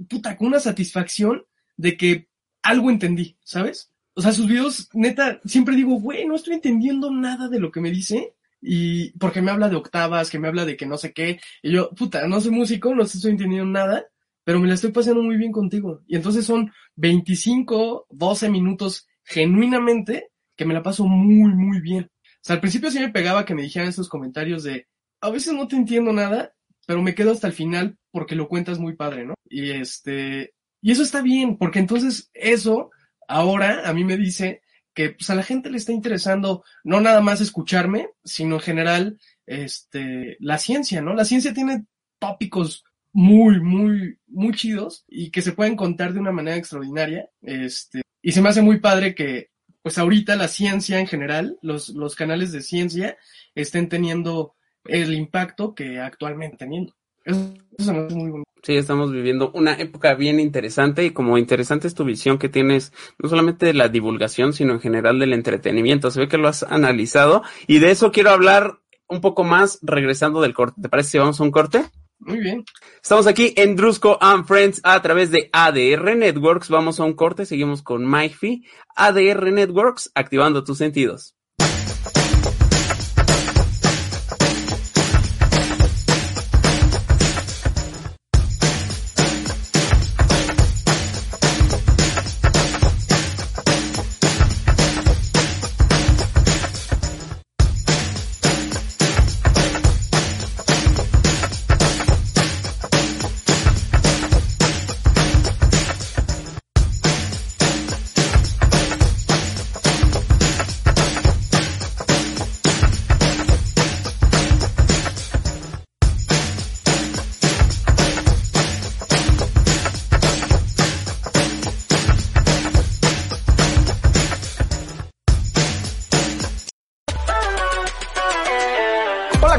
puta, 0.08 0.36
con 0.36 0.48
una 0.48 0.58
satisfacción 0.58 1.44
de 1.76 1.96
que 1.96 2.28
algo 2.62 2.90
entendí, 2.90 3.36
¿sabes? 3.44 3.92
O 4.14 4.22
sea, 4.22 4.32
sus 4.32 4.46
videos, 4.46 4.88
neta, 4.92 5.40
siempre 5.44 5.76
digo, 5.76 5.94
güey, 6.00 6.26
no 6.26 6.34
estoy 6.34 6.54
entendiendo 6.54 7.10
nada 7.10 7.48
de 7.48 7.60
lo 7.60 7.70
que 7.70 7.80
me 7.80 7.90
dice, 7.90 8.34
y 8.60 9.12
porque 9.12 9.40
me 9.40 9.50
habla 9.50 9.68
de 9.68 9.76
octavas, 9.76 10.30
que 10.30 10.38
me 10.38 10.48
habla 10.48 10.64
de 10.64 10.76
que 10.76 10.86
no 10.86 10.98
sé 10.98 11.12
qué, 11.12 11.40
y 11.62 11.72
yo, 11.72 11.90
puta, 11.90 12.26
no 12.26 12.40
soy 12.40 12.50
músico, 12.50 12.94
no 12.94 13.04
estoy 13.04 13.30
entendiendo 13.30 13.70
nada, 13.70 14.06
pero 14.44 14.60
me 14.60 14.68
la 14.68 14.74
estoy 14.74 14.92
pasando 14.92 15.22
muy 15.22 15.36
bien 15.36 15.52
contigo. 15.52 16.02
Y 16.06 16.16
entonces 16.16 16.44
son 16.44 16.72
25, 16.96 18.06
12 18.10 18.48
minutos 18.50 19.06
genuinamente 19.24 20.30
que 20.56 20.64
me 20.64 20.74
la 20.74 20.82
paso 20.82 21.04
muy, 21.04 21.54
muy 21.54 21.80
bien. 21.80 22.10
O 22.12 22.42
sea, 22.42 22.54
al 22.54 22.60
principio 22.60 22.90
sí 22.90 22.98
me 22.98 23.10
pegaba 23.10 23.44
que 23.44 23.54
me 23.54 23.62
dijeran 23.62 23.88
esos 23.88 24.08
comentarios 24.08 24.62
de, 24.62 24.86
a 25.20 25.30
veces 25.30 25.52
no 25.52 25.68
te 25.68 25.76
entiendo 25.76 26.12
nada, 26.12 26.54
pero 26.86 27.02
me 27.02 27.14
quedo 27.14 27.32
hasta 27.32 27.46
el 27.46 27.52
final 27.52 27.98
porque 28.10 28.34
lo 28.34 28.48
cuentas 28.48 28.78
muy 28.78 28.96
padre, 28.96 29.24
¿no? 29.24 29.34
Y 29.48 29.70
este, 29.70 30.54
y 30.82 30.92
eso 30.92 31.02
está 31.02 31.22
bien, 31.22 31.56
porque 31.56 31.78
entonces 31.78 32.30
eso 32.32 32.90
ahora 33.28 33.88
a 33.88 33.92
mí 33.92 34.04
me 34.04 34.16
dice 34.16 34.62
que 34.94 35.10
pues, 35.10 35.30
a 35.30 35.34
la 35.34 35.42
gente 35.42 35.70
le 35.70 35.76
está 35.76 35.92
interesando 35.92 36.64
no 36.82 37.00
nada 37.00 37.20
más 37.20 37.40
escucharme, 37.40 38.08
sino 38.24 38.56
en 38.56 38.60
general 38.60 39.20
este, 39.46 40.36
la 40.40 40.58
ciencia, 40.58 41.00
¿no? 41.00 41.14
La 41.14 41.24
ciencia 41.24 41.54
tiene 41.54 41.84
tópicos 42.18 42.84
muy, 43.12 43.60
muy, 43.60 44.18
muy 44.28 44.52
chidos 44.52 45.04
y 45.08 45.30
que 45.30 45.42
se 45.42 45.52
pueden 45.52 45.76
contar 45.76 46.12
de 46.12 46.20
una 46.20 46.32
manera 46.32 46.56
extraordinaria. 46.56 47.28
Este, 47.42 48.02
y 48.22 48.32
se 48.32 48.42
me 48.42 48.48
hace 48.48 48.62
muy 48.62 48.78
padre 48.78 49.14
que, 49.14 49.50
pues 49.82 49.98
ahorita 49.98 50.36
la 50.36 50.48
ciencia 50.48 51.00
en 51.00 51.06
general, 51.06 51.58
los, 51.62 51.90
los 51.90 52.14
canales 52.14 52.52
de 52.52 52.60
ciencia 52.60 53.16
estén 53.54 53.88
teniendo 53.88 54.54
el 54.84 55.14
impacto 55.14 55.74
que 55.74 55.98
actualmente 55.98 56.58
teniendo. 56.58 56.94
Eso, 57.24 57.54
eso 57.78 57.92
me 57.92 58.00
hace 58.00 58.14
muy 58.14 58.30
bonito. 58.30 58.50
Sí, 58.62 58.76
estamos 58.76 59.10
viviendo 59.10 59.50
una 59.54 59.72
época 59.72 60.14
bien 60.14 60.38
interesante 60.38 61.04
y 61.06 61.12
como 61.12 61.38
interesante 61.38 61.88
es 61.88 61.94
tu 61.94 62.04
visión 62.04 62.38
que 62.38 62.50
tienes, 62.50 62.92
no 63.18 63.28
solamente 63.30 63.64
de 63.64 63.72
la 63.72 63.88
divulgación, 63.88 64.52
sino 64.52 64.74
en 64.74 64.80
general 64.80 65.18
del 65.18 65.32
entretenimiento. 65.32 66.10
Se 66.10 66.20
ve 66.20 66.28
que 66.28 66.36
lo 66.36 66.48
has 66.48 66.62
analizado 66.62 67.42
y 67.66 67.78
de 67.78 67.90
eso 67.90 68.12
quiero 68.12 68.30
hablar 68.30 68.80
un 69.08 69.22
poco 69.22 69.44
más 69.44 69.78
regresando 69.80 70.42
del 70.42 70.52
corte. 70.52 70.82
¿Te 70.82 70.88
parece 70.90 71.10
si 71.10 71.18
vamos 71.18 71.40
a 71.40 71.44
un 71.44 71.50
corte? 71.50 71.84
Muy 72.20 72.38
bien. 72.38 72.64
Estamos 73.02 73.26
aquí 73.26 73.54
en 73.56 73.76
Drusco 73.76 74.18
and 74.20 74.46
Friends 74.46 74.80
a 74.84 75.00
través 75.00 75.30
de 75.30 75.48
ADR 75.52 76.16
Networks. 76.16 76.68
Vamos 76.68 77.00
a 77.00 77.04
un 77.04 77.14
corte, 77.14 77.46
seguimos 77.46 77.82
con 77.82 78.08
MyFi. 78.08 78.62
ADR 78.94 79.50
Networks, 79.50 80.12
activando 80.14 80.62
tus 80.62 80.78
sentidos. 80.78 81.34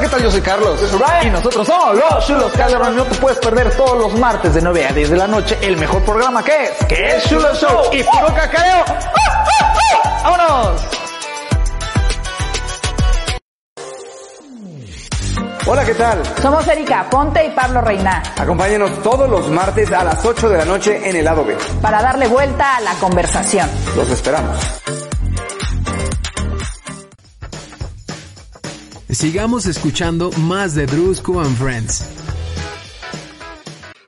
¿Qué 0.02 0.10
tal? 0.10 0.24
Yo 0.24 0.32
soy 0.32 0.42
Carlos. 0.42 0.82
Yo 0.82 0.88
soy 0.88 1.00
Ryan. 1.00 1.28
Y 1.28 1.30
nosotros 1.30 1.68
somos 1.68 1.96
los 1.96 2.28
Chulos 2.28 2.52
Calderón. 2.54 2.96
No 2.96 3.04
te 3.06 3.16
puedes 3.16 3.38
perder 3.40 3.72
todos 3.76 3.98
los 3.98 4.20
martes 4.20 4.54
de 4.54 4.62
9 4.62 4.88
a 4.88 4.94
10 4.94 5.10
de 5.12 5.18
la 5.18 5.28
noche 5.28 5.58
el 5.62 5.78
mejor 5.78 6.04
programa 6.04 6.44
que 6.44 6.64
es, 6.64 6.86
que 6.88 7.16
es 7.16 7.24
Chulo 7.30 7.54
Show. 7.56 7.94
Y 7.94 8.04
puro 8.04 8.34
cacareo. 8.34 8.84
¡Ah, 8.88 9.46
ah, 9.62 9.74
ah! 9.94 10.22
¡Vámonos! 10.24 10.82
Hola, 15.68 15.86
¿qué 15.86 15.94
tal? 15.94 16.22
Somos 16.42 16.68
Erika 16.68 17.08
Ponte 17.10 17.46
y 17.46 17.52
Pablo 17.52 17.82
Reina 17.82 18.22
Acompáñenos 18.36 19.04
todos 19.04 19.30
los 19.30 19.48
martes 19.50 19.92
a 19.92 20.04
las 20.04 20.26
8 20.26 20.50
de 20.50 20.58
la 20.58 20.66
noche 20.66 21.08
en 21.08 21.16
el 21.16 21.24
lado 21.24 21.46
B. 21.46 21.56
para 21.82 22.02
darle 22.02 22.28
vuelta 22.28 22.78
a 22.78 22.82
la 22.82 22.94
conversación. 22.96 23.70
Los 23.96 24.10
esperamos. 24.10 24.58
Sigamos 29.12 29.66
escuchando 29.66 30.32
más 30.32 30.74
de 30.74 30.86
Drusco 30.86 31.42
and 31.42 31.56
Friends. 31.58 32.10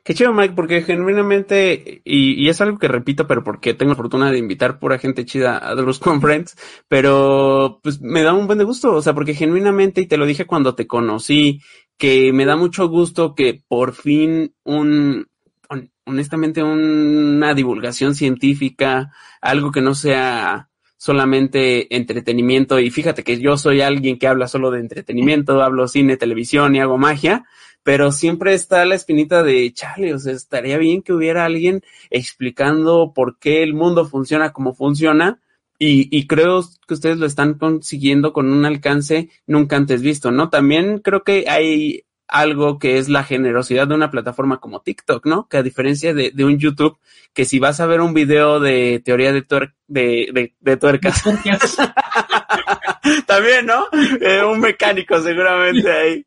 Qué 0.03 0.13
chido, 0.13 0.33
Mike, 0.33 0.53
porque 0.55 0.81
genuinamente, 0.81 2.01
y, 2.03 2.49
es 2.49 2.59
algo 2.61 2.77
que 2.77 2.89
repito, 2.89 3.25
pero 3.25 3.43
porque 3.43 3.73
tengo 3.73 3.91
la 3.91 3.95
fortuna 3.97 4.31
de 4.31 4.37
invitar 4.37 4.79
pura 4.79 4.99
gente 4.99 5.25
chida 5.25 5.57
a 5.57 5.75
los 5.75 5.99
Friends, 6.21 6.55
pero 6.89 7.79
pues 7.81 8.01
me 8.01 8.21
da 8.23 8.33
un 8.33 8.47
buen 8.47 8.59
de 8.59 8.65
gusto, 8.65 8.93
o 8.93 9.01
sea, 9.01 9.13
porque 9.13 9.33
genuinamente, 9.33 10.01
y 10.01 10.07
te 10.07 10.17
lo 10.17 10.25
dije 10.25 10.45
cuando 10.45 10.75
te 10.75 10.87
conocí, 10.87 11.61
que 11.97 12.33
me 12.33 12.45
da 12.45 12.57
mucho 12.57 12.89
gusto 12.89 13.33
que 13.33 13.63
por 13.67 13.93
fin 13.93 14.53
un, 14.63 15.27
hon- 15.69 15.91
honestamente, 16.05 16.63
una 16.63 17.53
divulgación 17.53 18.13
científica, 18.13 19.13
algo 19.41 19.71
que 19.71 19.81
no 19.81 19.95
sea 19.95 20.69
solamente 21.03 21.93
entretenimiento, 21.97 22.79
y 22.79 22.89
fíjate 22.89 23.25
que 23.25 23.37
yo 23.37 23.57
soy 23.57 23.81
alguien 23.81 24.17
que 24.17 24.25
habla 24.25 24.47
solo 24.47 24.71
de 24.71 24.79
entretenimiento, 24.79 25.61
hablo 25.61 25.89
cine, 25.89 26.15
televisión 26.15 26.77
y 26.77 26.79
hago 26.79 26.97
magia, 26.97 27.43
pero 27.83 28.13
siempre 28.13 28.53
está 28.53 28.85
la 28.85 28.95
espinita 28.95 29.43
de, 29.43 29.69
chale, 29.73 30.13
o 30.13 30.17
sea, 30.17 30.31
estaría 30.31 30.77
bien 30.77 31.01
que 31.01 31.11
hubiera 31.11 31.43
alguien 31.43 31.81
explicando 32.09 33.11
por 33.13 33.37
qué 33.37 33.63
el 33.63 33.73
mundo 33.73 34.05
funciona 34.05 34.53
como 34.53 34.73
funciona, 34.73 35.41
y, 35.77 36.07
y 36.17 36.25
creo 36.25 36.63
que 36.87 36.93
ustedes 36.93 37.17
lo 37.17 37.25
están 37.25 37.55
consiguiendo 37.55 38.31
con 38.31 38.49
un 38.49 38.63
alcance 38.63 39.29
nunca 39.45 39.75
antes 39.75 40.01
visto, 40.01 40.31
¿no? 40.31 40.49
También 40.49 40.99
creo 40.99 41.25
que 41.25 41.43
hay 41.49 42.05
algo 42.33 42.79
que 42.79 42.97
es 42.97 43.09
la 43.09 43.23
generosidad 43.23 43.87
de 43.87 43.93
una 43.93 44.09
plataforma 44.09 44.59
como 44.59 44.81
TikTok, 44.81 45.27
¿no? 45.27 45.47
Que 45.47 45.57
a 45.57 45.63
diferencia 45.63 46.15
de, 46.15 46.31
de 46.31 46.43
un 46.43 46.57
YouTube, 46.57 46.97
que 47.31 47.45
si 47.45 47.59
vas 47.59 47.79
a 47.79 47.85
ver 47.85 48.01
un 48.01 48.15
video 48.15 48.59
de 48.59 49.01
teoría 49.05 49.31
de, 49.31 49.43
tuer 49.43 49.75
de, 49.87 50.29
de, 50.33 50.55
de 50.59 50.77
tuercas, 50.77 51.21
también, 53.27 53.67
¿no? 53.67 53.85
Eh, 54.19 54.43
un 54.43 54.59
mecánico 54.59 55.21
seguramente 55.21 55.91
ahí. 55.91 56.25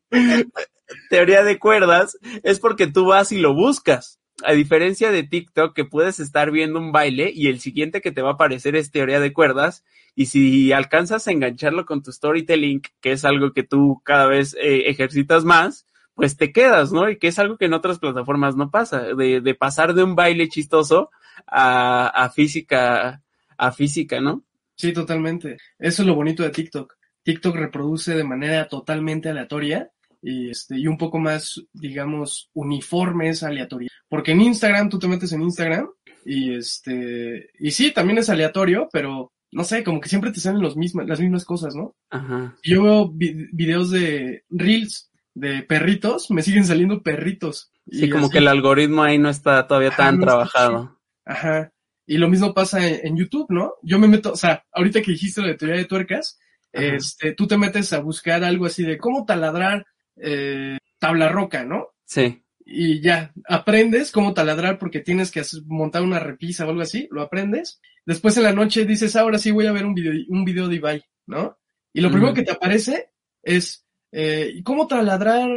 Teoría 1.09 1.43
de 1.43 1.59
cuerdas 1.59 2.17
es 2.41 2.61
porque 2.61 2.87
tú 2.87 3.07
vas 3.07 3.33
y 3.33 3.39
lo 3.39 3.53
buscas. 3.53 4.21
A 4.43 4.53
diferencia 4.53 5.11
de 5.11 5.23
TikTok, 5.23 5.75
que 5.75 5.83
puedes 5.83 6.21
estar 6.21 6.51
viendo 6.51 6.79
un 6.79 6.93
baile 6.93 7.33
y 7.35 7.47
el 7.47 7.59
siguiente 7.59 7.99
que 7.99 8.13
te 8.13 8.21
va 8.21 8.29
a 8.29 8.33
aparecer 8.33 8.77
es 8.77 8.91
teoría 8.91 9.19
de 9.19 9.33
cuerdas. 9.33 9.83
Y 10.15 10.27
si 10.27 10.71
alcanzas 10.71 11.27
a 11.27 11.31
engancharlo 11.31 11.85
con 11.85 12.01
tu 12.01 12.13
storytelling, 12.13 12.81
que 13.01 13.11
es 13.11 13.25
algo 13.25 13.51
que 13.51 13.63
tú 13.63 14.01
cada 14.05 14.27
vez 14.27 14.55
eh, 14.61 14.83
ejercitas 14.85 15.43
más, 15.43 15.86
pues 16.17 16.35
te 16.35 16.51
quedas, 16.51 16.91
¿no? 16.91 17.09
Y 17.09 17.17
que 17.17 17.27
es 17.27 17.39
algo 17.39 17.57
que 17.57 17.65
en 17.65 17.73
otras 17.73 17.99
plataformas 17.99 18.55
no 18.57 18.69
pasa, 18.71 19.13
de, 19.13 19.39
de 19.39 19.55
pasar 19.55 19.93
de 19.93 20.03
un 20.03 20.15
baile 20.15 20.49
chistoso 20.49 21.11
a, 21.45 22.07
a 22.07 22.29
física, 22.31 23.21
a 23.57 23.71
física, 23.71 24.19
¿no? 24.19 24.43
Sí, 24.75 24.91
totalmente. 24.91 25.57
Eso 25.79 26.01
es 26.01 26.07
lo 26.07 26.15
bonito 26.15 26.43
de 26.43 26.49
TikTok. 26.49 26.95
TikTok 27.23 27.55
reproduce 27.55 28.15
de 28.15 28.23
manera 28.23 28.67
totalmente 28.67 29.29
aleatoria 29.29 29.89
y, 30.21 30.49
este, 30.49 30.77
y 30.79 30.87
un 30.87 30.97
poco 30.97 31.19
más, 31.19 31.61
digamos, 31.71 32.49
uniforme 32.53 33.29
esa 33.29 33.47
aleatoria. 33.47 33.89
Porque 34.09 34.31
en 34.31 34.41
Instagram, 34.41 34.89
tú 34.89 34.97
te 34.99 35.07
metes 35.07 35.31
en 35.33 35.43
Instagram 35.43 35.87
y 36.25 36.55
este, 36.55 37.51
y 37.59 37.71
sí, 37.71 37.91
también 37.93 38.17
es 38.17 38.29
aleatorio, 38.29 38.89
pero 38.91 39.31
no 39.51 39.63
sé, 39.63 39.83
como 39.83 40.01
que 40.01 40.09
siempre 40.09 40.31
te 40.31 40.39
salen 40.39 40.61
los 40.61 40.75
mismas, 40.75 41.07
las 41.07 41.19
mismas 41.19 41.45
cosas, 41.45 41.75
¿no? 41.75 41.95
Ajá. 42.09 42.55
Yo 42.63 42.83
veo 42.83 43.09
vi- 43.09 43.47
videos 43.53 43.91
de 43.91 44.43
reels 44.49 45.09
de 45.39 45.61
perritos, 45.63 46.31
me 46.31 46.41
siguen 46.41 46.65
saliendo 46.65 47.03
perritos. 47.03 47.71
Sí, 47.89 48.05
Y 48.05 48.09
como 48.09 48.25
así- 48.25 48.33
que 48.33 48.37
el 48.39 48.47
algoritmo 48.47 49.03
ahí 49.03 49.17
no 49.19 49.29
está 49.29 49.67
todavía 49.67 49.89
Ajá, 49.89 49.97
tan 49.97 50.17
no 50.19 50.25
trabajado. 50.25 50.99
Ajá. 51.25 51.71
Y 52.05 52.17
lo 52.17 52.27
mismo 52.29 52.53
pasa 52.53 52.87
en, 52.87 53.05
en 53.05 53.17
YouTube, 53.17 53.47
¿no? 53.49 53.73
Yo 53.83 53.99
me 53.99 54.07
meto, 54.07 54.31
o 54.33 54.35
sea, 54.35 54.63
ahorita 54.71 55.01
que 55.01 55.11
dijiste 55.11 55.41
de 55.41 55.55
teoría 55.55 55.77
de 55.77 55.85
tuercas, 55.85 56.39
Ajá. 56.73 56.85
este, 56.85 57.33
tú 57.33 57.47
te 57.47 57.57
metes 57.57 57.93
a 57.93 57.99
buscar 57.99 58.43
algo 58.43 58.65
así 58.65 58.83
de 58.83 58.97
cómo 58.97 59.25
taladrar 59.25 59.85
eh, 60.15 60.77
tabla 60.99 61.29
roca, 61.29 61.63
¿no? 61.63 61.89
Sí. 62.05 62.43
Y 62.65 63.01
ya, 63.01 63.31
aprendes 63.47 64.11
cómo 64.11 64.33
taladrar 64.33 64.77
porque 64.79 64.99
tienes 65.01 65.31
que 65.31 65.41
montar 65.67 66.01
una 66.01 66.19
repisa 66.19 66.65
o 66.65 66.69
algo 66.69 66.81
así, 66.81 67.07
lo 67.11 67.21
aprendes. 67.21 67.79
Después 68.05 68.35
en 68.37 68.43
la 68.43 68.53
noche 68.53 68.85
dices, 68.85 69.15
ahora 69.15 69.37
sí 69.37 69.51
voy 69.51 69.67
a 69.67 69.71
ver 69.71 69.85
un 69.85 69.93
video, 69.93 70.13
un 70.29 70.43
video 70.43 70.67
de 70.67 70.75
Ibai, 70.75 71.03
¿no? 71.27 71.57
Y 71.93 72.01
lo 72.01 72.09
primero 72.11 72.33
que 72.33 72.43
te 72.43 72.51
aparece 72.51 73.11
es, 73.43 73.85
eh, 74.11 74.51
¿y 74.55 74.63
¿cómo 74.63 74.87
taladrar 74.87 75.49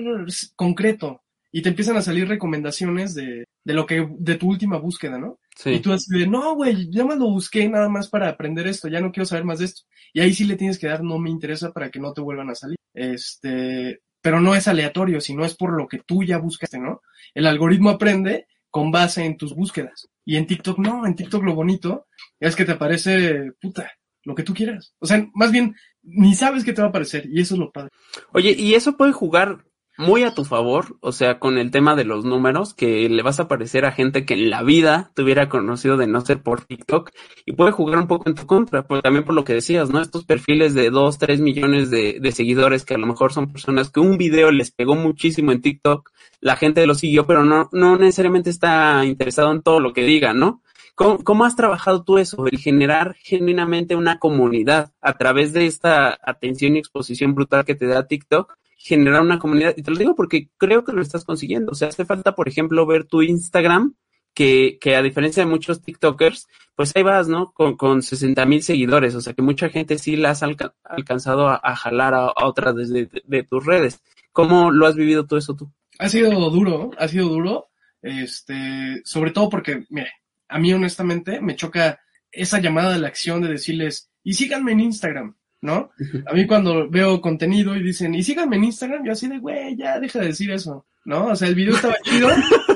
concreto? 0.57 1.23
Y 1.53 1.63
te 1.63 1.71
empiezan 1.71 1.97
a 1.97 2.03
salir 2.03 2.29
recomendaciones 2.29 3.15
de, 3.15 3.45
de 3.65 3.75
lo 3.75 3.87
que, 3.87 4.09
de 4.19 4.37
tu 4.37 4.49
última 4.49 4.79
búsqueda, 4.79 5.19
¿no? 5.19 5.39
Sí. 5.57 5.71
Y 5.71 5.81
tú 5.81 5.93
así 5.93 6.17
de, 6.17 6.27
no, 6.27 6.55
güey, 6.55 6.89
ya 6.91 7.05
más 7.05 7.19
lo 7.19 7.27
busqué 7.27 7.69
nada 7.69 7.89
más 7.89 8.09
para 8.09 8.29
aprender 8.29 8.67
esto, 8.67 8.89
ya 8.89 9.01
no 9.01 9.11
quiero 9.11 9.27
saber 9.27 9.45
más 9.45 9.59
de 9.59 9.67
esto. 9.67 9.83
Y 10.13 10.21
ahí 10.21 10.33
sí 10.33 10.45
le 10.45 10.57
tienes 10.57 10.79
que 10.79 10.87
dar 10.87 11.03
no 11.03 11.19
me 11.19 11.31
interesa 11.31 11.73
para 11.73 11.91
que 11.91 12.01
no 12.01 12.13
te 12.13 12.21
vuelvan 12.21 12.51
a 12.51 12.55
salir. 12.55 12.77
Este, 12.95 14.01
pero 14.23 14.41
no 14.41 14.55
es 14.55 14.69
aleatorio, 14.69 15.21
sino 15.21 15.45
es 15.45 15.57
por 15.57 15.73
lo 15.73 15.89
que 15.89 15.99
tú 15.99 16.23
ya 16.23 16.39
buscaste, 16.39 16.79
¿no? 16.79 17.03
El 17.35 17.47
algoritmo 17.47 17.91
aprende 17.91 18.47
con 18.71 18.91
base 18.91 19.25
en 19.25 19.37
tus 19.37 19.55
búsquedas. 19.55 20.09
Y 20.25 20.37
en 20.37 20.47
TikTok 20.47 20.79
no, 20.79 21.07
en 21.07 21.15
TikTok 21.15 21.43
lo 21.43 21.55
bonito 21.55 22.07
es 22.39 22.55
que 22.55 22.65
te 22.65 22.73
aparece, 22.73 23.53
puta, 23.61 23.91
lo 24.25 24.35
que 24.35 24.43
tú 24.43 24.55
quieras. 24.55 24.95
O 24.99 25.07
sea, 25.07 25.27
más 25.35 25.53
bien, 25.53 25.75
ni 26.03 26.35
sabes 26.35 26.65
qué 26.65 26.73
te 26.73 26.83
va 26.83 26.87
a 26.87 26.91
aparecer 26.91 27.27
y 27.31 27.41
eso 27.41 27.55
es 27.55 27.61
lo 27.61 27.71
padre. 27.71 27.91
Oye, 28.33 28.55
y 28.59 28.75
eso 28.75 28.97
puede 28.97 29.13
jugar 29.13 29.65
muy 30.01 30.23
a 30.23 30.35
tu 30.35 30.45
favor, 30.45 30.97
o 31.01 31.13
sea, 31.13 31.39
con 31.39 31.59
el 31.59 31.71
tema 31.71 31.95
de 31.95 32.05
los 32.05 32.25
números, 32.25 32.73
que 32.73 33.09
le 33.09 33.23
vas 33.23 33.39
a 33.39 33.45
aparecer 33.45 33.85
a 33.85 33.93
gente 33.93 34.25
que 34.25 34.35
en 34.35 34.49
la 34.49 34.63
vida 34.63 35.13
te 35.15 35.23
hubiera 35.23 35.51
conocido 35.51 35.99
de 35.99 36.07
no 36.07 36.23
ser 36.23 36.43
por 36.43 36.65
TikTok, 36.65 37.11
y 37.45 37.53
puede 37.53 37.73
jugar 37.73 37.99
un 37.99 38.07
poco 38.07 38.29
en 38.29 38.35
tu 38.35 38.47
contra, 38.47 38.87
pues 38.87 39.03
también 39.03 39.25
por 39.25 39.35
lo 39.35 39.45
que 39.45 39.53
decías, 39.53 39.91
¿no? 39.91 40.01
Estos 40.01 40.25
perfiles 40.25 40.73
de 40.73 40.89
2, 40.89 41.19
3 41.19 41.41
millones 41.41 41.91
de, 41.91 42.19
de 42.19 42.33
seguidores, 42.33 42.85
que 42.85 42.95
a 42.95 42.99
lo 42.99 43.07
mejor 43.07 43.33
son 43.33 43.53
personas 43.53 43.91
que 43.91 44.01
un 44.01 44.17
video 44.17 44.51
les 44.51 44.71
pegó 44.71 44.95
muchísimo 44.97 45.53
en 45.53 45.61
TikTok, 45.61 46.11
la 46.41 46.57
gente 46.57 46.87
lo 46.87 46.95
siguió, 46.95 47.27
pero 47.27 47.45
no, 47.45 47.69
no 47.73 47.99
necesariamente 47.99 48.49
está 48.49 49.05
interesado 49.05 49.53
en 49.53 49.61
todo 49.61 49.81
lo 49.81 49.93
que 49.93 50.05
diga, 50.05 50.33
¿no? 50.33 50.63
¿Cómo, 51.01 51.25
¿Cómo, 51.25 51.47
has 51.47 51.57
trabajado 51.57 52.05
tú 52.05 52.19
eso? 52.19 52.47
El 52.47 52.59
generar 52.59 53.17
genuinamente 53.23 53.97
una 53.97 54.19
comunidad 54.19 54.93
a 55.01 55.17
través 55.17 55.55
de 55.55 55.65
esta 55.65 56.19
atención 56.23 56.77
y 56.77 56.79
exposición 56.79 57.35
brutal 57.35 57.65
que 57.65 57.75
te 57.75 57.87
da 57.87 58.07
TikTok, 58.07 58.59
generar 58.77 59.23
una 59.23 59.39
comunidad. 59.39 59.73
Y 59.79 59.83
te 59.83 59.91
lo 59.93 59.97
digo 59.97 60.15
porque 60.15 60.51
creo 60.59 60.85
que 60.85 60.93
lo 60.93 61.01
estás 61.01 61.25
consiguiendo. 61.25 61.73
O 61.73 61.75
sea, 61.75 61.89
hace 61.89 62.05
falta, 62.05 62.35
por 62.35 62.49
ejemplo, 62.49 62.85
ver 62.85 63.05
tu 63.05 63.23
Instagram, 63.23 63.95
que, 64.35 64.77
que 64.79 64.95
a 64.95 65.01
diferencia 65.01 65.43
de 65.43 65.49
muchos 65.49 65.81
TikTokers, 65.81 66.49
pues 66.77 66.95
ahí 66.95 67.03
vas, 67.03 67.29
¿no? 67.29 67.51
Con, 67.55 67.79
con 67.79 68.03
60 68.03 68.45
mil 68.45 68.63
seguidores. 68.63 69.15
O 69.15 69.23
sea, 69.23 69.33
que 69.33 69.41
mucha 69.41 69.71
gente 69.71 69.97
sí 69.97 70.17
la 70.17 70.33
has 70.33 70.43
alca 70.43 70.75
alcanzado 70.85 71.49
a, 71.49 71.77
jalar 71.77 72.13
a, 72.13 72.27
a 72.27 72.47
otras 72.47 72.77
desde 72.77 73.09
de, 73.25 73.43
tus 73.43 73.65
redes. 73.65 74.03
¿Cómo 74.33 74.71
lo 74.71 74.87
has 74.87 74.97
vivido 74.97 75.25
todo 75.25 75.39
eso 75.39 75.57
tú? 75.57 75.73
Ha 75.99 76.11
sido 76.11 76.51
duro, 76.51 76.91
ha 76.99 77.09
sido 77.09 77.27
duro. 77.27 77.71
Este, 78.03 79.01
sobre 79.05 79.31
todo 79.31 79.49
porque, 79.49 79.87
mire, 79.89 80.11
a 80.51 80.59
mí 80.59 80.73
honestamente 80.73 81.41
me 81.41 81.57
choca 81.57 82.01
esa 82.33 82.61
llamada 82.61 82.93
de 82.93 82.99
la 82.99 83.09
acción 83.09 83.41
de 83.41 83.49
decirles, 83.49 84.11
y 84.23 84.35
síganme 84.35 84.73
en 84.73 84.81
Instagram, 84.81 85.37
¿no? 85.63 85.91
A 86.27 86.35
mí 86.35 86.47
cuando 86.47 86.89
veo 86.89 87.21
contenido 87.21 87.75
y 87.77 87.83
dicen, 87.83 88.15
y 88.15 88.23
síganme 88.23 88.57
en 88.57 88.65
Instagram, 88.65 89.05
yo 89.05 89.13
así 89.13 89.29
de, 89.29 89.39
güey, 89.39 89.77
ya 89.77 89.99
deja 89.99 90.21
de 90.21 90.27
decir 90.27 90.51
eso, 90.51 90.87
¿no? 91.05 91.29
O 91.29 91.37
sea, 91.37 91.49
el 91.49 91.55
video 91.55 91.75
estaba 91.75 91.97
chido 92.03 92.29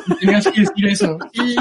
y 0.06 0.14
tenías 0.16 0.46
que 0.48 0.60
decir 0.60 0.86
eso. 0.86 1.18
Sí. 1.32 1.56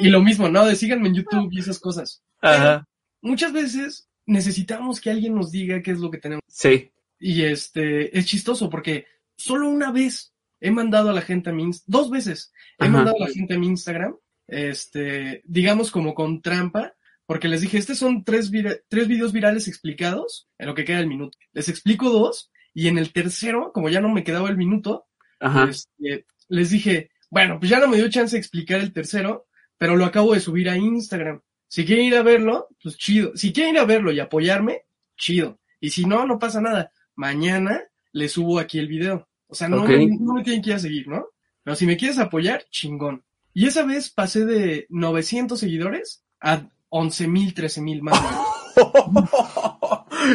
Y 0.00 0.08
lo 0.10 0.20
mismo, 0.22 0.48
¿no? 0.48 0.66
De 0.66 0.76
síganme 0.76 1.08
en 1.08 1.14
YouTube 1.14 1.48
y 1.52 1.60
esas 1.60 1.78
cosas. 1.78 2.22
Ajá. 2.42 2.86
muchas 3.22 3.52
veces 3.52 4.08
necesitamos 4.26 5.00
que 5.00 5.10
alguien 5.10 5.34
nos 5.34 5.50
diga 5.50 5.82
qué 5.82 5.92
es 5.92 5.98
lo 5.98 6.10
que 6.10 6.18
tenemos. 6.18 6.42
Sí. 6.48 6.92
Y 7.18 7.42
este, 7.42 8.16
es 8.16 8.26
chistoso 8.26 8.68
porque 8.68 9.06
solo 9.36 9.68
una 9.68 9.90
vez 9.90 10.34
he 10.60 10.70
mandado 10.70 11.10
a 11.10 11.12
la 11.12 11.22
gente 11.22 11.50
a 11.50 11.52
mi, 11.52 11.70
dos 11.86 12.10
veces 12.10 12.52
he 12.78 12.84
Ajá. 12.84 12.92
mandado 12.92 13.16
a 13.16 13.26
la 13.26 13.32
gente 13.32 13.54
a 13.54 13.58
mi 13.58 13.68
Instagram, 13.68 14.16
este, 14.48 15.42
digamos 15.44 15.90
como 15.90 16.14
con 16.14 16.42
trampa, 16.42 16.94
porque 17.26 17.48
les 17.48 17.60
dije, 17.60 17.78
estos 17.78 17.98
son 17.98 18.24
tres, 18.24 18.50
tres 18.88 19.08
videos 19.08 19.32
virales 19.32 19.66
explicados 19.68 20.48
en 20.58 20.66
lo 20.66 20.74
que 20.74 20.84
queda 20.84 20.98
del 20.98 21.08
minuto. 21.08 21.36
Les 21.52 21.68
explico 21.68 22.10
dos 22.10 22.50
y 22.72 22.88
en 22.88 22.98
el 22.98 23.12
tercero, 23.12 23.72
como 23.72 23.88
ya 23.88 24.00
no 24.00 24.08
me 24.08 24.22
quedaba 24.22 24.48
el 24.48 24.56
minuto, 24.56 25.06
Ajá. 25.40 25.64
este, 25.64 26.26
les 26.48 26.70
dije, 26.70 27.10
bueno, 27.30 27.58
pues 27.58 27.70
ya 27.70 27.80
no 27.80 27.88
me 27.88 27.96
dio 27.96 28.08
chance 28.08 28.36
de 28.36 28.40
explicar 28.40 28.80
el 28.80 28.92
tercero, 28.92 29.46
pero 29.76 29.96
lo 29.96 30.04
acabo 30.04 30.34
de 30.34 30.40
subir 30.40 30.70
a 30.70 30.76
Instagram. 30.76 31.40
Si 31.68 31.84
quieren 31.84 32.04
ir 32.04 32.16
a 32.16 32.22
verlo, 32.22 32.68
pues 32.80 32.96
chido. 32.96 33.32
Si 33.36 33.52
quieren 33.52 33.74
ir 33.74 33.80
a 33.80 33.84
verlo 33.84 34.12
y 34.12 34.20
apoyarme, 34.20 34.82
chido. 35.16 35.58
Y 35.80 35.90
si 35.90 36.04
no, 36.04 36.26
no 36.26 36.38
pasa 36.38 36.60
nada. 36.60 36.92
Mañana 37.16 37.82
les 38.12 38.32
subo 38.32 38.58
aquí 38.60 38.78
el 38.78 38.86
video. 38.88 39.28
O 39.48 39.54
sea, 39.54 39.68
no, 39.68 39.82
Ok. 39.82 39.90
no 40.20 40.34
me 40.34 40.44
tienen 40.44 40.62
que 40.62 40.70
ir 40.70 40.76
a 40.76 40.78
seguir, 40.78 41.08
¿no? 41.08 41.26
Pero 41.62 41.74
si 41.74 41.86
me 41.86 41.96
quieres 41.96 42.18
apoyar, 42.18 42.64
chingón. 42.70 43.24
Y 43.58 43.66
esa 43.66 43.84
vez 43.86 44.10
pasé 44.10 44.44
de 44.44 44.86
900 44.90 45.58
seguidores 45.58 46.22
a 46.42 46.68
11 46.90 47.26
mil, 47.26 47.54
13 47.54 47.80
mil 47.80 48.02
más. 48.02 48.20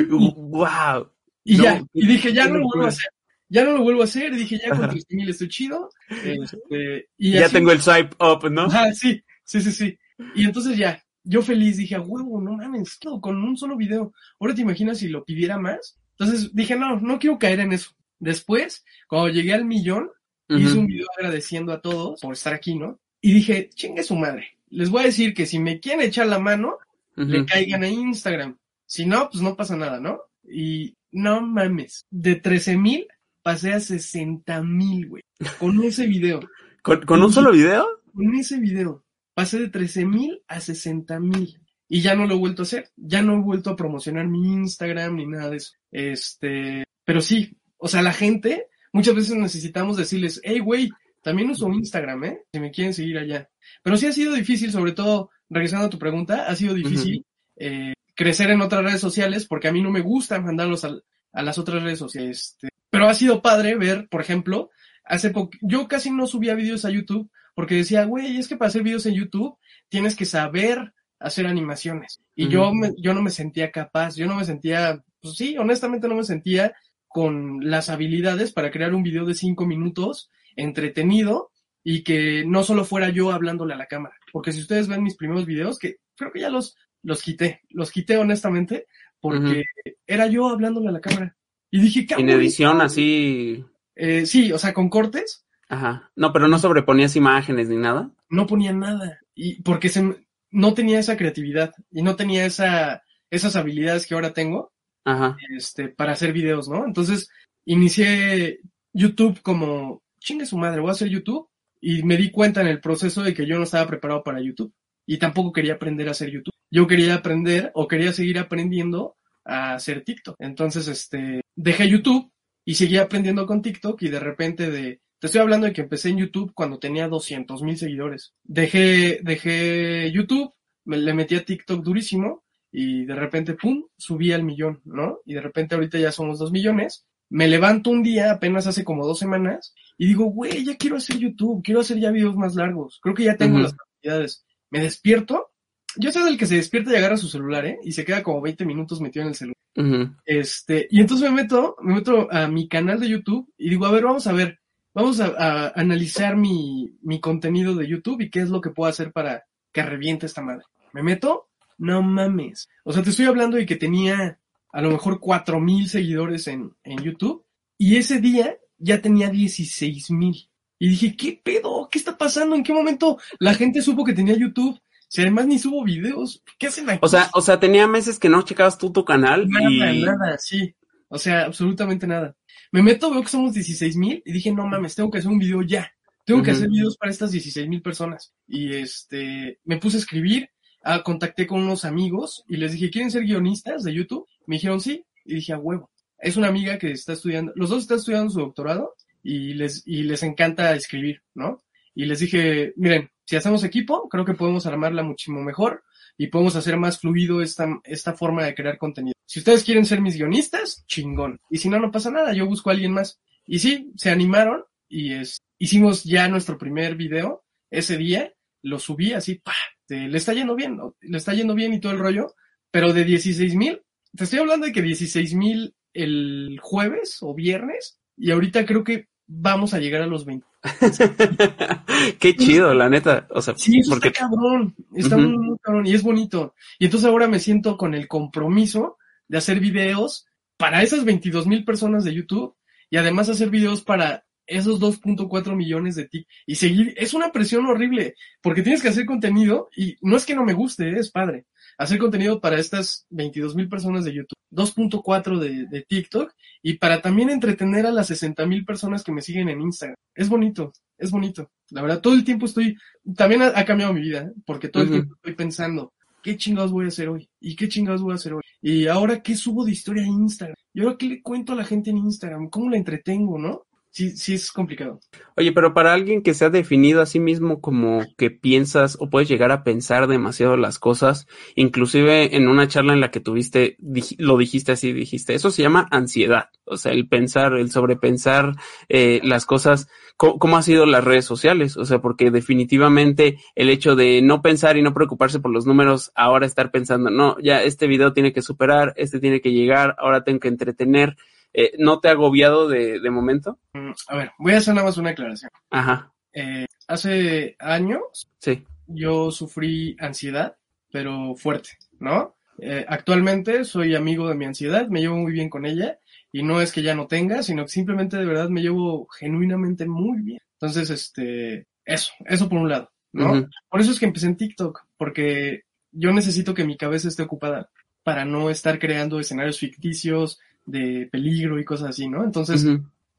wow. 0.10 1.12
Y 1.44 1.58
No, 1.58 1.64
ya, 1.64 1.84
y 1.94 2.08
dije, 2.08 2.34
ya 2.34 2.48
no 2.48 2.58
lo 2.58 2.66
vuelvo 2.66 2.86
a 2.86 2.90
hacer. 2.90 3.10
Ya 3.48 3.64
no 3.64 3.74
lo 3.78 3.84
vuelvo 3.84 4.02
a 4.02 4.06
hacer. 4.06 4.36
Dije, 4.36 4.60
ya 4.60 4.70
con 4.70 4.86
Ajá. 4.86 4.90
13 4.90 5.06
mil 5.16 5.30
estoy 5.30 5.50
chido. 5.50 5.90
Este, 6.10 7.10
y 7.18 7.34
Ya 7.34 7.46
así- 7.46 7.54
tengo 7.54 7.72
el 7.72 7.82
swipe 7.82 8.16
up, 8.20 8.50
¿no? 8.50 8.64
Ajá, 8.64 8.92
sí, 8.94 9.22
sí, 9.44 9.62
sí, 9.62 9.72
sí. 9.72 9.98
Y 10.36 10.46
entonces 10.46 10.78
ya, 10.78 11.04
yo 11.24 11.42
feliz 11.44 11.78
dije, 11.78 11.96
a 11.96 12.02
huevo, 12.02 12.42
no 12.42 12.54
mames, 12.54 12.98
todo 13.00 13.20
con 13.22 13.38
un 13.44 13.56
solo 13.58 13.76
video. 13.78 14.14
Ahora 14.40 14.56
te 14.56 14.62
imaginas 14.62 15.00
si 15.00 15.10
lo 15.10 15.24
pidiera 15.24 15.60
más. 15.60 16.00
Entonces 16.18 16.54
dije, 16.56 16.76
no, 16.76 17.00
no 17.00 17.20
quiero 17.20 17.38
caer 17.38 17.60
en 17.60 17.74
eso. 17.74 17.92
Después, 18.20 18.84
cuando 19.08 19.30
llegué 19.30 19.54
al 19.54 19.66
millón, 19.66 20.10
hice 20.50 20.78
un 20.78 20.86
video 20.88 21.08
agradeciendo 21.18 21.72
a 21.72 21.82
todos 21.82 22.20
por 22.20 22.34
estar 22.34 22.54
aquí, 22.54 22.76
¿no? 22.76 23.00
Y 23.22 23.34
dije, 23.34 23.70
chingue 23.74 24.04
su 24.04 24.16
madre. 24.16 24.58
Les 24.70 24.90
voy 24.90 25.04
a 25.04 25.06
decir 25.06 25.34
que 25.34 25.46
si 25.46 25.60
me 25.60 25.80
quieren 25.80 26.02
echar 26.02 26.28
la 26.28 26.40
mano, 26.40 26.78
le 27.16 27.46
caigan 27.46 27.84
a 27.84 27.88
Instagram. 27.88 28.58
Si 28.86 29.06
no, 29.06 29.30
pues 29.30 29.44
no 29.44 29.56
pasa 29.56 29.76
nada, 29.76 30.00
¿no? 30.00 30.22
Y 30.44 30.96
no 31.12 31.42
mames, 31.42 32.06
de 32.10 32.36
13 32.36 32.78
mil 32.78 33.08
pasé 33.44 33.74
a 33.74 33.80
60 33.80 34.62
mil, 34.64 35.08
güey, 35.08 35.24
con 35.60 35.84
ese 35.84 36.08
video. 36.08 36.40
¿Con, 36.82 37.02
con 37.06 37.22
un 37.22 37.32
solo 37.32 37.52
video? 37.52 37.86
Con 38.14 38.34
ese 38.36 38.60
video 38.60 39.04
pasé 39.34 39.60
de 39.60 39.70
13 39.70 40.06
mil 40.06 40.42
a 40.48 40.60
60 40.60 41.20
mil 41.20 41.60
y 41.88 42.02
ya 42.02 42.16
no 42.16 42.26
lo 42.26 42.36
he 42.36 42.38
vuelto 42.38 42.62
a 42.62 42.64
hacer. 42.64 42.92
Ya 42.96 43.22
no 43.22 43.34
he 43.34 43.42
vuelto 43.42 43.70
a 43.70 43.76
promocionar 43.76 44.28
mi 44.28 44.54
Instagram 44.54 45.16
ni 45.16 45.26
nada 45.26 45.50
de 45.50 45.58
eso. 45.58 45.74
Este, 45.92 46.84
pero 47.04 47.22
sí, 47.22 47.58
o 47.78 47.88
sea, 47.88 48.02
la 48.02 48.14
gente, 48.14 48.68
muchas 48.94 49.16
veces 49.16 49.36
necesitamos 49.36 49.98
decirles, 49.98 50.40
hey, 50.44 50.60
güey, 50.60 50.90
también 51.22 51.50
uso 51.50 51.70
Instagram, 51.72 52.24
¿eh? 52.26 52.40
Si 52.54 52.60
me 52.60 52.72
quieren 52.72 52.94
seguir 52.94 53.18
allá. 53.18 53.50
Pero 53.84 53.98
sí 53.98 54.08
ha 54.08 54.12
sido 54.12 54.34
difícil, 54.34 54.72
sobre 54.72 54.92
todo, 54.94 55.30
regresando 55.50 55.86
a 55.88 55.90
tu 55.90 56.00
pregunta, 56.00 56.48
ha 56.48 56.56
sido 56.56 56.74
difícil 56.74 57.26
eh, 57.58 57.94
crecer 58.16 58.50
en 58.52 58.62
otras 58.62 58.84
redes 58.84 59.02
sociales 59.02 59.46
porque 59.48 59.68
a 59.68 59.72
mí 59.72 59.82
no 59.82 59.92
me 59.92 60.02
gusta 60.02 60.40
mandarlos 60.40 60.84
al- 60.84 61.04
a, 61.34 61.44
las 61.44 61.58
otras 61.58 61.84
redes 61.84 62.00
sociales. 62.00 62.56
Este, 62.60 62.70
pero 62.90 63.08
ha 63.08 63.14
sido 63.14 63.42
padre 63.42 63.76
ver, 63.76 64.08
por 64.10 64.22
ejemplo, 64.22 64.70
hace 65.06 65.30
poco, 65.30 65.52
yo 65.62 65.88
casi 65.88 66.10
no 66.12 66.28
subía 66.28 66.56
videos 66.56 66.86
a 66.86 66.90
YouTube 66.90 67.30
porque 67.56 67.76
decía, 67.76 68.06
güey, 68.06 68.38
es 68.38 68.48
que 68.48 68.58
para 68.58 68.70
hacer 68.70 68.82
videos 68.84 69.06
en 69.06 69.14
YouTube 69.16 69.58
tienes 69.90 70.16
que 70.16 70.26
saber 70.26 70.94
hacer 71.20 71.46
animaciones. 71.48 72.20
Y 72.36 72.48
yo, 72.50 72.74
me- 72.74 72.94
yo 72.98 73.14
no 73.14 73.22
me 73.22 73.30
sentía 73.32 73.72
capaz, 73.72 74.16
yo 74.16 74.26
no 74.26 74.36
me 74.36 74.46
sentía, 74.46 75.04
pues 75.22 75.36
sí, 75.36 75.56
honestamente 75.58 76.08
no 76.08 76.16
me 76.16 76.24
sentía 76.24 76.74
con 77.08 77.70
las 77.70 77.90
habilidades 77.90 78.54
para 78.54 78.72
crear 78.72 78.96
un 78.96 79.04
video 79.04 79.26
de 79.26 79.36
cinco 79.36 79.66
minutos 79.66 80.30
entretenido 80.56 81.52
y 81.84 82.04
que 82.04 82.44
no 82.46 82.64
solo 82.64 82.86
fuera 82.86 83.10
yo 83.10 83.32
hablándole 83.32 83.74
a 83.74 83.78
la 83.78 83.88
cámara. 83.88 84.16
Porque 84.32 84.52
si 84.52 84.62
ustedes 84.62 84.88
ven 84.88 85.04
mis 85.04 85.16
primeros 85.16 85.46
videos, 85.46 85.80
que 85.80 85.98
creo 86.16 86.32
que 86.32 86.42
ya 86.42 86.50
los, 86.50 86.76
los 87.04 87.22
quité, 87.22 87.62
los 87.70 87.92
quité 87.92 88.18
honestamente, 88.18 88.88
porque 89.20 89.64
era 90.06 90.28
yo 90.28 90.48
hablándole 90.48 90.90
a 90.90 90.94
la 90.94 91.02
cámara. 91.02 91.36
Y 91.70 91.82
dije, 91.82 92.06
¿qué 92.06 92.16
En 92.16 92.30
edición 92.30 92.82
así. 92.82 93.64
Eh, 93.96 94.26
sí, 94.26 94.52
o 94.52 94.58
sea, 94.58 94.74
con 94.74 94.90
cortes, 94.90 95.46
Ajá. 95.72 96.12
No, 96.18 96.34
pero 96.34 96.50
no 96.50 96.60
sobreponías 96.60 97.16
imágenes 97.16 97.70
ni 97.70 97.78
nada. 97.78 98.12
no 98.30 98.46
ponía 98.46 98.74
nada. 98.74 99.20
Y 99.34 99.62
porque 99.62 99.88
se, 99.88 100.26
no 100.52 100.74
tenía 100.74 101.00
esa 101.00 101.16
creatividad 101.16 101.74
y 101.90 102.02
no 102.02 102.18
tenía 102.18 102.46
esa, 102.46 103.04
esas 103.30 103.56
habilidades 103.56 104.06
que 104.06 104.14
ahora 104.14 104.34
tengo 104.34 104.74
Ajá. 105.06 105.38
este, 105.56 105.88
para 105.88 106.12
hacer 106.12 106.34
videos, 106.34 106.68
¿no? 106.68 106.86
Entonces, 106.86 107.30
inicié 107.64 108.60
YouTube 108.92 109.42
como, 109.42 110.04
chingue 110.22 110.46
su 110.46 110.58
madre, 110.58 110.80
voy 110.80 110.90
a 110.90 110.94
hacer 110.94 111.10
YouTube. 111.10 111.50
Y 111.82 112.04
me 112.04 112.16
di 112.16 112.32
cuenta 112.32 112.62
en 112.62 112.68
el 112.68 112.80
proceso 112.80 113.24
de 113.24 113.34
que 113.34 113.46
yo 113.46 113.58
no 113.58 113.64
estaba 113.64 113.88
preparado 113.88 114.24
para 114.24 114.42
YouTube. 114.42 114.74
Y 115.06 115.18
tampoco 115.18 115.52
quería 115.52 115.74
aprender 115.74 116.08
a 116.08 116.12
hacer 116.12 116.30
YouTube. 116.30 116.54
Yo 116.70 116.88
quería 116.88 117.16
aprender 117.16 117.72
o 117.74 117.88
quería 117.88 118.14
seguir 118.14 118.40
aprendiendo 118.40 119.18
a 119.44 119.74
hacer 119.74 120.04
TikTok. 120.04 120.36
Entonces, 120.40 120.88
este, 120.88 121.42
dejé 121.56 121.90
YouTube 121.90 122.32
y 122.64 122.76
seguí 122.76 122.98
aprendiendo 122.98 123.46
con 123.46 123.62
TikTok 123.62 124.02
y 124.04 124.10
de 124.10 124.20
repente 124.20 124.70
de, 124.70 125.02
te 125.20 125.28
estoy 125.28 125.42
hablando 125.42 125.68
de 125.68 125.74
que 125.74 125.82
empecé 125.82 126.10
en 126.10 126.18
YouTube 126.18 126.54
cuando 126.54 126.80
tenía 126.80 127.08
200 127.08 127.62
mil 127.64 127.78
seguidores. 127.78 128.34
Dejé, 128.44 129.20
dejé 129.24 130.12
YouTube, 130.12 130.54
le 130.86 131.14
metí 131.14 131.36
a 131.36 131.46
TikTok 131.46 131.84
durísimo 131.84 132.44
y 132.72 133.06
de 133.06 133.16
repente, 133.16 133.54
pum, 133.54 133.86
subí 133.98 134.32
al 134.32 134.44
millón, 134.44 134.82
¿no? 134.86 135.20
Y 135.26 135.34
de 135.34 135.42
repente 135.42 135.76
ahorita 135.76 136.00
ya 136.00 136.12
somos 136.12 136.40
dos 136.40 136.52
millones. 136.52 137.06
Me 137.30 137.48
levanto 137.48 137.90
un 137.90 138.04
día, 138.04 138.32
apenas 138.32 138.68
hace 138.68 138.84
como 138.84 139.06
dos 139.06 139.20
semanas, 139.20 139.74
y 140.02 140.08
digo, 140.08 140.26
güey, 140.26 140.66
ya 140.66 140.76
quiero 140.78 140.96
hacer 140.96 141.20
YouTube, 141.20 141.62
quiero 141.64 141.82
hacer 141.82 142.00
ya 142.00 142.10
videos 142.10 142.36
más 142.36 142.56
largos. 142.56 143.00
Creo 143.04 143.14
que 143.14 143.26
ya 143.26 143.38
tengo 143.38 143.60
las 143.60 143.76
capacidades. 143.76 144.44
Me 144.72 144.80
despierto. 144.80 145.52
Yo 145.96 146.12
soy 146.12 146.24
del 146.24 146.40
que 146.40 146.48
se 146.48 146.56
despierta 146.56 146.92
y 146.92 146.96
agarra 146.96 147.18
su 147.18 147.28
celular, 147.28 147.68
¿eh? 147.68 147.78
Y 147.84 147.92
se 147.92 148.04
queda 148.04 148.24
como 148.24 148.42
20 148.42 148.66
minutos 148.66 149.00
metido 149.00 149.22
en 149.22 149.30
el 149.30 149.36
celular. 149.36 150.16
Este, 150.26 150.88
y 150.90 151.02
entonces 151.02 151.30
me 151.30 151.44
meto, 151.44 151.76
me 151.84 151.94
meto 151.94 152.28
a 152.32 152.48
mi 152.48 152.68
canal 152.68 153.00
de 153.00 153.10
YouTube 153.10 153.54
y 153.60 153.70
digo, 153.70 153.86
a 153.86 153.92
ver, 153.92 154.04
vamos 154.04 154.26
a 154.26 154.34
ver, 154.34 154.60
vamos 154.92 155.20
a, 155.20 155.36
a 155.38 155.68
analizar 155.76 156.36
mi, 156.36 156.98
mi 157.04 157.20
contenido 157.20 157.76
de 157.76 157.88
YouTube 157.88 158.22
y 158.22 158.32
qué 158.32 158.40
es 158.40 158.50
lo 158.50 158.60
que 158.60 158.72
puedo 158.72 158.90
hacer 158.90 159.12
para 159.12 159.46
que 159.72 159.84
reviente 159.84 160.26
esta 160.26 160.42
madre. 160.42 160.66
¿Me 160.94 161.04
meto? 161.04 161.50
No 161.78 162.02
mames. 162.02 162.70
O 162.86 162.92
sea, 162.92 163.04
te 163.04 163.12
estoy 163.12 163.28
hablando 163.28 163.56
de 163.56 163.68
que 163.68 163.76
tenía 163.76 164.40
a 164.72 164.82
lo 164.82 164.90
mejor 164.90 165.20
cuatro 165.20 165.60
mil 165.60 165.88
seguidores 165.88 166.48
en, 166.48 166.74
en 166.84 167.04
YouTube 167.04 167.46
y 167.78 167.98
ese 167.98 168.20
día 168.20 168.58
ya 168.82 169.02
tenía 169.02 169.30
16 169.30 170.12
mil. 170.12 170.50
Y 170.80 170.90
dije, 170.90 171.16
¿qué 171.16 171.40
pedo? 171.44 171.88
¿Qué 171.92 172.00
está 172.00 172.18
pasando? 172.18 172.56
¿En 172.56 172.64
qué 172.64 172.74
momento 172.74 173.20
la 173.40 173.54
gente 173.54 173.82
supo 173.82 174.04
que 174.04 174.14
tenía 174.14 174.36
YouTube? 174.36 174.80
Si 175.08 175.22
además 175.22 175.46
ni 175.46 175.60
subo 175.60 175.84
videos, 175.84 176.42
¿qué 176.58 176.68
hacen 176.68 176.90
aquí? 176.90 177.00
O 177.02 177.08
sea, 177.08 177.30
o 177.34 177.42
sea, 177.42 177.60
tenía 177.60 177.86
meses 177.86 178.18
que 178.18 178.30
no 178.30 178.42
checabas 178.44 178.78
tú 178.78 178.92
tu 178.92 179.04
canal 179.04 179.48
nada, 179.48 179.94
y... 179.94 180.02
nada, 180.02 180.38
sí. 180.38 180.74
O 181.10 181.18
sea, 181.18 181.44
absolutamente 181.44 182.08
nada. 182.08 182.36
Me 182.72 182.82
meto, 182.82 183.12
veo 183.12 183.22
que 183.22 183.28
somos 183.28 183.54
16 183.54 183.98
mil 183.98 184.24
y 184.26 184.32
dije, 184.32 184.52
no 184.54 184.66
mames, 184.66 184.96
tengo 184.96 185.12
que 185.12 185.18
hacer 185.18 185.30
un 185.30 185.40
video 185.40 185.62
ya. 185.62 185.92
Tengo 186.26 186.42
que 186.42 186.52
hacer 186.52 186.70
videos 186.70 186.96
para 186.98 187.12
estas 187.12 187.32
16 187.32 187.68
mil 187.68 187.82
personas. 187.82 188.34
Y 188.48 188.74
este, 188.74 189.60
me 189.66 189.78
puse 189.78 189.98
a 189.98 190.00
escribir, 190.00 190.50
ah, 190.84 191.04
contacté 191.04 191.46
con 191.46 191.62
unos 191.62 191.84
amigos 191.84 192.44
y 192.48 192.58
les 192.58 192.72
dije, 192.72 192.90
¿quieren 192.90 193.12
ser 193.12 193.24
guionistas 193.24 193.84
de 193.84 193.94
YouTube? 193.94 194.26
Me 194.46 194.56
dijeron 194.56 194.80
sí. 194.80 195.06
Y 195.26 195.36
dije, 195.36 195.54
a 195.54 195.60
huevo. 195.60 195.92
Es 196.22 196.38
una 196.38 196.48
amiga 196.48 196.78
que 196.78 196.92
está 196.92 197.14
estudiando, 197.14 197.52
los 197.56 197.70
dos 197.70 197.84
están 197.84 197.98
estudiando 197.98 198.30
su 198.32 198.40
doctorado 198.40 198.96
y 199.24 199.54
les, 199.54 199.84
y 199.86 200.04
les 200.04 200.24
encanta 200.24 200.74
escribir, 200.76 201.22
¿no? 201.34 201.64
Y 201.94 202.06
les 202.06 202.20
dije, 202.20 202.74
miren, 202.78 203.10
si 203.26 203.36
hacemos 203.36 203.64
equipo, 203.64 204.08
creo 204.10 204.26
que 204.26 204.34
podemos 204.34 204.66
armarla 204.66 205.04
muchísimo 205.04 205.42
mejor 205.42 205.84
y 206.18 206.28
podemos 206.28 206.56
hacer 206.56 206.78
más 206.78 207.00
fluido 207.00 207.42
esta, 207.42 207.68
esta 207.84 208.14
forma 208.14 208.46
de 208.46 208.56
crear 208.56 208.78
contenido. 208.78 209.14
Si 209.26 209.40
ustedes 209.40 209.64
quieren 209.64 209.86
ser 209.86 210.02
mis 210.02 210.18
guionistas, 210.18 210.86
chingón. 210.88 211.40
Y 211.50 211.58
si 211.58 211.70
no, 211.70 211.80
no 211.80 211.92
pasa 211.92 212.12
nada, 212.12 212.34
yo 212.34 212.46
busco 212.46 212.70
a 212.70 212.74
alguien 212.74 212.92
más. 212.92 213.20
Y 213.46 213.60
sí, 213.60 213.92
se 213.96 214.10
animaron 214.10 214.64
y 214.88 215.14
es, 215.14 215.42
hicimos 215.58 216.04
ya 216.04 216.28
nuestro 216.28 216.58
primer 216.58 216.96
video 216.96 217.44
ese 217.70 217.98
día, 217.98 218.34
lo 218.62 218.78
subí 218.78 219.14
así, 219.14 219.36
pa, 219.36 219.54
le 219.88 220.18
está 220.18 220.34
yendo 220.34 220.56
bien, 220.56 220.78
le 221.00 221.18
está 221.18 221.34
yendo 221.34 221.56
bien 221.56 221.74
y 221.74 221.80
todo 221.80 221.94
el 221.94 222.00
rollo, 222.00 222.36
pero 222.70 222.94
de 222.94 223.06
16 223.06 223.56
mil, 223.56 223.82
te 224.16 224.26
estoy 224.26 224.40
hablando 224.40 224.66
de 224.66 224.74
que 224.74 224.82
16 224.82 225.34
mil 225.36 225.74
el 225.94 226.60
jueves 226.62 227.18
o 227.22 227.34
viernes 227.34 228.00
y 228.18 228.32
ahorita 228.32 228.66
creo 228.66 228.84
que 228.84 229.10
vamos 229.28 229.74
a 229.74 229.80
llegar 229.80 230.02
a 230.02 230.08
los 230.08 230.26
20. 230.26 230.46
Qué 232.20 232.36
chido, 232.36 232.74
la 232.74 232.90
neta. 232.90 233.28
O 233.32 233.42
sea, 233.42 233.56
Sí, 233.58 233.80
eso 233.80 233.92
porque 233.92 234.10
está 234.10 234.22
cabrón, 234.22 234.76
está 234.96 235.18
muy 235.18 235.58
cabrón 235.62 235.88
y 235.88 235.94
es 235.94 236.04
bonito. 236.04 236.54
Y 236.78 236.86
entonces 236.86 237.10
ahora 237.10 237.28
me 237.28 237.40
siento 237.40 237.78
con 237.78 237.94
el 237.94 238.08
compromiso 238.08 238.98
de 239.28 239.38
hacer 239.38 239.60
videos 239.60 240.28
para 240.58 240.84
esas 240.84 241.06
22 241.06 241.48
mil 241.48 241.66
personas 241.66 242.04
de 242.04 242.14
YouTube 242.14 242.56
y 242.90 242.98
además 242.98 243.30
hacer 243.30 243.50
videos 243.50 243.82
para 243.82 244.26
esos 244.46 244.80
2.4 244.80 245.56
millones 245.56 245.96
de 245.96 246.08
TikTok 246.08 246.32
y 246.46 246.56
seguir, 246.56 246.94
es 246.98 247.14
una 247.14 247.32
presión 247.32 247.66
horrible 247.66 248.16
porque 248.42 248.62
tienes 248.62 248.82
que 248.82 248.90
hacer 248.90 249.06
contenido 249.06 249.70
y 249.76 249.96
no 250.02 250.18
es 250.18 250.26
que 250.26 250.36
no 250.36 250.44
me 250.44 250.54
guste, 250.54 250.90
¿eh? 250.90 251.00
es 251.00 251.12
padre. 251.12 251.46
Hacer 251.78 251.98
contenido 251.98 252.42
para 252.42 252.60
estas 252.60 253.06
22 253.10 253.56
mil 253.56 253.70
personas 253.70 254.04
de 254.04 254.14
YouTube, 254.14 254.38
2.4 254.52 255.40
de, 255.40 255.66
de 255.68 255.82
TikTok 255.84 256.34
y 256.62 256.74
para 256.74 257.02
también 257.02 257.30
entretener 257.30 257.86
a 257.86 257.92
las 257.92 258.08
60 258.08 258.46
mil 258.46 258.66
personas 258.66 259.04
que 259.04 259.12
me 259.12 259.22
siguen 259.22 259.50
en 259.50 259.62
Instagram. 259.62 259.96
Es 260.14 260.30
bonito, 260.30 260.74
es 260.98 261.12
bonito. 261.12 261.50
La 261.70 261.82
verdad, 261.82 262.02
todo 262.02 262.14
el 262.14 262.24
tiempo 262.24 262.46
estoy, 262.46 262.76
también 263.16 263.42
ha, 263.42 263.58
ha 263.58 263.66
cambiado 263.66 263.94
mi 263.94 264.02
vida, 264.02 264.24
¿eh? 264.24 264.32
porque 264.46 264.68
todo 264.68 264.84
el 264.84 264.90
tiempo 264.90 265.16
estoy 265.16 265.34
pensando, 265.34 265.94
¿qué 266.22 266.38
chingados 266.38 266.72
voy 266.72 266.86
a 266.86 266.90
hacer 266.90 267.10
hoy? 267.10 267.30
¿Y 267.40 267.56
qué 267.56 267.68
chingados 267.68 268.02
voy 268.02 268.12
a 268.12 268.16
hacer 268.16 268.34
hoy? 268.34 268.42
Y 268.62 268.88
ahora, 268.88 269.22
¿qué 269.22 269.36
subo 269.36 269.66
de 269.66 269.72
historia 269.72 270.04
a 270.04 270.08
Instagram? 270.08 270.56
¿Y 270.74 270.82
ahora 270.82 270.98
qué 270.98 271.08
le 271.08 271.22
cuento 271.22 271.54
a 271.54 271.56
la 271.56 271.66
gente 271.66 271.90
en 271.90 271.98
Instagram? 271.98 272.50
¿Cómo 272.50 272.70
la 272.70 272.78
entretengo, 272.78 273.38
no? 273.38 273.66
Sí, 273.94 274.12
sí 274.16 274.36
es 274.36 274.54
complicado. 274.54 275.02
Oye, 275.36 275.52
pero 275.52 275.74
para 275.74 275.94
alguien 275.94 276.24
que 276.24 276.34
se 276.34 276.46
ha 276.46 276.50
definido 276.50 277.02
a 277.02 277.06
sí 277.06 277.20
mismo 277.20 277.60
como 277.60 278.06
que 278.18 278.32
piensas 278.32 278.96
o 279.02 279.10
puedes 279.10 279.28
llegar 279.28 279.52
a 279.52 279.66
pensar 279.66 280.08
demasiado 280.08 280.56
las 280.56 280.80
cosas, 280.80 281.28
inclusive 281.56 282.38
en 282.38 282.48
una 282.48 282.70
charla 282.70 282.94
en 282.94 283.02
la 283.02 283.12
que 283.12 283.20
tuviste, 283.20 283.76
lo 284.18 284.38
dijiste 284.38 284.72
así, 284.72 284.94
dijiste, 284.94 285.34
eso 285.34 285.52
se 285.52 285.64
llama 285.64 285.90
ansiedad, 285.92 286.52
o 286.64 286.78
sea, 286.78 286.94
el 286.94 287.10
pensar, 287.10 287.52
el 287.52 287.70
sobrepensar 287.70 288.54
eh, 288.88 289.20
las 289.26 289.46
cosas, 289.46 289.90
¿cómo, 290.16 290.40
cómo 290.40 290.56
ha 290.56 290.62
sido 290.62 290.86
las 290.86 291.04
redes 291.04 291.26
sociales? 291.26 291.76
O 291.76 291.84
sea, 291.84 292.00
porque 292.00 292.32
definitivamente 292.32 293.40
el 293.56 293.70
hecho 293.70 293.98
de 293.98 294.22
no 294.22 294.42
pensar 294.42 294.78
y 294.78 294.82
no 294.84 294.94
preocuparse 294.94 295.42
por 295.42 295.52
los 295.52 295.66
números, 295.66 296.14
ahora 296.16 296.46
estar 296.46 296.72
pensando, 296.72 297.10
no, 297.10 297.38
ya 297.40 297.62
este 297.62 297.88
video 297.88 298.14
tiene 298.14 298.32
que 298.32 298.42
superar, 298.42 298.94
este 298.96 299.20
tiene 299.20 299.42
que 299.42 299.52
llegar, 299.52 299.98
ahora 300.00 300.24
tengo 300.24 300.40
que 300.40 300.48
entretener, 300.48 301.18
eh, 301.54 301.72
¿no 301.78 302.00
te 302.00 302.08
ha 302.08 302.12
agobiado 302.12 302.68
de, 302.68 303.00
de 303.00 303.10
momento? 303.10 303.60
Mm, 303.74 303.92
A 304.08 304.16
ver, 304.18 304.32
voy 304.38 304.54
a 304.54 304.58
hacer 304.58 304.74
nada 304.74 304.88
más 304.88 304.98
una 304.98 305.12
aclaración. 305.12 305.52
Ajá, 305.70 306.12
Eh, 306.34 306.66
hace 306.88 307.56
años 307.60 308.28
sí. 308.40 308.64
yo 308.88 309.32
sufrí 309.32 309.96
ansiedad, 310.00 310.56
pero 310.92 311.36
fuerte, 311.36 311.72
¿no? 312.00 312.36
Eh, 312.58 312.86
actualmente 312.88 313.66
soy 313.66 313.96
amigo 313.96 314.28
de 314.30 314.36
mi 314.36 314.46
ansiedad, 314.46 314.88
me 314.88 315.02
llevo 315.02 315.18
muy 315.18 315.32
bien 315.32 315.50
con 315.50 315.66
ella 315.66 316.00
y 316.32 316.44
no 316.44 316.62
es 316.62 316.72
que 316.72 316.84
ya 316.84 316.96
no 316.96 317.08
tenga, 317.08 317.44
sino 317.44 317.64
que 317.64 317.70
simplemente 317.72 318.18
de 318.18 318.26
verdad 318.26 318.50
me 318.50 318.62
llevo 318.62 319.08
genuinamente 319.08 319.86
muy 319.86 320.22
bien. 320.22 320.40
Entonces, 320.54 320.90
este, 320.90 321.66
eso, 321.86 322.12
eso 322.26 322.48
por 322.48 322.60
un 322.60 322.70
lado, 322.70 322.92
¿no? 323.14 323.50
Por 323.70 323.82
eso 323.82 323.92
es 323.92 324.00
que 324.00 324.06
empecé 324.06 324.28
en 324.28 324.38
TikTok, 324.38 324.84
porque 324.98 325.64
yo 325.92 326.14
necesito 326.14 326.54
que 326.54 326.64
mi 326.64 326.78
cabeza 326.78 327.08
esté 327.08 327.24
ocupada 327.24 327.70
para 328.04 328.26
no 328.26 328.50
estar 328.50 328.80
creando 328.80 329.20
escenarios 329.20 329.60
ficticios 329.60 330.40
de 330.66 331.08
peligro 331.12 331.60
y 331.60 331.66
cosas 331.66 331.90
así, 331.90 332.08
¿no? 332.08 332.24
Entonces, 332.24 332.66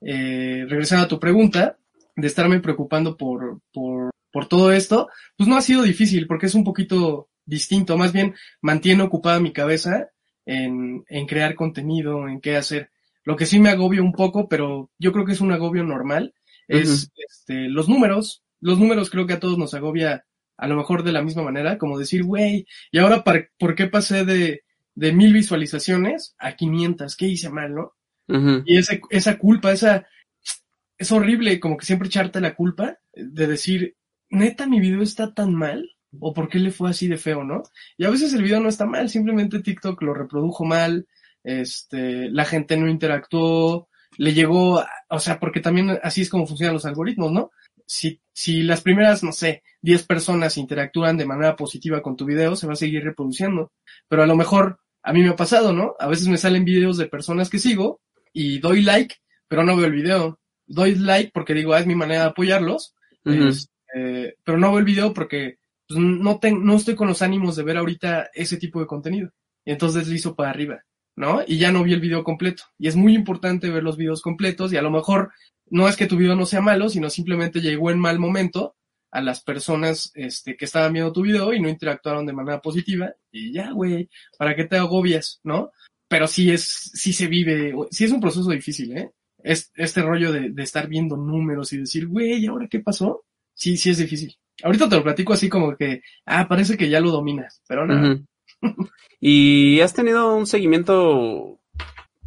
eh, 0.00 0.64
regresando 0.68 1.04
a 1.04 1.08
tu 1.08 1.18
pregunta, 1.20 1.76
de 2.16 2.26
estarme 2.26 2.60
preocupando 2.60 3.16
por, 3.16 3.60
por, 3.72 4.10
por 4.30 4.46
todo 4.46 4.72
esto, 4.72 5.08
pues 5.36 5.48
no 5.48 5.56
ha 5.56 5.62
sido 5.62 5.82
difícil 5.82 6.26
porque 6.26 6.46
es 6.46 6.54
un 6.54 6.64
poquito 6.64 7.28
distinto, 7.44 7.96
más 7.96 8.12
bien 8.12 8.34
mantiene 8.60 9.02
ocupada 9.02 9.40
mi 9.40 9.52
cabeza 9.52 10.10
en, 10.44 11.04
en 11.08 11.26
crear 11.26 11.54
contenido, 11.54 12.28
en 12.28 12.40
qué 12.40 12.56
hacer. 12.56 12.90
Lo 13.24 13.36
que 13.36 13.46
sí 13.46 13.58
me 13.58 13.70
agobia 13.70 14.02
un 14.02 14.12
poco, 14.12 14.48
pero 14.48 14.90
yo 14.98 15.12
creo 15.12 15.24
que 15.24 15.32
es 15.32 15.40
un 15.40 15.52
agobio 15.52 15.84
normal, 15.84 16.34
es 16.68 17.10
este, 17.16 17.68
los 17.68 17.88
números. 17.88 18.42
Los 18.60 18.78
números 18.78 19.10
creo 19.10 19.26
que 19.26 19.34
a 19.34 19.40
todos 19.40 19.58
nos 19.58 19.74
agobia 19.74 20.24
a 20.56 20.66
lo 20.68 20.76
mejor 20.76 21.02
de 21.02 21.12
la 21.12 21.22
misma 21.22 21.42
manera, 21.42 21.78
como 21.78 21.98
decir, 21.98 22.22
güey, 22.22 22.66
¿y 22.90 22.98
ahora 22.98 23.24
por 23.24 23.74
qué 23.74 23.86
pasé 23.86 24.24
de, 24.24 24.61
de 24.94 25.12
mil 25.12 25.32
visualizaciones 25.32 26.34
a 26.38 26.56
500? 26.56 27.16
¿Qué 27.16 27.26
hice 27.26 27.50
mal, 27.50 27.74
no? 27.74 27.92
Y 28.64 28.78
ese, 28.78 29.02
esa 29.10 29.36
culpa, 29.36 29.72
esa, 29.72 30.06
es 30.96 31.12
horrible 31.12 31.60
como 31.60 31.76
que 31.76 31.84
siempre 31.84 32.08
echarte 32.08 32.40
la 32.40 32.54
culpa 32.54 32.96
de 33.14 33.46
decir, 33.46 33.96
neta, 34.30 34.66
mi 34.66 34.80
video 34.80 35.02
está 35.02 35.34
tan 35.34 35.54
mal, 35.54 35.90
o 36.18 36.32
por 36.32 36.48
qué 36.48 36.58
le 36.58 36.70
fue 36.70 36.90
así 36.90 37.08
de 37.08 37.16
feo, 37.16 37.44
¿no? 37.44 37.62
Y 37.96 38.04
a 38.04 38.10
veces 38.10 38.32
el 38.34 38.42
video 38.42 38.60
no 38.60 38.68
está 38.68 38.86
mal, 38.86 39.08
simplemente 39.08 39.60
TikTok 39.60 40.00
lo 40.02 40.14
reprodujo 40.14 40.64
mal, 40.64 41.06
este, 41.42 42.30
la 42.30 42.44
gente 42.44 42.76
no 42.76 42.88
interactuó, 42.88 43.88
le 44.16 44.34
llegó, 44.34 44.84
o 45.08 45.18
sea, 45.18 45.40
porque 45.40 45.60
también 45.60 45.98
así 46.02 46.22
es 46.22 46.30
como 46.30 46.46
funcionan 46.46 46.74
los 46.74 46.86
algoritmos, 46.86 47.32
¿no? 47.32 47.50
Si, 47.94 48.20
si 48.32 48.62
las 48.62 48.80
primeras, 48.82 49.22
no 49.22 49.32
sé, 49.32 49.62
10 49.82 50.04
personas 50.06 50.56
interactúan 50.56 51.16
de 51.16 51.26
manera 51.26 51.56
positiva 51.56 52.00
con 52.02 52.16
tu 52.16 52.24
video, 52.24 52.56
se 52.56 52.66
va 52.66 52.72
a 52.74 52.76
seguir 52.76 53.04
reproduciendo. 53.04 53.72
Pero 54.08 54.22
a 54.22 54.26
lo 54.26 54.36
mejor, 54.36 54.78
a 55.02 55.12
mí 55.12 55.20
me 55.22 55.30
ha 55.30 55.36
pasado, 55.36 55.72
¿no? 55.72 55.94
A 55.98 56.06
veces 56.08 56.28
me 56.28 56.38
salen 56.38 56.64
videos 56.64 56.96
de 56.96 57.06
personas 57.08 57.50
que 57.50 57.58
sigo 57.58 58.00
y 58.32 58.58
doy 58.60 58.82
like, 58.82 59.16
pero 59.48 59.64
no 59.64 59.76
veo 59.76 59.86
el 59.86 59.92
video. 59.92 60.38
Doy 60.66 60.94
like 60.94 61.30
porque 61.34 61.54
digo, 61.54 61.74
ah, 61.74 61.80
es 61.80 61.86
mi 61.86 61.94
manera 61.94 62.22
de 62.22 62.28
apoyarlos, 62.30 62.94
este, 63.48 64.36
pero 64.44 64.58
no 64.58 64.70
veo 64.70 64.78
el 64.78 64.84
video 64.84 65.12
porque 65.12 65.56
pues, 65.86 66.00
no, 66.00 66.38
ten- 66.38 66.64
no 66.64 66.76
estoy 66.76 66.94
con 66.94 67.08
los 67.08 67.20
ánimos 67.22 67.56
de 67.56 67.62
ver 67.64 67.76
ahorita 67.76 68.30
ese 68.34 68.56
tipo 68.56 68.80
de 68.80 68.86
contenido. 68.86 69.30
Y 69.64 69.72
entonces 69.72 70.04
deslizo 70.06 70.34
para 70.34 70.50
arriba, 70.50 70.82
¿no? 71.16 71.42
Y 71.46 71.58
ya 71.58 71.72
no 71.72 71.82
vi 71.82 71.92
el 71.92 72.00
video 72.00 72.24
completo. 72.24 72.64
Y 72.78 72.88
es 72.88 72.96
muy 72.96 73.14
importante 73.14 73.70
ver 73.70 73.82
los 73.82 73.96
videos 73.96 74.22
completos 74.22 74.72
y 74.72 74.76
a 74.76 74.82
lo 74.82 74.90
mejor 74.90 75.32
no 75.70 75.88
es 75.88 75.96
que 75.96 76.06
tu 76.06 76.16
video 76.16 76.36
no 76.36 76.46
sea 76.46 76.60
malo, 76.60 76.88
sino 76.88 77.10
simplemente 77.10 77.60
llegó 77.60 77.90
en 77.90 77.98
mal 77.98 78.18
momento 78.18 78.76
a 79.10 79.20
las 79.20 79.42
personas 79.42 80.10
este, 80.14 80.56
que 80.56 80.64
estaban 80.64 80.92
viendo 80.92 81.12
tu 81.12 81.22
video 81.22 81.52
y 81.52 81.60
no 81.60 81.68
interactuaron 81.68 82.26
de 82.26 82.32
manera 82.32 82.60
positiva. 82.60 83.12
Y 83.30 83.52
ya, 83.52 83.70
güey, 83.72 84.08
¿para 84.38 84.56
qué 84.56 84.64
te 84.64 84.76
agobias, 84.76 85.40
no? 85.44 85.70
Pero 86.08 86.26
sí 86.26 86.50
es, 86.50 86.90
sí 86.94 87.12
se 87.12 87.26
vive, 87.26 87.74
sí 87.90 88.04
es 88.04 88.12
un 88.12 88.20
proceso 88.20 88.50
difícil, 88.50 88.96
¿eh? 88.96 89.10
Es, 89.42 89.72
este 89.74 90.02
rollo 90.02 90.32
de, 90.32 90.50
de 90.50 90.62
estar 90.62 90.88
viendo 90.88 91.16
números 91.16 91.72
y 91.72 91.78
decir, 91.78 92.06
güey, 92.06 92.44
¿y 92.44 92.46
ahora 92.46 92.68
qué 92.68 92.80
pasó? 92.80 93.24
Sí, 93.54 93.76
sí 93.76 93.90
es 93.90 93.98
difícil. 93.98 94.34
Ahorita 94.62 94.88
te 94.88 94.96
lo 94.96 95.02
platico 95.02 95.32
así 95.32 95.48
como 95.48 95.76
que, 95.76 96.02
ah, 96.26 96.46
parece 96.48 96.76
que 96.76 96.88
ya 96.88 97.00
lo 97.00 97.10
dominas, 97.10 97.62
pero 97.66 97.86
no. 97.86 98.12
Ujú. 98.12 98.24
¿Y 99.20 99.80
has 99.80 99.94
tenido 99.94 100.34
un 100.34 100.46
seguimiento, 100.46 101.60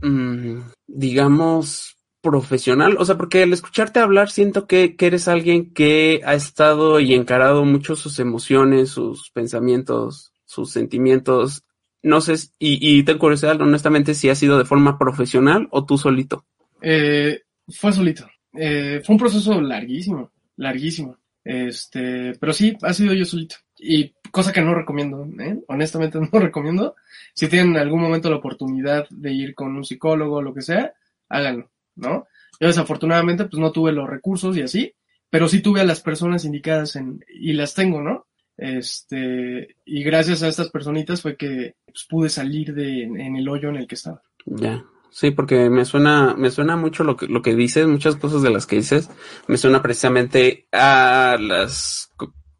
mm, 0.01 0.59
digamos, 0.87 1.97
profesional? 2.21 2.97
O 2.99 3.05
sea, 3.05 3.17
porque 3.17 3.43
al 3.43 3.53
escucharte 3.53 3.99
hablar 3.99 4.29
siento 4.29 4.67
que, 4.67 4.95
eres 4.99 5.27
alguien 5.27 5.73
que 5.73 6.21
ha 6.25 6.35
estado 6.35 6.99
y 6.99 7.13
encarado 7.13 7.65
mucho 7.65 7.95
sus 7.95 8.19
emociones, 8.19 8.89
sus 8.89 9.31
pensamientos, 9.31 10.31
sus 10.45 10.71
sentimientos. 10.71 11.63
No 12.01 12.21
sé, 12.21 12.35
y, 12.59 12.99
y 12.99 13.03
tengo 13.03 13.19
curiosidad, 13.19 13.59
honestamente, 13.61 14.13
si 14.13 14.29
ha 14.29 14.35
sido 14.35 14.57
de 14.57 14.65
forma 14.65 14.97
profesional 14.97 15.67
o 15.71 15.85
tú 15.85 15.97
solito. 15.97 16.45
Eh, 16.81 17.41
fue 17.67 17.91
solito. 17.91 18.27
Eh, 18.53 19.01
fue 19.03 19.13
un 19.15 19.19
proceso 19.19 19.59
larguísimo, 19.59 20.31
larguísimo. 20.57 21.17
Este, 21.43 22.33
pero 22.39 22.53
sí, 22.53 22.77
ha 22.81 22.93
sido 22.93 23.13
yo 23.13 23.25
solito. 23.25 23.55
Y 23.77 24.14
cosa 24.35 24.51
que 24.51 24.61
no 24.61 24.75
recomiendo, 24.75 25.25
¿eh? 25.39 25.63
honestamente 25.69 26.19
no 26.19 26.27
recomiendo. 26.39 26.95
Si 27.33 27.47
tienen 27.47 27.69
en 27.69 27.77
algún 27.77 28.01
momento 28.01 28.29
la 28.29 28.35
oportunidad 28.35 29.07
de 29.09 29.31
ir 29.31 29.55
con 29.55 29.73
un 29.77 29.85
psicólogo 29.85 30.35
o 30.35 30.41
lo 30.41 30.53
que 30.53 30.61
sea, 30.61 30.93
háganlo, 31.29 31.69
¿no? 31.95 32.27
Yo 32.59 32.67
desafortunadamente 32.67 33.45
pues 33.45 33.61
no 33.61 33.71
tuve 33.71 33.93
los 33.93 34.09
recursos 34.09 34.57
y 34.57 34.61
así, 34.61 34.93
pero 35.29 35.47
sí 35.47 35.61
tuve 35.61 35.79
a 35.79 35.85
las 35.85 36.01
personas 36.01 36.43
indicadas 36.43 36.97
en, 36.97 37.23
y 37.33 37.53
las 37.53 37.75
tengo, 37.75 38.01
¿no? 38.01 38.25
Este, 38.57 39.77
y 39.85 40.03
gracias 40.03 40.43
a 40.43 40.49
estas 40.49 40.69
personitas 40.69 41.21
fue 41.21 41.37
que 41.37 41.75
pues, 41.85 42.05
pude 42.09 42.27
salir 42.27 42.73
de, 42.73 43.03
en 43.03 43.37
el 43.37 43.47
hoyo 43.47 43.69
en 43.69 43.77
el 43.77 43.87
que 43.87 43.95
estaba. 43.95 44.21
Ya. 44.45 44.83
Sí, 45.11 45.31
porque 45.31 45.69
me 45.69 45.85
suena, 45.85 46.35
me 46.37 46.51
suena 46.51 46.75
mucho 46.75 47.05
lo 47.05 47.15
que, 47.15 47.27
lo 47.27 47.41
que 47.41 47.55
dices, 47.55 47.87
muchas 47.87 48.17
cosas 48.17 48.41
de 48.41 48.49
las 48.49 48.65
que 48.65 48.75
dices, 48.75 49.09
me 49.47 49.55
suena 49.55 49.81
precisamente 49.81 50.67
a 50.73 51.37
las 51.39 52.11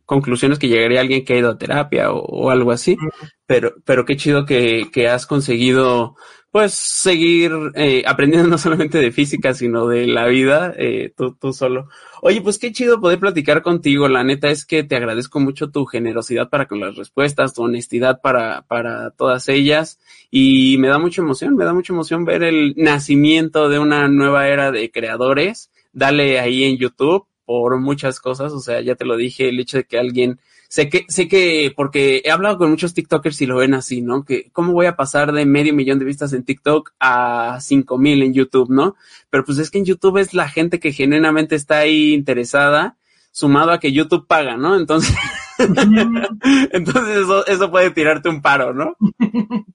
conclusiones 0.05 0.59
que 0.59 0.67
llegaría 0.67 1.01
alguien 1.01 1.25
que 1.25 1.33
ha 1.33 1.37
ido 1.37 1.51
a 1.51 1.57
terapia 1.57 2.11
o, 2.11 2.19
o 2.19 2.49
algo 2.51 2.71
así, 2.71 2.97
pero, 3.45 3.75
pero 3.85 4.05
qué 4.05 4.15
chido 4.17 4.45
que, 4.45 4.89
que 4.91 5.07
has 5.07 5.25
conseguido 5.25 6.15
pues 6.55 6.73
seguir 6.73 7.51
eh, 7.73 8.03
aprendiendo 8.07 8.47
no 8.47 8.57
solamente 8.57 8.97
de 8.99 9.11
física, 9.11 9.53
sino 9.53 9.87
de 9.87 10.07
la 10.07 10.25
vida, 10.27 10.73
eh, 10.77 11.11
tú, 11.13 11.35
tú 11.35 11.51
solo. 11.51 11.89
Oye, 12.21 12.39
pues 12.39 12.59
qué 12.59 12.71
chido 12.71 13.01
poder 13.01 13.19
platicar 13.19 13.61
contigo. 13.61 14.07
La 14.07 14.23
neta 14.23 14.49
es 14.49 14.65
que 14.65 14.85
te 14.85 14.95
agradezco 14.95 15.41
mucho 15.41 15.69
tu 15.69 15.85
generosidad 15.85 16.49
para 16.49 16.65
con 16.65 16.79
las 16.79 16.95
respuestas, 16.95 17.53
tu 17.53 17.63
honestidad 17.63 18.21
para, 18.21 18.61
para 18.69 19.11
todas 19.11 19.49
ellas. 19.49 19.99
Y 20.31 20.77
me 20.77 20.87
da 20.87 20.97
mucha 20.97 21.21
emoción, 21.21 21.57
me 21.57 21.65
da 21.65 21.73
mucha 21.73 21.91
emoción 21.91 22.23
ver 22.23 22.41
el 22.43 22.73
nacimiento 22.77 23.67
de 23.67 23.79
una 23.79 24.07
nueva 24.07 24.47
era 24.47 24.71
de 24.71 24.89
creadores. 24.91 25.71
Dale 25.91 26.39
ahí 26.39 26.63
en 26.63 26.77
YouTube 26.77 27.27
por 27.45 27.79
muchas 27.79 28.19
cosas. 28.19 28.51
O 28.53 28.59
sea, 28.59 28.81
ya 28.81 28.95
te 28.95 29.05
lo 29.05 29.15
dije, 29.17 29.49
el 29.49 29.59
hecho 29.59 29.77
de 29.77 29.85
que 29.85 29.97
alguien 29.97 30.39
sé 30.67 30.89
que, 30.89 31.05
sé 31.07 31.27
que, 31.27 31.71
porque 31.75 32.21
he 32.25 32.31
hablado 32.31 32.57
con 32.57 32.69
muchos 32.69 32.93
TikTokers 32.93 33.41
y 33.41 33.45
lo 33.45 33.57
ven 33.57 33.73
así, 33.73 34.01
¿no? 34.01 34.25
Que 34.25 34.49
cómo 34.51 34.73
voy 34.73 34.87
a 34.87 34.95
pasar 34.95 35.31
de 35.31 35.45
medio 35.45 35.73
millón 35.73 35.99
de 35.99 36.05
vistas 36.05 36.33
en 36.33 36.43
TikTok 36.43 36.93
a 36.99 37.59
cinco 37.61 37.97
mil 37.97 38.21
en 38.23 38.33
YouTube, 38.33 38.69
¿no? 38.69 38.95
Pero 39.29 39.45
pues 39.45 39.57
es 39.59 39.69
que 39.69 39.77
en 39.77 39.85
YouTube 39.85 40.17
es 40.17 40.33
la 40.33 40.49
gente 40.49 40.79
que 40.79 40.91
genuinamente 40.91 41.55
está 41.55 41.79
ahí 41.79 42.13
interesada, 42.13 42.97
sumado 43.31 43.71
a 43.71 43.79
que 43.79 43.91
YouTube 43.91 44.27
paga, 44.27 44.57
¿no? 44.57 44.75
Entonces, 44.75 45.15
entonces 45.59 47.17
eso, 47.17 47.45
eso 47.47 47.71
puede 47.71 47.91
tirarte 47.91 48.29
un 48.29 48.41
paro, 48.41 48.73
¿no? 48.73 48.95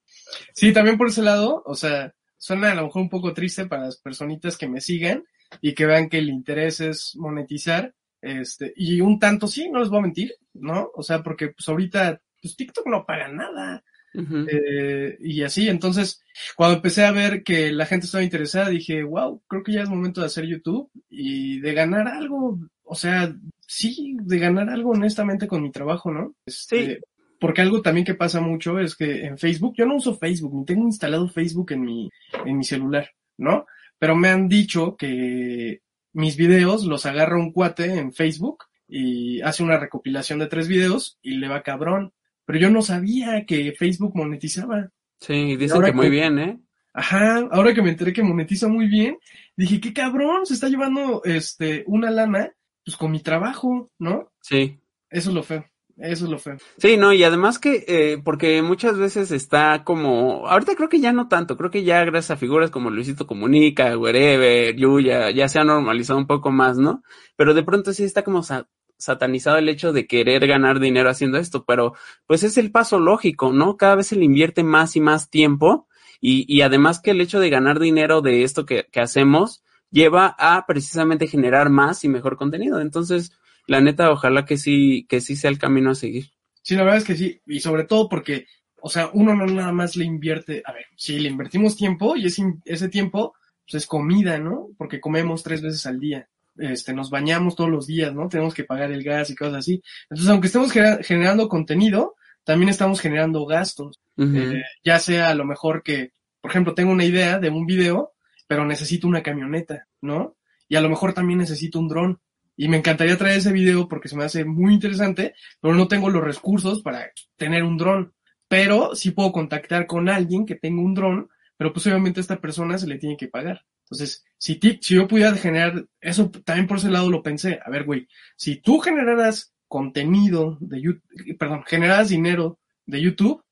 Sí, 0.54 0.72
también 0.72 0.96
por 0.96 1.08
ese 1.08 1.22
lado, 1.22 1.62
o 1.66 1.74
sea, 1.74 2.14
suena 2.38 2.70
a 2.70 2.74
lo 2.74 2.84
mejor 2.84 3.02
un 3.02 3.08
poco 3.08 3.32
triste 3.32 3.66
para 3.66 3.86
las 3.86 3.96
personitas 3.96 4.56
que 4.56 4.68
me 4.68 4.80
sigan 4.80 5.24
y 5.60 5.74
que 5.74 5.86
vean 5.86 6.08
que 6.08 6.18
el 6.18 6.28
interés 6.28 6.80
es 6.80 7.16
monetizar, 7.16 7.94
este, 8.20 8.72
y 8.76 9.00
un 9.00 9.18
tanto 9.18 9.46
sí, 9.46 9.70
no 9.70 9.80
les 9.80 9.88
voy 9.88 9.98
a 10.00 10.02
mentir, 10.02 10.34
¿no? 10.54 10.90
O 10.94 11.02
sea, 11.02 11.22
porque 11.22 11.48
pues 11.48 11.68
ahorita, 11.68 12.20
pues 12.40 12.56
TikTok 12.56 12.86
no 12.86 13.06
paga 13.06 13.28
nada. 13.28 13.82
Eh, 14.12 15.16
y 15.20 15.42
así, 15.42 15.68
entonces, 15.68 16.22
cuando 16.56 16.76
empecé 16.76 17.04
a 17.04 17.12
ver 17.12 17.44
que 17.44 17.70
la 17.70 17.86
gente 17.86 18.06
estaba 18.06 18.24
interesada, 18.24 18.68
dije, 18.68 19.04
wow, 19.04 19.40
creo 19.46 19.62
que 19.62 19.72
ya 19.72 19.82
es 19.82 19.88
momento 19.88 20.20
de 20.20 20.26
hacer 20.26 20.46
YouTube 20.46 20.90
y 21.08 21.60
de 21.60 21.72
ganar 21.74 22.08
algo, 22.08 22.58
o 22.82 22.94
sea, 22.96 23.32
sí, 23.66 24.16
de 24.20 24.38
ganar 24.38 24.68
algo 24.68 24.90
honestamente 24.90 25.46
con 25.46 25.62
mi 25.62 25.70
trabajo, 25.70 26.10
¿no? 26.10 26.34
Este, 26.44 26.86
Sí. 26.86 26.98
Porque 27.40 27.62
algo 27.62 27.80
también 27.80 28.04
que 28.04 28.14
pasa 28.14 28.42
mucho 28.42 28.78
es 28.78 28.94
que 28.94 29.24
en 29.24 29.38
Facebook, 29.38 29.74
yo 29.74 29.86
no 29.86 29.96
uso 29.96 30.14
Facebook, 30.14 30.54
ni 30.54 30.66
tengo 30.66 30.84
instalado 30.84 31.26
Facebook 31.26 31.72
en 31.72 31.80
mi, 31.80 32.10
en 32.44 32.58
mi 32.58 32.64
celular, 32.64 33.10
¿no? 33.38 33.64
Pero 34.00 34.16
me 34.16 34.30
han 34.30 34.48
dicho 34.48 34.96
que 34.96 35.82
mis 36.12 36.36
videos 36.36 36.84
los 36.86 37.06
agarra 37.06 37.38
un 37.38 37.52
cuate 37.52 37.84
en 37.98 38.12
Facebook 38.12 38.64
y 38.88 39.40
hace 39.42 39.62
una 39.62 39.78
recopilación 39.78 40.40
de 40.40 40.48
tres 40.48 40.66
videos 40.66 41.18
y 41.22 41.34
le 41.36 41.46
va 41.46 41.62
cabrón. 41.62 42.12
Pero 42.44 42.58
yo 42.58 42.70
no 42.70 42.82
sabía 42.82 43.46
que 43.46 43.72
Facebook 43.78 44.16
monetizaba. 44.16 44.90
Sí, 45.20 45.54
dicen 45.56 45.76
Ahora 45.76 45.88
que 45.90 45.94
muy 45.94 46.06
que- 46.06 46.10
bien, 46.10 46.38
¿eh? 46.40 46.58
Ajá, 46.92 47.46
ahora 47.52 47.72
que 47.72 47.82
me 47.82 47.90
enteré 47.90 48.12
que 48.12 48.24
monetiza 48.24 48.66
muy 48.66 48.88
bien, 48.88 49.16
dije, 49.56 49.80
qué 49.80 49.92
cabrón, 49.92 50.44
se 50.44 50.54
está 50.54 50.68
llevando 50.68 51.22
este 51.24 51.84
una 51.86 52.10
lana, 52.10 52.52
pues 52.84 52.96
con 52.96 53.12
mi 53.12 53.20
trabajo, 53.20 53.92
¿no? 54.00 54.32
Sí. 54.40 54.76
Eso 55.08 55.28
es 55.30 55.34
lo 55.34 55.44
feo, 55.44 55.64
eso 56.00 56.24
es 56.24 56.30
lo 56.30 56.38
feo. 56.38 56.56
Sí, 56.78 56.96
no, 56.96 57.12
y 57.12 57.22
además 57.22 57.58
que, 57.58 57.84
eh, 57.86 58.18
porque 58.24 58.62
muchas 58.62 58.96
veces 58.98 59.30
está 59.30 59.84
como, 59.84 60.46
ahorita 60.48 60.74
creo 60.74 60.88
que 60.88 61.00
ya 61.00 61.12
no 61.12 61.28
tanto, 61.28 61.56
creo 61.56 61.70
que 61.70 61.84
ya 61.84 62.04
gracias 62.04 62.32
a 62.32 62.36
figuras 62.36 62.70
como 62.70 62.90
Luisito 62.90 63.26
Comunica, 63.26 63.96
Wherever, 63.96 64.74
Yuya, 64.76 65.30
ya 65.30 65.48
se 65.48 65.58
ha 65.60 65.64
normalizado 65.64 66.18
un 66.18 66.26
poco 66.26 66.50
más, 66.50 66.78
¿no? 66.78 67.02
Pero 67.36 67.54
de 67.54 67.62
pronto 67.62 67.92
sí 67.92 68.04
está 68.04 68.22
como 68.22 68.42
sa- 68.42 68.68
satanizado 68.98 69.58
el 69.58 69.68
hecho 69.68 69.92
de 69.92 70.06
querer 70.06 70.46
ganar 70.46 70.80
dinero 70.80 71.10
haciendo 71.10 71.38
esto, 71.38 71.64
pero 71.64 71.94
pues 72.26 72.42
es 72.44 72.58
el 72.58 72.70
paso 72.70 72.98
lógico, 72.98 73.52
¿no? 73.52 73.76
Cada 73.76 73.96
vez 73.96 74.08
se 74.08 74.16
le 74.16 74.24
invierte 74.24 74.62
más 74.62 74.96
y 74.96 75.00
más 75.00 75.30
tiempo 75.30 75.86
y, 76.20 76.44
y 76.54 76.62
además 76.62 77.00
que 77.00 77.12
el 77.12 77.20
hecho 77.20 77.40
de 77.40 77.50
ganar 77.50 77.78
dinero 77.78 78.20
de 78.22 78.42
esto 78.42 78.66
que, 78.66 78.86
que 78.90 79.00
hacemos 79.00 79.62
lleva 79.90 80.34
a 80.38 80.66
precisamente 80.66 81.26
generar 81.26 81.68
más 81.70 82.04
y 82.04 82.08
mejor 82.08 82.36
contenido. 82.36 82.80
Entonces, 82.80 83.32
la 83.70 83.80
neta, 83.80 84.10
ojalá 84.10 84.44
que 84.44 84.56
sí, 84.56 85.06
que 85.08 85.20
sí 85.20 85.36
sea 85.36 85.50
el 85.50 85.58
camino 85.58 85.90
a 85.90 85.94
seguir. 85.94 86.30
Sí, 86.62 86.74
la 86.74 86.82
verdad 86.82 86.98
es 86.98 87.04
que 87.04 87.16
sí, 87.16 87.40
y 87.46 87.60
sobre 87.60 87.84
todo 87.84 88.08
porque, 88.08 88.46
o 88.82 88.88
sea, 88.90 89.10
uno 89.12 89.34
no 89.34 89.46
nada 89.46 89.72
más 89.72 89.94
le 89.96 90.04
invierte, 90.04 90.60
a 90.66 90.72
ver, 90.72 90.86
si 90.96 91.18
le 91.20 91.28
invertimos 91.28 91.76
tiempo 91.76 92.16
y 92.16 92.26
ese, 92.26 92.42
ese 92.64 92.88
tiempo, 92.88 93.34
pues 93.64 93.82
es 93.82 93.86
comida, 93.86 94.38
¿no? 94.38 94.68
Porque 94.76 95.00
comemos 95.00 95.42
tres 95.44 95.62
veces 95.62 95.86
al 95.86 96.00
día. 96.00 96.28
Este, 96.56 96.92
nos 96.92 97.10
bañamos 97.10 97.54
todos 97.54 97.70
los 97.70 97.86
días, 97.86 98.12
¿no? 98.12 98.28
Tenemos 98.28 98.54
que 98.54 98.64
pagar 98.64 98.90
el 98.90 99.04
gas 99.04 99.30
y 99.30 99.36
cosas 99.36 99.54
así. 99.58 99.80
Entonces, 100.10 100.28
aunque 100.28 100.48
estemos 100.48 100.72
genera- 100.72 101.02
generando 101.02 101.48
contenido, 101.48 102.16
también 102.44 102.68
estamos 102.70 103.00
generando 103.00 103.46
gastos. 103.46 104.00
Eh, 104.36 104.62
ya 104.84 104.98
sea 104.98 105.28
a 105.30 105.34
lo 105.34 105.44
mejor 105.44 105.82
que, 105.84 106.10
por 106.40 106.50
ejemplo, 106.50 106.74
tengo 106.74 106.90
una 106.92 107.04
idea 107.04 107.38
de 107.38 107.48
un 107.50 107.64
video, 107.66 108.12
pero 108.48 108.66
necesito 108.66 109.06
una 109.06 109.22
camioneta, 109.22 109.86
¿no? 110.02 110.36
Y 110.68 110.74
a 110.76 110.80
lo 110.80 110.88
mejor 110.90 111.12
también 111.14 111.38
necesito 111.38 111.78
un 111.78 111.88
dron. 111.88 112.18
Y 112.62 112.68
me 112.68 112.76
encantaría 112.76 113.16
traer 113.16 113.38
ese 113.38 113.52
video 113.52 113.88
porque 113.88 114.08
se 114.08 114.16
me 114.16 114.24
hace 114.24 114.44
muy 114.44 114.74
interesante, 114.74 115.34
pero 115.62 115.74
no 115.74 115.88
tengo 115.88 116.10
los 116.10 116.22
recursos 116.22 116.82
para 116.82 117.10
tener 117.36 117.62
un 117.64 117.78
dron. 117.78 118.12
Pero 118.48 118.94
sí 118.94 119.12
puedo 119.12 119.32
contactar 119.32 119.86
con 119.86 120.08
alguien 120.10 120.44
que 120.44 120.56
tenga 120.56 120.82
un 120.82 120.92
dron, 120.94 121.28
pero 121.56 121.72
pues 121.72 121.86
obviamente 121.86 122.20
a 122.20 122.22
esta 122.22 122.40
persona 122.40 122.76
se 122.76 122.86
le 122.86 122.98
tiene 122.98 123.16
que 123.16 123.28
pagar. 123.28 123.62
Entonces, 123.84 124.24
si, 124.36 124.56
ti- 124.56 124.78
si 124.82 124.94
yo 124.94 125.08
pudiera 125.08 125.34
generar, 125.36 125.86
eso 126.02 126.30
también 126.44 126.66
por 126.66 126.76
ese 126.76 126.90
lado 126.90 127.08
lo 127.10 127.22
pensé. 127.22 127.60
A 127.64 127.70
ver, 127.70 127.84
güey, 127.84 128.06
si 128.36 128.56
tú 128.60 128.78
generaras 128.80 129.54
contenido 129.66 130.58
de 130.60 130.82
YouTube, 130.82 131.38
perdón, 131.38 131.62
generaras 131.66 132.10
dinero 132.10 132.58
de 132.86 133.00
YouTube. 133.00 133.42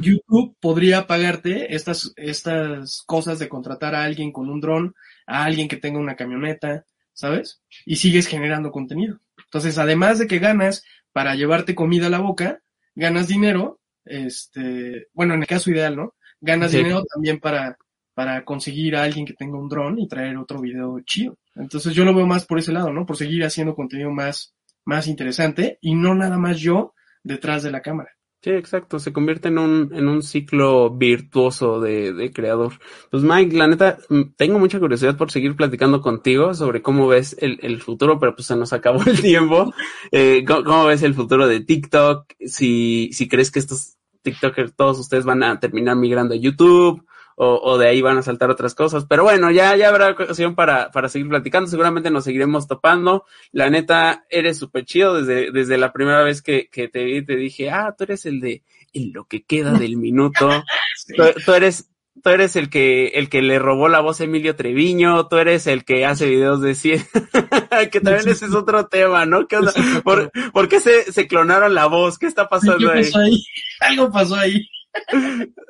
YouTube 0.00 0.56
podría 0.60 1.06
pagarte 1.06 1.74
estas, 1.74 2.14
estas 2.16 3.02
cosas 3.06 3.38
de 3.38 3.50
contratar 3.50 3.94
a 3.94 4.04
alguien 4.04 4.32
con 4.32 4.48
un 4.48 4.60
dron, 4.60 4.94
a 5.26 5.44
alguien 5.44 5.68
que 5.68 5.76
tenga 5.76 5.98
una 5.98 6.16
camioneta, 6.16 6.86
¿sabes? 7.18 7.60
Y 7.84 7.96
sigues 7.96 8.28
generando 8.28 8.70
contenido. 8.70 9.18
Entonces, 9.46 9.76
además 9.78 10.20
de 10.20 10.28
que 10.28 10.38
ganas 10.38 10.84
para 11.12 11.34
llevarte 11.34 11.74
comida 11.74 12.06
a 12.06 12.10
la 12.10 12.20
boca, 12.20 12.60
ganas 12.94 13.26
dinero, 13.26 13.80
este, 14.04 15.08
bueno, 15.12 15.34
en 15.34 15.40
el 15.40 15.48
caso 15.48 15.68
ideal, 15.70 15.96
¿no? 15.96 16.14
Ganas 16.40 16.70
Sí. 16.70 16.76
dinero 16.78 17.02
también 17.12 17.40
para, 17.40 17.76
para 18.14 18.44
conseguir 18.44 18.94
a 18.94 19.02
alguien 19.02 19.26
que 19.26 19.32
tenga 19.34 19.58
un 19.58 19.68
dron 19.68 19.98
y 19.98 20.06
traer 20.06 20.36
otro 20.36 20.60
video 20.60 21.00
chido. 21.00 21.36
Entonces, 21.56 21.92
yo 21.92 22.04
lo 22.04 22.14
veo 22.14 22.26
más 22.26 22.46
por 22.46 22.60
ese 22.60 22.72
lado, 22.72 22.92
¿no? 22.92 23.04
Por 23.04 23.16
seguir 23.16 23.42
haciendo 23.44 23.74
contenido 23.74 24.12
más, 24.12 24.54
más 24.84 25.08
interesante 25.08 25.78
y 25.80 25.96
no 25.96 26.14
nada 26.14 26.38
más 26.38 26.60
yo 26.60 26.94
detrás 27.24 27.64
de 27.64 27.72
la 27.72 27.82
cámara. 27.82 28.12
Sí, 28.40 28.50
exacto, 28.50 29.00
se 29.00 29.12
convierte 29.12 29.48
en 29.48 29.58
un, 29.58 29.92
en 29.92 30.06
un 30.06 30.22
ciclo 30.22 30.90
virtuoso 30.90 31.80
de, 31.80 32.12
de 32.12 32.32
creador. 32.32 32.74
Pues 33.10 33.24
Mike, 33.24 33.56
la 33.56 33.66
neta, 33.66 33.98
mm, 34.08 34.34
tengo 34.36 34.60
mucha 34.60 34.78
curiosidad 34.78 35.16
por 35.16 35.32
seguir 35.32 35.56
platicando 35.56 36.00
contigo 36.00 36.54
sobre 36.54 36.80
cómo 36.80 37.08
ves 37.08 37.36
el, 37.40 37.58
el 37.62 37.82
futuro, 37.82 38.20
pero 38.20 38.36
pues 38.36 38.46
se 38.46 38.54
nos 38.54 38.72
acabó 38.72 39.02
el 39.06 39.20
tiempo. 39.20 39.72
Eh, 40.12 40.44
¿cómo, 40.46 40.62
cómo 40.62 40.86
ves 40.86 41.02
el 41.02 41.14
futuro 41.14 41.48
de 41.48 41.60
TikTok? 41.60 42.26
Si, 42.46 43.10
si 43.12 43.26
crees 43.28 43.50
que 43.50 43.58
estos 43.58 43.96
TikTokers, 44.22 44.76
todos 44.76 45.00
ustedes 45.00 45.24
van 45.24 45.42
a 45.42 45.58
terminar 45.58 45.96
migrando 45.96 46.34
a 46.34 46.38
YouTube, 46.38 47.04
o, 47.40 47.60
o 47.62 47.78
de 47.78 47.88
ahí 47.88 48.02
van 48.02 48.18
a 48.18 48.22
saltar 48.22 48.50
otras 48.50 48.74
cosas. 48.74 49.06
Pero 49.08 49.22
bueno, 49.22 49.52
ya, 49.52 49.76
ya 49.76 49.88
habrá 49.88 50.10
ocasión 50.10 50.56
para, 50.56 50.90
para 50.90 51.08
seguir 51.08 51.28
platicando. 51.28 51.70
Seguramente 51.70 52.10
nos 52.10 52.24
seguiremos 52.24 52.66
topando. 52.66 53.24
La 53.52 53.70
neta, 53.70 54.26
eres 54.28 54.58
súper 54.58 54.84
chido. 54.84 55.14
Desde, 55.14 55.52
desde 55.52 55.78
la 55.78 55.92
primera 55.92 56.24
vez 56.24 56.42
que, 56.42 56.68
que 56.68 56.88
te 56.88 57.04
vi, 57.04 57.24
te 57.24 57.36
dije, 57.36 57.70
ah, 57.70 57.94
tú 57.96 58.04
eres 58.04 58.26
el 58.26 58.40
de 58.40 58.64
en 58.92 59.12
lo 59.12 59.24
que 59.26 59.44
queda 59.44 59.72
del 59.72 59.96
minuto. 59.96 60.48
tú, 61.16 61.22
tú 61.44 61.52
eres, 61.52 61.88
tú 62.24 62.30
eres 62.30 62.56
el 62.56 62.70
que, 62.70 63.08
el 63.14 63.28
que 63.28 63.40
le 63.40 63.60
robó 63.60 63.88
la 63.88 64.00
voz 64.00 64.20
a 64.20 64.24
Emilio 64.24 64.56
Treviño, 64.56 65.28
tú 65.28 65.36
eres 65.36 65.68
el 65.68 65.84
que 65.84 66.06
hace 66.06 66.26
videos 66.26 66.60
de 66.60 66.74
cien, 66.74 67.06
que 67.92 68.00
también 68.00 68.28
ese 68.28 68.46
es 68.46 68.54
otro 68.54 68.88
tema, 68.88 69.26
¿no? 69.26 69.46
¿Qué 69.46 69.58
onda? 69.58 69.72
¿Por, 70.02 70.32
por 70.52 70.68
qué 70.68 70.80
se, 70.80 71.12
se 71.12 71.28
clonaron 71.28 71.72
la 71.74 71.86
voz? 71.86 72.18
¿Qué 72.18 72.26
está 72.26 72.44
¿Qué 72.44 72.48
pasando 72.50 72.90
ahí? 72.90 73.10
Algo 73.80 74.10
pasó 74.10 74.34
ahí. 74.34 74.68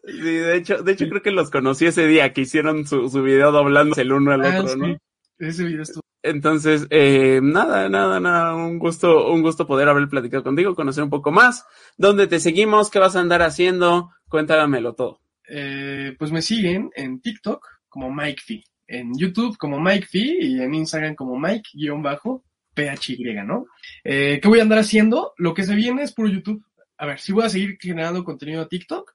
Sí, 0.06 0.20
de 0.20 0.56
hecho, 0.56 0.82
de 0.82 0.92
hecho 0.92 1.08
creo 1.08 1.22
que 1.22 1.30
los 1.30 1.50
conocí 1.50 1.86
ese 1.86 2.06
día 2.06 2.32
que 2.32 2.42
hicieron 2.42 2.86
su, 2.86 3.08
su 3.08 3.22
video 3.22 3.52
doblándose 3.52 4.02
el 4.02 4.12
uno 4.12 4.32
al 4.32 4.44
Ah, 4.44 4.60
otro, 4.60 4.68
sí. 4.72 4.78
¿no? 4.78 4.98
Ese 5.38 5.64
video 5.64 5.82
estuvo. 5.82 6.02
Entonces, 6.22 6.86
eh, 6.90 7.40
nada, 7.42 7.88
nada, 7.88 8.18
nada, 8.18 8.56
un 8.56 8.78
gusto, 8.78 9.30
un 9.32 9.42
gusto 9.42 9.66
poder 9.66 9.88
haber 9.88 10.08
platicado 10.08 10.42
contigo, 10.42 10.74
conocer 10.74 11.04
un 11.04 11.10
poco 11.10 11.30
más. 11.30 11.64
¿Dónde 11.96 12.26
te 12.26 12.40
seguimos? 12.40 12.90
¿Qué 12.90 12.98
vas 12.98 13.14
a 13.16 13.20
andar 13.20 13.42
haciendo? 13.42 14.10
Cuéntamelo 14.28 14.94
todo. 14.94 15.20
Eh, 15.48 16.16
pues 16.18 16.32
me 16.32 16.42
siguen 16.42 16.90
en 16.96 17.20
TikTok 17.20 17.64
como 17.88 18.12
Mike 18.12 18.42
Fee, 18.44 18.64
en 18.86 19.12
YouTube 19.16 19.56
como 19.56 19.80
Mike 19.80 20.06
Fee 20.06 20.38
y 20.40 20.60
en 20.60 20.74
Instagram 20.74 21.14
como 21.14 21.38
Mike-PHY, 21.38 23.34
¿no? 23.46 23.66
Eh, 24.04 24.40
¿Qué 24.42 24.48
voy 24.48 24.58
a 24.58 24.62
andar 24.62 24.80
haciendo? 24.80 25.32
Lo 25.38 25.54
que 25.54 25.62
se 25.64 25.74
viene 25.74 26.02
es 26.02 26.12
puro 26.12 26.28
YouTube. 26.28 26.62
A 26.98 27.06
ver, 27.06 27.20
sí 27.20 27.32
voy 27.32 27.44
a 27.44 27.48
seguir 27.48 27.78
generando 27.80 28.24
contenido 28.24 28.62
a 28.62 28.68
TikTok, 28.68 29.14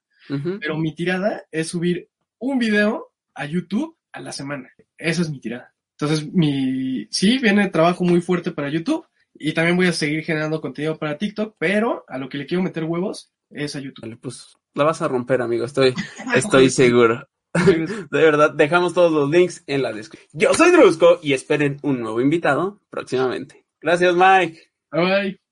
pero 0.59 0.77
mi 0.77 0.95
tirada 0.95 1.43
es 1.51 1.67
subir 1.67 2.09
un 2.39 2.57
video 2.57 3.11
a 3.35 3.45
YouTube 3.45 3.97
a 4.11 4.21
la 4.21 4.31
semana. 4.31 4.69
Esa 4.97 5.21
es 5.21 5.29
mi 5.29 5.39
tirada. 5.39 5.73
Entonces, 5.99 6.31
mi, 6.33 7.07
sí, 7.11 7.37
viene 7.39 7.69
trabajo 7.69 8.03
muy 8.03 8.21
fuerte 8.21 8.51
para 8.51 8.69
YouTube 8.69 9.05
y 9.33 9.53
también 9.53 9.77
voy 9.77 9.87
a 9.87 9.93
seguir 9.93 10.23
generando 10.23 10.61
contenido 10.61 10.97
para 10.97 11.17
TikTok, 11.17 11.55
pero 11.57 12.05
a 12.07 12.17
lo 12.17 12.29
que 12.29 12.37
le 12.37 12.45
quiero 12.45 12.63
meter 12.63 12.83
huevos 12.83 13.31
es 13.49 13.75
a 13.75 13.79
YouTube. 13.79 14.01
Vale, 14.01 14.17
pues 14.17 14.55
la 14.73 14.83
vas 14.83 15.01
a 15.01 15.07
romper, 15.07 15.41
amigo, 15.41 15.65
estoy, 15.65 15.93
estoy 16.35 16.69
seguro. 16.69 17.27
De 17.53 18.23
verdad, 18.23 18.51
dejamos 18.51 18.93
todos 18.93 19.11
los 19.11 19.29
links 19.29 19.63
en 19.67 19.83
la 19.83 19.93
descripción. 19.93 20.29
Yo 20.33 20.53
soy 20.53 20.71
Drusco 20.71 21.19
y 21.21 21.33
esperen 21.33 21.77
un 21.83 22.01
nuevo 22.01 22.19
invitado 22.19 22.79
próximamente. 22.89 23.65
Gracias, 23.79 24.15
Mike. 24.15 24.71
Bye 24.91 25.01
bye. 25.01 25.42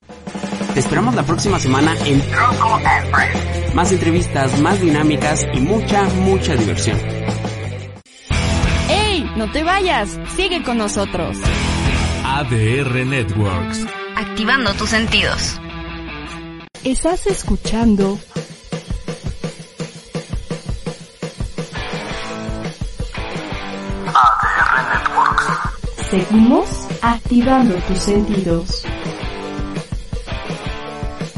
Te 0.73 0.79
esperamos 0.79 1.15
la 1.15 1.23
próxima 1.23 1.59
semana 1.59 1.93
en 2.05 2.23
Más 3.73 3.91
entrevistas, 3.91 4.57
más 4.61 4.79
dinámicas 4.79 5.45
y 5.53 5.59
mucha, 5.59 6.05
mucha 6.05 6.55
diversión. 6.55 6.97
¡Ey! 8.89 9.29
No 9.35 9.51
te 9.51 9.63
vayas. 9.63 10.17
Sigue 10.33 10.63
con 10.63 10.77
nosotros. 10.77 11.37
ADR 12.23 13.05
Networks. 13.05 13.85
Activando 14.15 14.73
tus 14.75 14.89
sentidos. 14.89 15.59
Estás 16.85 17.27
escuchando 17.27 18.17
ADR 24.07 24.89
Networks. 24.93 26.09
Seguimos 26.09 26.87
activando 27.01 27.75
tus 27.87 27.99
sentidos. 27.99 28.85